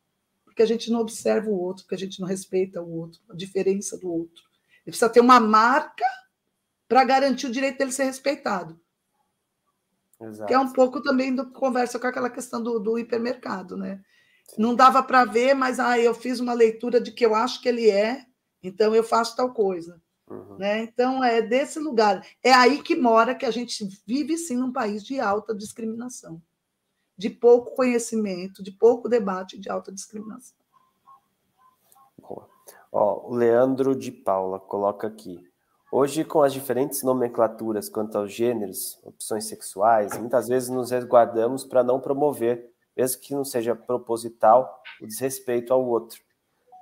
Porque 0.44 0.62
a 0.62 0.66
gente 0.66 0.90
não 0.90 1.00
observa 1.00 1.50
o 1.50 1.59
outro, 1.59 1.84
porque 1.84 1.94
a 1.94 1.98
gente 1.98 2.20
não 2.20 2.26
respeita 2.26 2.80
o 2.80 2.90
outro, 2.98 3.20
a 3.28 3.34
diferença 3.34 3.98
do 3.98 4.11
outro. 4.11 4.42
Ele 4.84 4.92
precisa 4.92 5.11
ter 5.11 5.20
uma 5.20 5.38
marca 5.38 6.07
para 6.88 7.04
garantir 7.04 7.46
o 7.46 7.52
direito 7.52 7.78
dele 7.78 7.92
ser 7.92 8.04
respeitado. 8.04 8.80
Exato. 10.20 10.46
Que 10.46 10.54
é 10.54 10.59
um 10.59 10.72
pouco 10.72 11.02
também 11.02 11.34
do 11.34 11.50
conversa 11.50 11.98
com 11.98 12.07
aquela 12.07 12.30
questão 12.30 12.62
do, 12.62 12.78
do 12.78 12.98
hipermercado, 12.98 13.76
né? 13.76 14.00
Sim. 14.48 14.62
Não 14.62 14.74
dava 14.74 15.02
para 15.02 15.24
ver, 15.24 15.54
mas 15.54 15.78
ah, 15.78 15.98
eu 15.98 16.14
fiz 16.14 16.40
uma 16.40 16.54
leitura 16.54 17.00
de 17.00 17.12
que 17.12 17.26
eu 17.26 17.34
acho 17.34 17.61
que 17.61 17.68
ele 17.68 17.90
é, 17.90 18.24
então 18.62 18.94
eu 18.94 19.04
faço 19.04 19.36
tal 19.36 19.52
coisa. 19.52 20.00
Uhum. 20.28 20.57
Né? 20.57 20.84
Então 20.84 21.22
é 21.22 21.42
desse 21.42 21.78
lugar. 21.78 22.26
É 22.42 22.52
aí 22.52 22.82
que 22.82 22.96
mora 22.96 23.34
que 23.34 23.44
a 23.44 23.50
gente 23.50 23.86
vive 24.07 24.38
sim 24.38 24.57
num 24.57 24.72
país 24.72 25.04
de 25.04 25.20
alta 25.20 25.54
discriminação 25.54 26.40
de 27.16 27.30
pouco 27.30 27.74
conhecimento, 27.74 28.62
de 28.62 28.70
pouco 28.70 29.08
debate 29.08 29.58
de 29.58 29.70
alta 29.70 29.90
discriminação. 29.90 30.56
Boa. 32.18 32.48
Ó, 32.92 33.28
o 33.30 33.34
Leandro 33.34 33.94
de 33.94 34.10
Paula 34.10 34.58
coloca 34.58 35.06
aqui. 35.06 35.46
Hoje, 35.90 36.24
com 36.24 36.42
as 36.42 36.52
diferentes 36.52 37.02
nomenclaturas 37.02 37.88
quanto 37.88 38.18
aos 38.18 38.32
gêneros, 38.32 38.98
opções 39.04 39.46
sexuais, 39.46 40.18
muitas 40.18 40.48
vezes 40.48 40.68
nos 40.68 40.90
resguardamos 40.90 41.64
para 41.64 41.84
não 41.84 42.00
promover, 42.00 42.70
mesmo 42.96 43.20
que 43.20 43.34
não 43.34 43.44
seja 43.44 43.74
proposital, 43.74 44.82
o 45.00 45.06
desrespeito 45.06 45.72
ao 45.72 45.86
outro. 45.86 46.20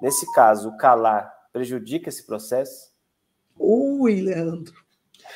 Nesse 0.01 0.31
caso, 0.33 0.71
o 0.71 0.77
calar 0.77 1.33
prejudica 1.53 2.09
esse 2.09 2.27
processo? 2.27 2.93
Ui, 3.59 4.21
Leandro. 4.21 4.84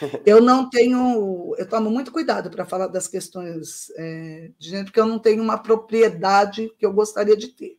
Eu 0.24 0.40
não 0.40 0.68
tenho, 0.70 1.55
eu 1.59 1.68
tomo 1.68 1.90
muito 1.90 2.12
cuidado 2.12 2.51
para 2.51 2.64
falar 2.64 2.86
das 2.86 3.09
questões 3.09 3.90
é, 3.96 4.51
de 4.59 4.68
gênero, 4.68 4.86
porque 4.86 5.01
eu 5.01 5.07
não 5.07 5.18
tenho 5.18 5.42
uma 5.42 5.59
propriedade 5.59 6.72
que 6.78 6.86
eu 6.86 6.92
gostaria 6.92 7.36
de 7.36 7.49
ter. 7.49 7.78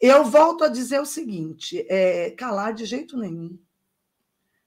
Eu 0.00 0.24
volto 0.24 0.64
a 0.64 0.68
dizer 0.68 1.00
o 1.00 1.06
seguinte: 1.06 1.84
é, 1.88 2.30
calar 2.30 2.72
de 2.72 2.84
jeito 2.84 3.16
nenhum, 3.16 3.58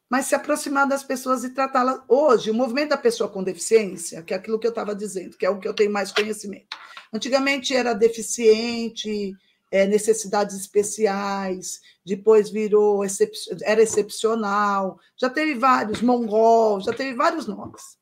mas 0.10 0.28
se 0.28 0.36
aproximar 0.36 0.88
das 0.88 1.04
pessoas 1.04 1.44
e 1.44 1.50
tratá-las. 1.50 2.02
Hoje, 2.08 2.52
o 2.52 2.54
movimento 2.54 2.90
da 2.90 2.98
pessoa 2.98 3.30
com 3.30 3.44
deficiência, 3.44 4.22
que 4.22 4.34
é 4.34 4.38
aquilo 4.38 4.60
que 4.60 4.68
eu 4.68 4.70
estava 4.70 4.96
dizendo, 4.96 5.38
que 5.38 5.46
é 5.46 5.50
o 5.50 5.60
que 5.60 5.68
eu 5.68 5.74
tenho 5.74 5.92
mais 5.92 6.12
conhecimento. 6.12 6.78
Antigamente 7.12 7.76
era 7.76 7.94
deficiente, 7.94 9.34
é, 9.74 9.88
necessidades 9.88 10.56
especiais, 10.56 11.82
depois 12.06 12.52
virou 12.52 13.04
excep 13.04 13.34
era 13.64 13.82
excepcional, 13.82 15.00
já 15.18 15.32
teve 15.32 15.56
vários, 15.56 16.00
mongol, 16.00 16.80
já 16.80 16.94
teve 16.94 17.16
vários 17.16 17.48
nomes. 17.48 17.98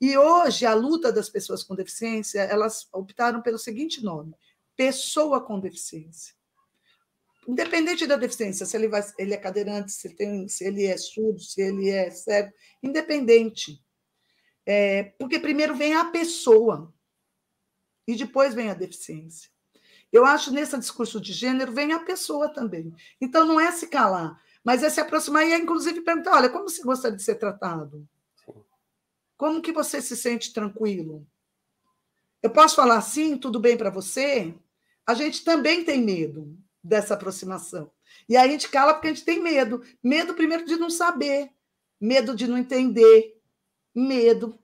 E 0.00 0.16
hoje 0.16 0.64
a 0.64 0.72
luta 0.72 1.12
das 1.12 1.28
pessoas 1.28 1.62
com 1.62 1.74
deficiência, 1.74 2.40
elas 2.40 2.88
optaram 2.90 3.42
pelo 3.42 3.58
seguinte 3.58 4.02
nome: 4.02 4.34
pessoa 4.74 5.42
com 5.42 5.60
deficiência. 5.60 6.34
Independente 7.46 8.06
da 8.06 8.16
deficiência, 8.16 8.64
se 8.64 8.74
ele, 8.74 8.88
vai, 8.88 9.02
ele 9.18 9.34
é 9.34 9.36
cadeirante, 9.36 9.92
se 9.92 10.08
tem, 10.08 10.48
se 10.48 10.64
ele 10.64 10.86
é 10.86 10.96
surdo, 10.96 11.38
se 11.38 11.60
ele 11.60 11.90
é 11.90 12.10
cego, 12.10 12.50
independente. 12.82 13.78
É, 14.64 15.12
porque 15.18 15.38
primeiro 15.38 15.76
vem 15.76 15.92
a 15.92 16.06
pessoa 16.06 16.90
e 18.08 18.16
depois 18.16 18.54
vem 18.54 18.70
a 18.70 18.74
deficiência. 18.74 19.52
Eu 20.14 20.24
acho 20.24 20.52
nesse 20.52 20.78
discurso 20.78 21.20
de 21.20 21.32
gênero 21.32 21.72
vem 21.72 21.92
a 21.92 21.98
pessoa 21.98 22.48
também. 22.48 22.94
Então 23.20 23.44
não 23.44 23.58
é 23.58 23.72
se 23.72 23.88
calar, 23.88 24.40
mas 24.62 24.84
é 24.84 24.88
se 24.88 25.00
aproximar 25.00 25.44
e 25.44 25.52
é 25.52 25.58
inclusive 25.58 26.02
perguntar: 26.02 26.36
olha, 26.36 26.48
como 26.48 26.68
você 26.68 26.84
gostaria 26.84 27.16
de 27.16 27.22
ser 27.24 27.34
tratado? 27.34 28.08
Como 29.36 29.60
que 29.60 29.72
você 29.72 30.00
se 30.00 30.16
sente 30.16 30.52
tranquilo? 30.52 31.26
Eu 32.40 32.48
posso 32.48 32.76
falar 32.76 32.96
assim, 32.96 33.36
tudo 33.36 33.58
bem 33.58 33.76
para 33.76 33.90
você? 33.90 34.54
A 35.04 35.14
gente 35.14 35.42
também 35.42 35.84
tem 35.84 36.00
medo 36.00 36.56
dessa 36.80 37.14
aproximação. 37.14 37.90
E 38.28 38.36
aí 38.36 38.48
a 38.48 38.52
gente 38.52 38.68
cala 38.68 38.94
porque 38.94 39.08
a 39.08 39.12
gente 39.12 39.24
tem 39.24 39.42
medo. 39.42 39.82
Medo, 40.00 40.34
primeiro, 40.34 40.64
de 40.64 40.76
não 40.76 40.90
saber, 40.90 41.50
medo 42.00 42.36
de 42.36 42.46
não 42.46 42.56
entender, 42.56 43.36
medo 43.92 44.56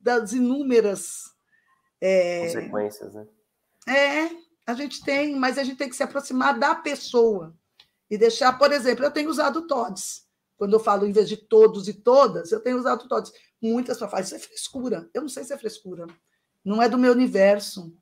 das 0.00 0.32
inúmeras. 0.32 1.32
É... 2.00 2.46
Consequências, 2.46 3.14
né? 3.14 3.28
É, 3.86 4.41
a 4.66 4.74
gente 4.74 5.02
tem, 5.04 5.34
mas 5.36 5.58
a 5.58 5.64
gente 5.64 5.76
tem 5.76 5.88
que 5.88 5.96
se 5.96 6.02
aproximar 6.02 6.58
da 6.58 6.74
pessoa 6.74 7.56
e 8.10 8.16
deixar, 8.16 8.58
por 8.58 8.72
exemplo, 8.72 9.04
eu 9.04 9.10
tenho 9.10 9.30
usado 9.30 9.66
TODS. 9.66 10.26
Quando 10.56 10.74
eu 10.74 10.80
falo 10.80 11.06
em 11.06 11.12
vez 11.12 11.28
de 11.28 11.36
todos 11.36 11.88
e 11.88 11.94
todas, 11.94 12.52
eu 12.52 12.60
tenho 12.60 12.78
usado 12.78 13.08
TODS. 13.08 13.32
Muitas 13.60 13.96
pessoas 13.96 14.10
falam, 14.10 14.24
isso 14.24 14.34
é 14.34 14.38
frescura. 14.38 15.10
Eu 15.12 15.22
não 15.22 15.28
sei 15.28 15.44
se 15.44 15.52
é 15.52 15.58
frescura. 15.58 16.06
Não 16.64 16.80
é 16.80 16.88
do 16.88 16.98
meu 16.98 17.12
universo. 17.12 17.96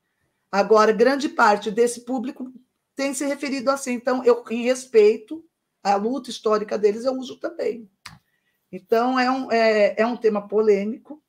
Agora, 0.50 0.92
grande 0.92 1.28
parte 1.28 1.70
desse 1.70 2.04
público 2.04 2.52
tem 2.94 3.14
se 3.14 3.24
referido 3.24 3.70
assim. 3.70 3.92
Então, 3.92 4.22
eu, 4.24 4.44
em 4.50 4.62
respeito, 4.62 5.44
a 5.82 5.94
luta 5.94 6.28
histórica 6.28 6.76
deles 6.76 7.04
eu 7.04 7.14
uso 7.14 7.38
também. 7.38 7.88
Então, 8.70 9.18
é 9.18 9.30
um, 9.30 9.50
é, 9.50 9.94
é 9.96 10.06
um 10.06 10.16
tema 10.16 10.46
polêmico, 10.46 11.22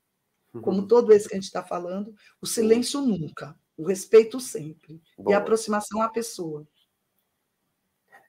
como 0.61 0.81
uhum. 0.81 0.87
todo 0.87 1.13
esse 1.13 1.27
que 1.27 1.33
a 1.33 1.37
gente 1.37 1.45
está 1.45 1.63
falando. 1.63 2.13
O 2.41 2.45
silêncio 2.45 2.99
nunca, 2.99 3.55
o 3.81 3.87
respeito 3.87 4.39
sempre, 4.39 5.01
Boa. 5.17 5.31
e 5.31 5.33
a 5.33 5.37
aproximação 5.37 6.01
à 6.01 6.09
pessoa. 6.09 6.67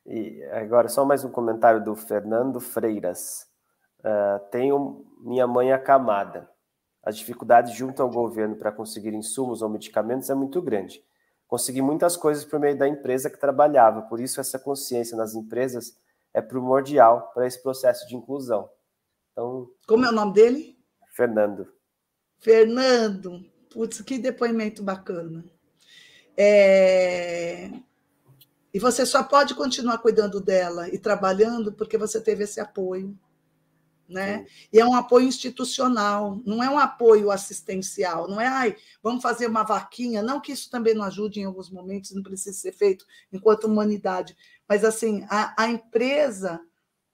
E 0.05 0.43
agora, 0.45 0.89
só 0.89 1.05
mais 1.05 1.25
um 1.25 1.31
comentário 1.31 1.83
do 1.83 1.95
Fernando 1.95 2.59
Freiras. 2.61 3.47
Uh, 4.01 4.51
tenho 4.51 5.07
minha 5.21 5.47
mãe 5.47 5.73
acamada. 5.73 6.51
As 7.03 7.17
dificuldades 7.17 7.75
junto 7.75 8.03
ao 8.03 8.11
governo 8.11 8.57
para 8.57 8.73
conseguir 8.73 9.15
insumos 9.15 9.63
ou 9.63 9.69
medicamentos 9.69 10.29
é 10.31 10.35
muito 10.35 10.61
grande. 10.61 11.05
Consegui 11.47 11.83
muitas 11.83 12.17
coisas 12.17 12.45
por 12.45 12.59
meio 12.59 12.77
da 12.77 12.89
empresa 12.89 13.29
que 13.29 13.39
trabalhava, 13.39 14.03
por 14.03 14.21
isso 14.21 14.41
essa 14.41 14.59
consciência 14.59 15.17
nas 15.17 15.35
empresas 15.35 16.01
é 16.33 16.41
primordial 16.41 17.31
para 17.35 17.47
esse 17.47 17.63
processo 17.63 18.09
de 18.09 18.17
inclusão. 18.17 18.71
Então, 19.33 19.69
Como 19.87 20.05
é 20.05 20.09
o 20.09 20.13
nome 20.13 20.33
dele? 20.33 20.79
Fernando. 21.15 21.71
Fernando, 22.39 23.45
putz, 23.73 24.01
que 24.03 24.19
depoimento 24.19 24.83
bacana. 24.83 25.45
É... 26.37 27.71
E 28.75 28.79
você 28.79 29.05
só 29.05 29.23
pode 29.23 29.55
continuar 29.55 29.99
cuidando 29.99 30.41
dela 30.41 30.89
e 30.89 30.99
trabalhando 30.99 31.73
porque 31.73 31.99
você 31.99 32.21
teve 32.21 32.45
esse 32.45 32.59
apoio. 32.59 33.19
Né? 34.09 34.47
E 34.71 34.79
é 34.79 34.85
um 34.85 34.95
apoio 34.95 35.27
institucional, 35.27 36.39
não 36.45 36.63
é 36.63 36.69
um 36.69 36.79
apoio 36.79 37.31
assistencial, 37.31 38.29
não 38.29 38.39
é, 38.39 38.47
ai, 38.47 38.77
vamos 39.03 39.23
fazer 39.23 39.47
uma 39.47 39.63
vaquinha, 39.63 40.21
não 40.21 40.39
que 40.39 40.53
isso 40.53 40.69
também 40.69 40.93
não 40.93 41.05
ajude 41.05 41.41
em 41.41 41.45
alguns 41.45 41.71
momentos, 41.71 42.11
não 42.11 42.23
precisa 42.23 42.59
ser 42.59 42.73
feito 42.73 43.07
enquanto 43.33 43.65
humanidade, 43.65 44.37
mas 44.69 44.85
assim, 44.85 45.25
a, 45.31 45.55
a 45.57 45.67
empresa, 45.67 46.61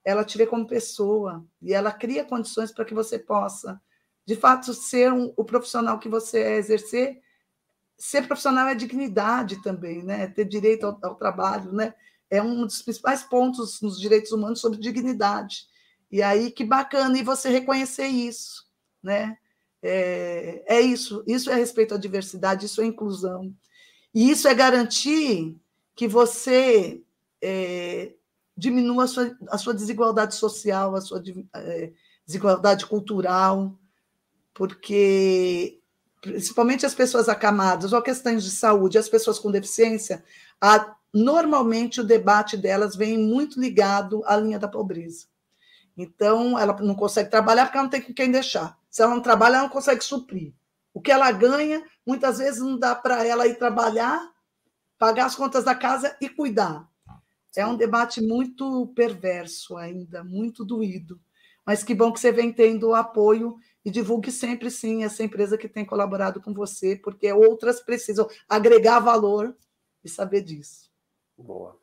ela 0.03 0.25
te 0.25 0.37
vê 0.37 0.45
como 0.45 0.67
pessoa 0.67 1.45
e 1.61 1.73
ela 1.73 1.91
cria 1.91 2.25
condições 2.25 2.69
para 2.69 2.83
que 2.83 2.93
você 2.93 3.17
possa, 3.17 3.79
de 4.29 4.35
fato, 4.35 4.75
ser 4.75 5.11
um, 5.11 5.33
o 5.35 5.43
profissional 5.43 5.97
que 5.97 6.07
você 6.07 6.37
é, 6.37 6.57
exercer 6.57 7.19
ser 7.97 8.27
profissional 8.27 8.67
é 8.67 8.75
dignidade 8.75 9.59
também, 9.63 10.03
né? 10.03 10.27
Ter 10.27 10.45
direito 10.45 10.85
ao, 10.85 10.99
ao, 11.01 11.15
trabalho, 11.15 11.73
né? 11.73 11.95
É 12.29 12.39
um 12.39 12.63
dos 12.63 12.83
principais 12.83 13.23
pontos 13.23 13.81
nos 13.81 13.99
direitos 13.99 14.31
humanos 14.31 14.61
sobre 14.61 14.77
dignidade. 14.77 15.65
E 16.11 16.21
aí, 16.21 16.51
que 16.51 16.63
bacana, 16.63 17.17
e 17.17 17.23
você 17.23 17.49
reconhecer 17.49 18.05
isso, 18.05 18.67
né? 19.01 19.35
É, 19.81 20.75
é 20.75 20.79
isso, 20.79 21.23
isso 21.25 21.49
é 21.49 21.55
respeito 21.55 21.95
à 21.95 21.97
diversidade, 21.97 22.67
isso 22.67 22.83
é 22.83 22.85
inclusão. 22.85 23.51
E 24.13 24.29
isso 24.29 24.47
é 24.47 24.53
garantir 24.53 25.59
que 25.95 26.07
você 26.07 27.01
é, 27.41 28.13
diminua 28.55 29.05
a 29.05 29.07
sua, 29.07 29.37
a 29.49 29.57
sua 29.57 29.73
desigualdade 29.73 30.35
social, 30.35 30.95
a 30.95 31.01
sua 31.01 31.19
é, 31.55 31.91
desigualdade 32.27 32.85
cultural, 32.85 33.75
porque 34.59 35.79
principalmente 36.21 36.85
as 36.85 36.93
pessoas 36.93 37.29
acamadas 37.29 37.93
ou 37.93 38.01
questões 38.01 38.43
de 38.43 38.51
saúde, 38.51 38.97
as 38.97 39.07
pessoas 39.07 39.39
com 39.39 39.49
deficiência, 39.49 40.21
a, 40.59 40.97
normalmente 41.13 42.01
o 42.01 42.03
debate 42.03 42.57
delas 42.57 42.93
vem 42.93 43.17
muito 43.17 43.57
ligado 43.57 44.21
à 44.25 44.35
linha 44.35 44.59
da 44.59 44.67
pobreza. 44.67 45.27
Então, 45.95 46.59
ela 46.59 46.73
não 46.81 46.93
consegue 46.93 47.29
trabalhar 47.29 47.67
porque 47.67 47.77
ela 47.77 47.83
não 47.85 47.89
tem 47.89 48.01
com 48.01 48.13
quem 48.13 48.29
deixar. 48.29 48.77
Se 48.89 49.01
ela 49.01 49.15
não 49.15 49.21
trabalha, 49.21 49.53
ela 49.53 49.63
não 49.63 49.69
consegue 49.69 50.03
suprir. 50.03 50.53
O 50.93 50.99
que 50.99 51.09
ela 51.11 51.31
ganha, 51.31 51.81
muitas 52.05 52.39
vezes 52.39 52.59
não 52.59 52.77
dá 52.77 52.93
para 52.93 53.25
ela 53.25 53.47
ir 53.47 53.55
trabalhar, 53.55 54.29
pagar 54.97 55.27
as 55.27 55.35
contas 55.35 55.63
da 55.63 55.73
casa 55.73 56.17
e 56.19 56.27
cuidar. 56.27 56.85
É 57.55 57.65
um 57.65 57.77
debate 57.77 58.19
muito 58.21 58.87
perverso 58.87 59.77
ainda, 59.77 60.21
muito 60.21 60.65
doído. 60.65 61.17
Mas 61.65 61.81
que 61.81 61.95
bom 61.95 62.11
que 62.11 62.19
você 62.19 62.33
vem 62.33 62.51
tendo 62.51 62.89
o 62.89 62.95
apoio 62.95 63.57
e 63.83 63.89
divulgue 63.89 64.31
sempre, 64.31 64.69
sim, 64.69 65.03
essa 65.03 65.23
empresa 65.23 65.57
que 65.57 65.67
tem 65.67 65.85
colaborado 65.85 66.41
com 66.41 66.53
você, 66.53 66.95
porque 66.95 67.31
outras 67.31 67.79
precisam 67.79 68.27
agregar 68.47 68.99
valor 68.99 69.55
e 70.03 70.09
saber 70.09 70.41
disso. 70.41 70.89
Boa. 71.37 71.77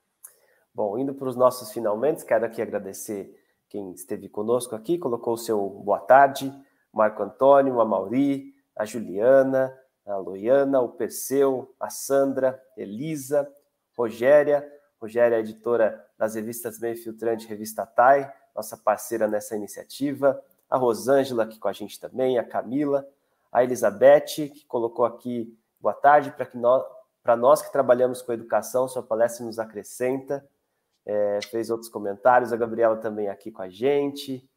Bom, 0.75 0.99
indo 0.99 1.15
para 1.15 1.29
os 1.29 1.37
nossos 1.37 1.73
finalmente, 1.73 2.25
quero 2.25 2.45
aqui 2.45 2.61
agradecer 2.61 3.35
quem 3.69 3.93
esteve 3.93 4.29
conosco 4.29 4.75
aqui, 4.75 4.99
colocou 4.99 5.35
o 5.35 5.39
seu 5.39 5.69
boa 5.69 5.99
tarde, 5.99 6.53
Marco 6.93 7.23
Antônio, 7.23 7.81
a 7.81 7.85
Mauri, 7.85 8.55
a 8.77 8.85
Juliana, 8.85 9.77
a 10.05 10.17
Loiana, 10.17 10.81
o 10.81 10.91
Perseu, 10.91 11.75
a 11.81 11.89
Sandra, 11.89 12.63
Elisa, 12.77 13.51
Rogéria, 13.97 14.71
Rogéria 15.01 15.37
é 15.37 15.41
editora 15.41 16.05
das 16.19 16.35
revistas 16.35 16.79
Meio 16.79 16.97
Filtrante 16.97 17.47
Revista 17.47 17.85
TAI, 17.85 18.33
nossa 18.55 18.77
parceira 18.77 19.29
nessa 19.29 19.55
iniciativa, 19.55 20.43
a 20.69 20.77
Rosângela 20.77 21.45
aqui 21.45 21.59
com 21.59 21.69
a 21.69 21.73
gente 21.73 21.99
também, 21.99 22.39
a 22.39 22.45
Camila, 22.45 23.07
a 23.53 23.63
Elizabeth, 23.63 24.51
que 24.53 24.67
colocou 24.67 25.05
aqui 25.05 25.57
boa 25.81 25.95
tarde 25.95 26.31
para 26.33 26.47
que 26.47 26.59
nós, 26.59 26.85
para 27.23 27.37
nós 27.37 27.63
que 27.63 27.73
trabalhamos 27.73 28.23
com 28.23 28.33
educação, 28.33 28.89
sua 28.89 29.03
palestra 29.03 29.45
nos 29.45 29.59
acrescenta. 29.59 30.47
É, 31.05 31.39
fez 31.51 31.71
outros 31.71 31.89
comentários, 31.89 32.53
a 32.53 32.57
Gabriela 32.57 32.97
também 32.97 33.29
aqui 33.29 33.51
com 33.51 33.63
a 33.63 33.69
gente. 33.69 34.49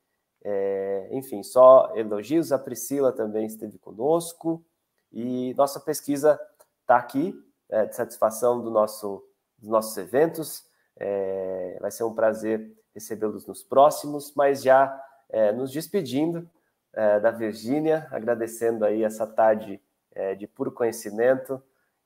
É, 0.43 1.09
enfim, 1.11 1.43
só 1.43 1.91
elogios. 1.95 2.51
A 2.51 2.57
Priscila 2.57 3.11
também 3.11 3.45
esteve 3.45 3.77
conosco. 3.77 4.65
E 5.11 5.53
nossa 5.55 5.79
pesquisa 5.79 6.39
está 6.81 6.97
aqui, 6.97 7.39
é, 7.69 7.85
de 7.85 7.95
satisfação 7.95 8.61
do 8.61 8.71
nosso, 8.71 9.23
dos 9.57 9.69
nossos 9.69 9.95
eventos. 9.97 10.65
É, 10.97 11.77
vai 11.79 11.91
ser 11.91 12.03
um 12.03 12.13
prazer 12.13 12.75
recebê-los 12.93 13.45
nos 13.45 13.63
próximos, 13.63 14.33
mas 14.35 14.61
já 14.61 14.99
é, 15.29 15.51
nos 15.51 15.71
despedindo 15.71 16.49
é, 16.93 17.19
da 17.19 17.31
Virgínia, 17.31 18.07
agradecendo 18.11 18.83
aí 18.83 19.03
essa 19.03 19.25
tarde 19.27 19.81
é, 20.11 20.35
de 20.35 20.47
puro 20.47 20.71
conhecimento 20.71 21.61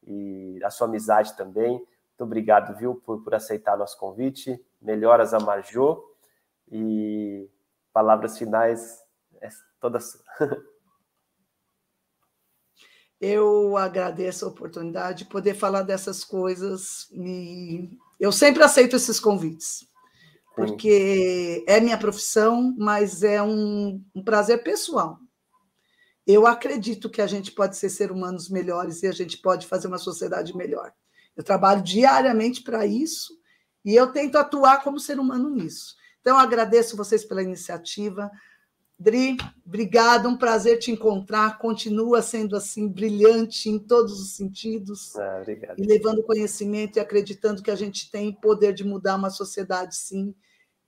e 0.05 0.59
a 0.63 0.69
sua 0.69 0.87
amizade 0.87 1.35
também. 1.35 1.71
Muito 1.71 2.21
obrigado, 2.21 2.77
viu, 2.77 2.95
por, 2.95 3.23
por 3.23 3.33
aceitar 3.33 3.77
nosso 3.77 3.97
convite. 3.97 4.63
Melhoras 4.81 5.33
a 5.33 5.39
Marjô 5.39 6.03
e 6.71 7.49
palavras 7.93 8.37
finais 8.37 9.01
é 9.41 9.49
todas. 9.79 10.21
Eu 13.19 13.77
agradeço 13.77 14.43
a 14.43 14.49
oportunidade 14.49 15.19
de 15.19 15.29
poder 15.29 15.53
falar 15.53 15.83
dessas 15.83 16.25
coisas 16.25 17.09
e 17.13 17.97
eu 18.19 18.33
sempre 18.33 18.61
aceito 18.61 18.97
esses 18.97 19.17
convites 19.17 19.87
porque 20.55 21.63
é 21.67 21.79
minha 21.79 21.97
profissão, 21.97 22.75
mas 22.77 23.23
é 23.23 23.41
um, 23.41 24.03
um, 24.13 24.23
prazer 24.23 24.63
pessoal. 24.63 25.19
Eu 26.25 26.45
acredito 26.45 27.09
que 27.09 27.21
a 27.21 27.27
gente 27.27 27.51
pode 27.51 27.75
ser 27.75 27.89
ser 27.89 28.11
humanos 28.11 28.49
melhores 28.49 29.03
e 29.03 29.07
a 29.07 29.11
gente 29.11 29.37
pode 29.37 29.67
fazer 29.67 29.87
uma 29.87 29.97
sociedade 29.97 30.55
melhor. 30.55 30.93
Eu 31.35 31.43
trabalho 31.43 31.81
diariamente 31.81 32.61
para 32.61 32.85
isso 32.85 33.33
e 33.83 33.95
eu 33.95 34.11
tento 34.11 34.37
atuar 34.37 34.83
como 34.83 34.99
ser 34.99 35.19
humano 35.19 35.49
nisso. 35.49 35.95
Então, 36.21 36.37
agradeço 36.37 36.95
vocês 36.95 37.25
pela 37.25 37.43
iniciativa. 37.43 38.31
Dri, 39.03 39.35
obrigada, 39.65 40.29
um 40.29 40.37
prazer 40.37 40.79
te 40.79 40.89
encontrar. 40.89 41.57
Continua 41.57 42.21
sendo 42.21 42.55
assim 42.55 42.87
brilhante 42.87 43.69
em 43.69 43.77
todos 43.77 44.17
os 44.17 44.33
sentidos. 44.33 45.13
Ah, 45.17 45.39
obrigado. 45.41 45.77
E 45.77 45.85
levando 45.85 46.23
conhecimento 46.23 46.95
e 46.95 47.01
acreditando 47.01 47.61
que 47.61 47.69
a 47.69 47.75
gente 47.75 48.09
tem 48.09 48.31
poder 48.31 48.73
de 48.73 48.85
mudar 48.85 49.17
uma 49.17 49.29
sociedade, 49.29 49.97
sim, 49.97 50.33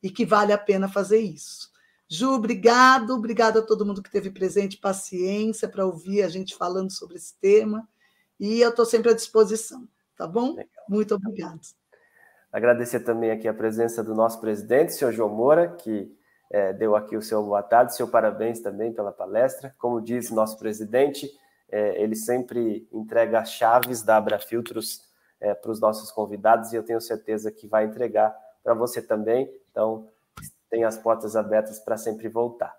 e 0.01 0.09
que 0.09 0.25
vale 0.25 0.53
a 0.53 0.57
pena 0.57 0.87
fazer 0.87 1.19
isso. 1.19 1.69
Ju, 2.07 2.31
obrigado, 2.31 3.11
obrigado 3.11 3.59
a 3.59 3.61
todo 3.61 3.85
mundo 3.85 4.01
que 4.01 4.09
teve 4.09 4.31
presente, 4.31 4.77
paciência 4.77 5.67
para 5.67 5.85
ouvir 5.85 6.21
a 6.21 6.29
gente 6.29 6.55
falando 6.55 6.91
sobre 6.91 7.17
esse 7.17 7.37
tema. 7.41 7.85
E 8.39 8.61
eu 8.61 8.69
estou 8.69 8.85
sempre 8.85 9.11
à 9.11 9.13
disposição, 9.13 9.85
tá 10.15 10.25
bom? 10.25 10.55
Legal. 10.55 10.85
Muito 10.87 11.15
obrigado. 11.15 11.59
Agradecer 12.49 13.01
também 13.01 13.31
aqui 13.31 13.45
a 13.45 13.53
presença 13.53 14.01
do 14.01 14.15
nosso 14.15 14.39
presidente, 14.39 14.93
senhor 14.93 15.11
João 15.11 15.35
Moura, 15.35 15.67
que 15.67 16.15
é, 16.51 16.73
deu 16.73 16.95
aqui 16.95 17.17
o 17.17 17.21
seu 17.21 17.43
boa 17.43 17.63
tarde, 17.63 17.95
seu 17.95 18.07
parabéns 18.07 18.59
também 18.59 18.93
pela 18.93 19.11
palestra. 19.11 19.73
Como 19.77 20.01
diz 20.01 20.29
nosso 20.31 20.57
presidente, 20.57 21.29
é, 21.69 22.01
ele 22.01 22.15
sempre 22.15 22.87
entrega 22.91 23.39
as 23.39 23.51
chaves 23.51 24.03
da 24.03 24.17
Abra 24.17 24.39
Filtros 24.39 25.01
é, 25.39 25.53
para 25.53 25.71
os 25.71 25.79
nossos 25.79 26.11
convidados 26.11 26.71
e 26.71 26.75
eu 26.75 26.83
tenho 26.83 27.01
certeza 27.01 27.51
que 27.51 27.67
vai 27.67 27.85
entregar 27.85 28.35
para 28.63 28.73
você 28.73 29.01
também. 29.01 29.49
Então, 29.71 30.09
tem 30.69 30.83
as 30.83 30.97
portas 30.97 31.35
abertas 31.35 31.79
para 31.79 31.97
sempre 31.97 32.27
voltar. 32.27 32.75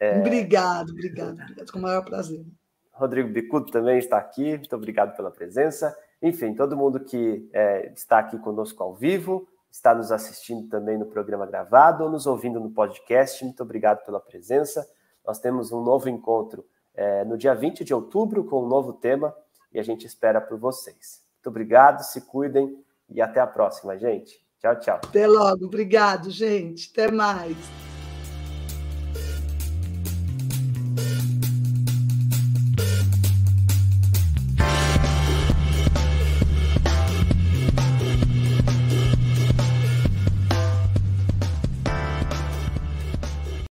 É... 0.00 0.18
Obrigado, 0.18 0.90
obrigado, 0.90 1.40
obrigado, 1.40 1.72
com 1.72 1.78
o 1.78 1.82
maior 1.82 2.04
prazer. 2.04 2.44
Rodrigo 2.92 3.28
Bicudo 3.28 3.70
também 3.70 3.98
está 3.98 4.18
aqui, 4.18 4.56
muito 4.56 4.74
obrigado 4.74 5.16
pela 5.16 5.30
presença. 5.30 5.96
Enfim, 6.20 6.54
todo 6.54 6.76
mundo 6.76 7.00
que 7.00 7.48
é, 7.52 7.92
está 7.92 8.18
aqui 8.18 8.38
conosco 8.38 8.82
ao 8.82 8.94
vivo, 8.94 9.48
está 9.70 9.94
nos 9.94 10.10
assistindo 10.10 10.68
também 10.68 10.98
no 10.98 11.06
programa 11.06 11.46
gravado 11.46 12.04
ou 12.04 12.10
nos 12.10 12.26
ouvindo 12.26 12.60
no 12.60 12.70
podcast, 12.70 13.44
muito 13.44 13.62
obrigado 13.62 14.04
pela 14.04 14.20
presença. 14.20 14.88
Nós 15.26 15.38
temos 15.38 15.72
um 15.72 15.82
novo 15.82 16.08
encontro 16.08 16.64
é, 16.94 17.24
no 17.24 17.36
dia 17.36 17.54
20 17.54 17.84
de 17.84 17.94
outubro 17.94 18.44
com 18.44 18.64
um 18.64 18.68
novo 18.68 18.94
tema 18.94 19.34
e 19.72 19.78
a 19.78 19.82
gente 19.82 20.06
espera 20.06 20.40
por 20.40 20.58
vocês. 20.58 21.22
Muito 21.36 21.48
obrigado, 21.48 22.02
se 22.02 22.22
cuidem 22.22 22.82
e 23.08 23.20
até 23.20 23.40
a 23.40 23.46
próxima, 23.46 23.96
gente. 23.96 24.44
Tchau, 24.58 24.80
tchau. 24.80 25.00
Até 25.04 25.26
logo. 25.26 25.66
Obrigado, 25.66 26.30
gente. 26.30 26.90
Até 26.92 27.10
mais. 27.10 27.87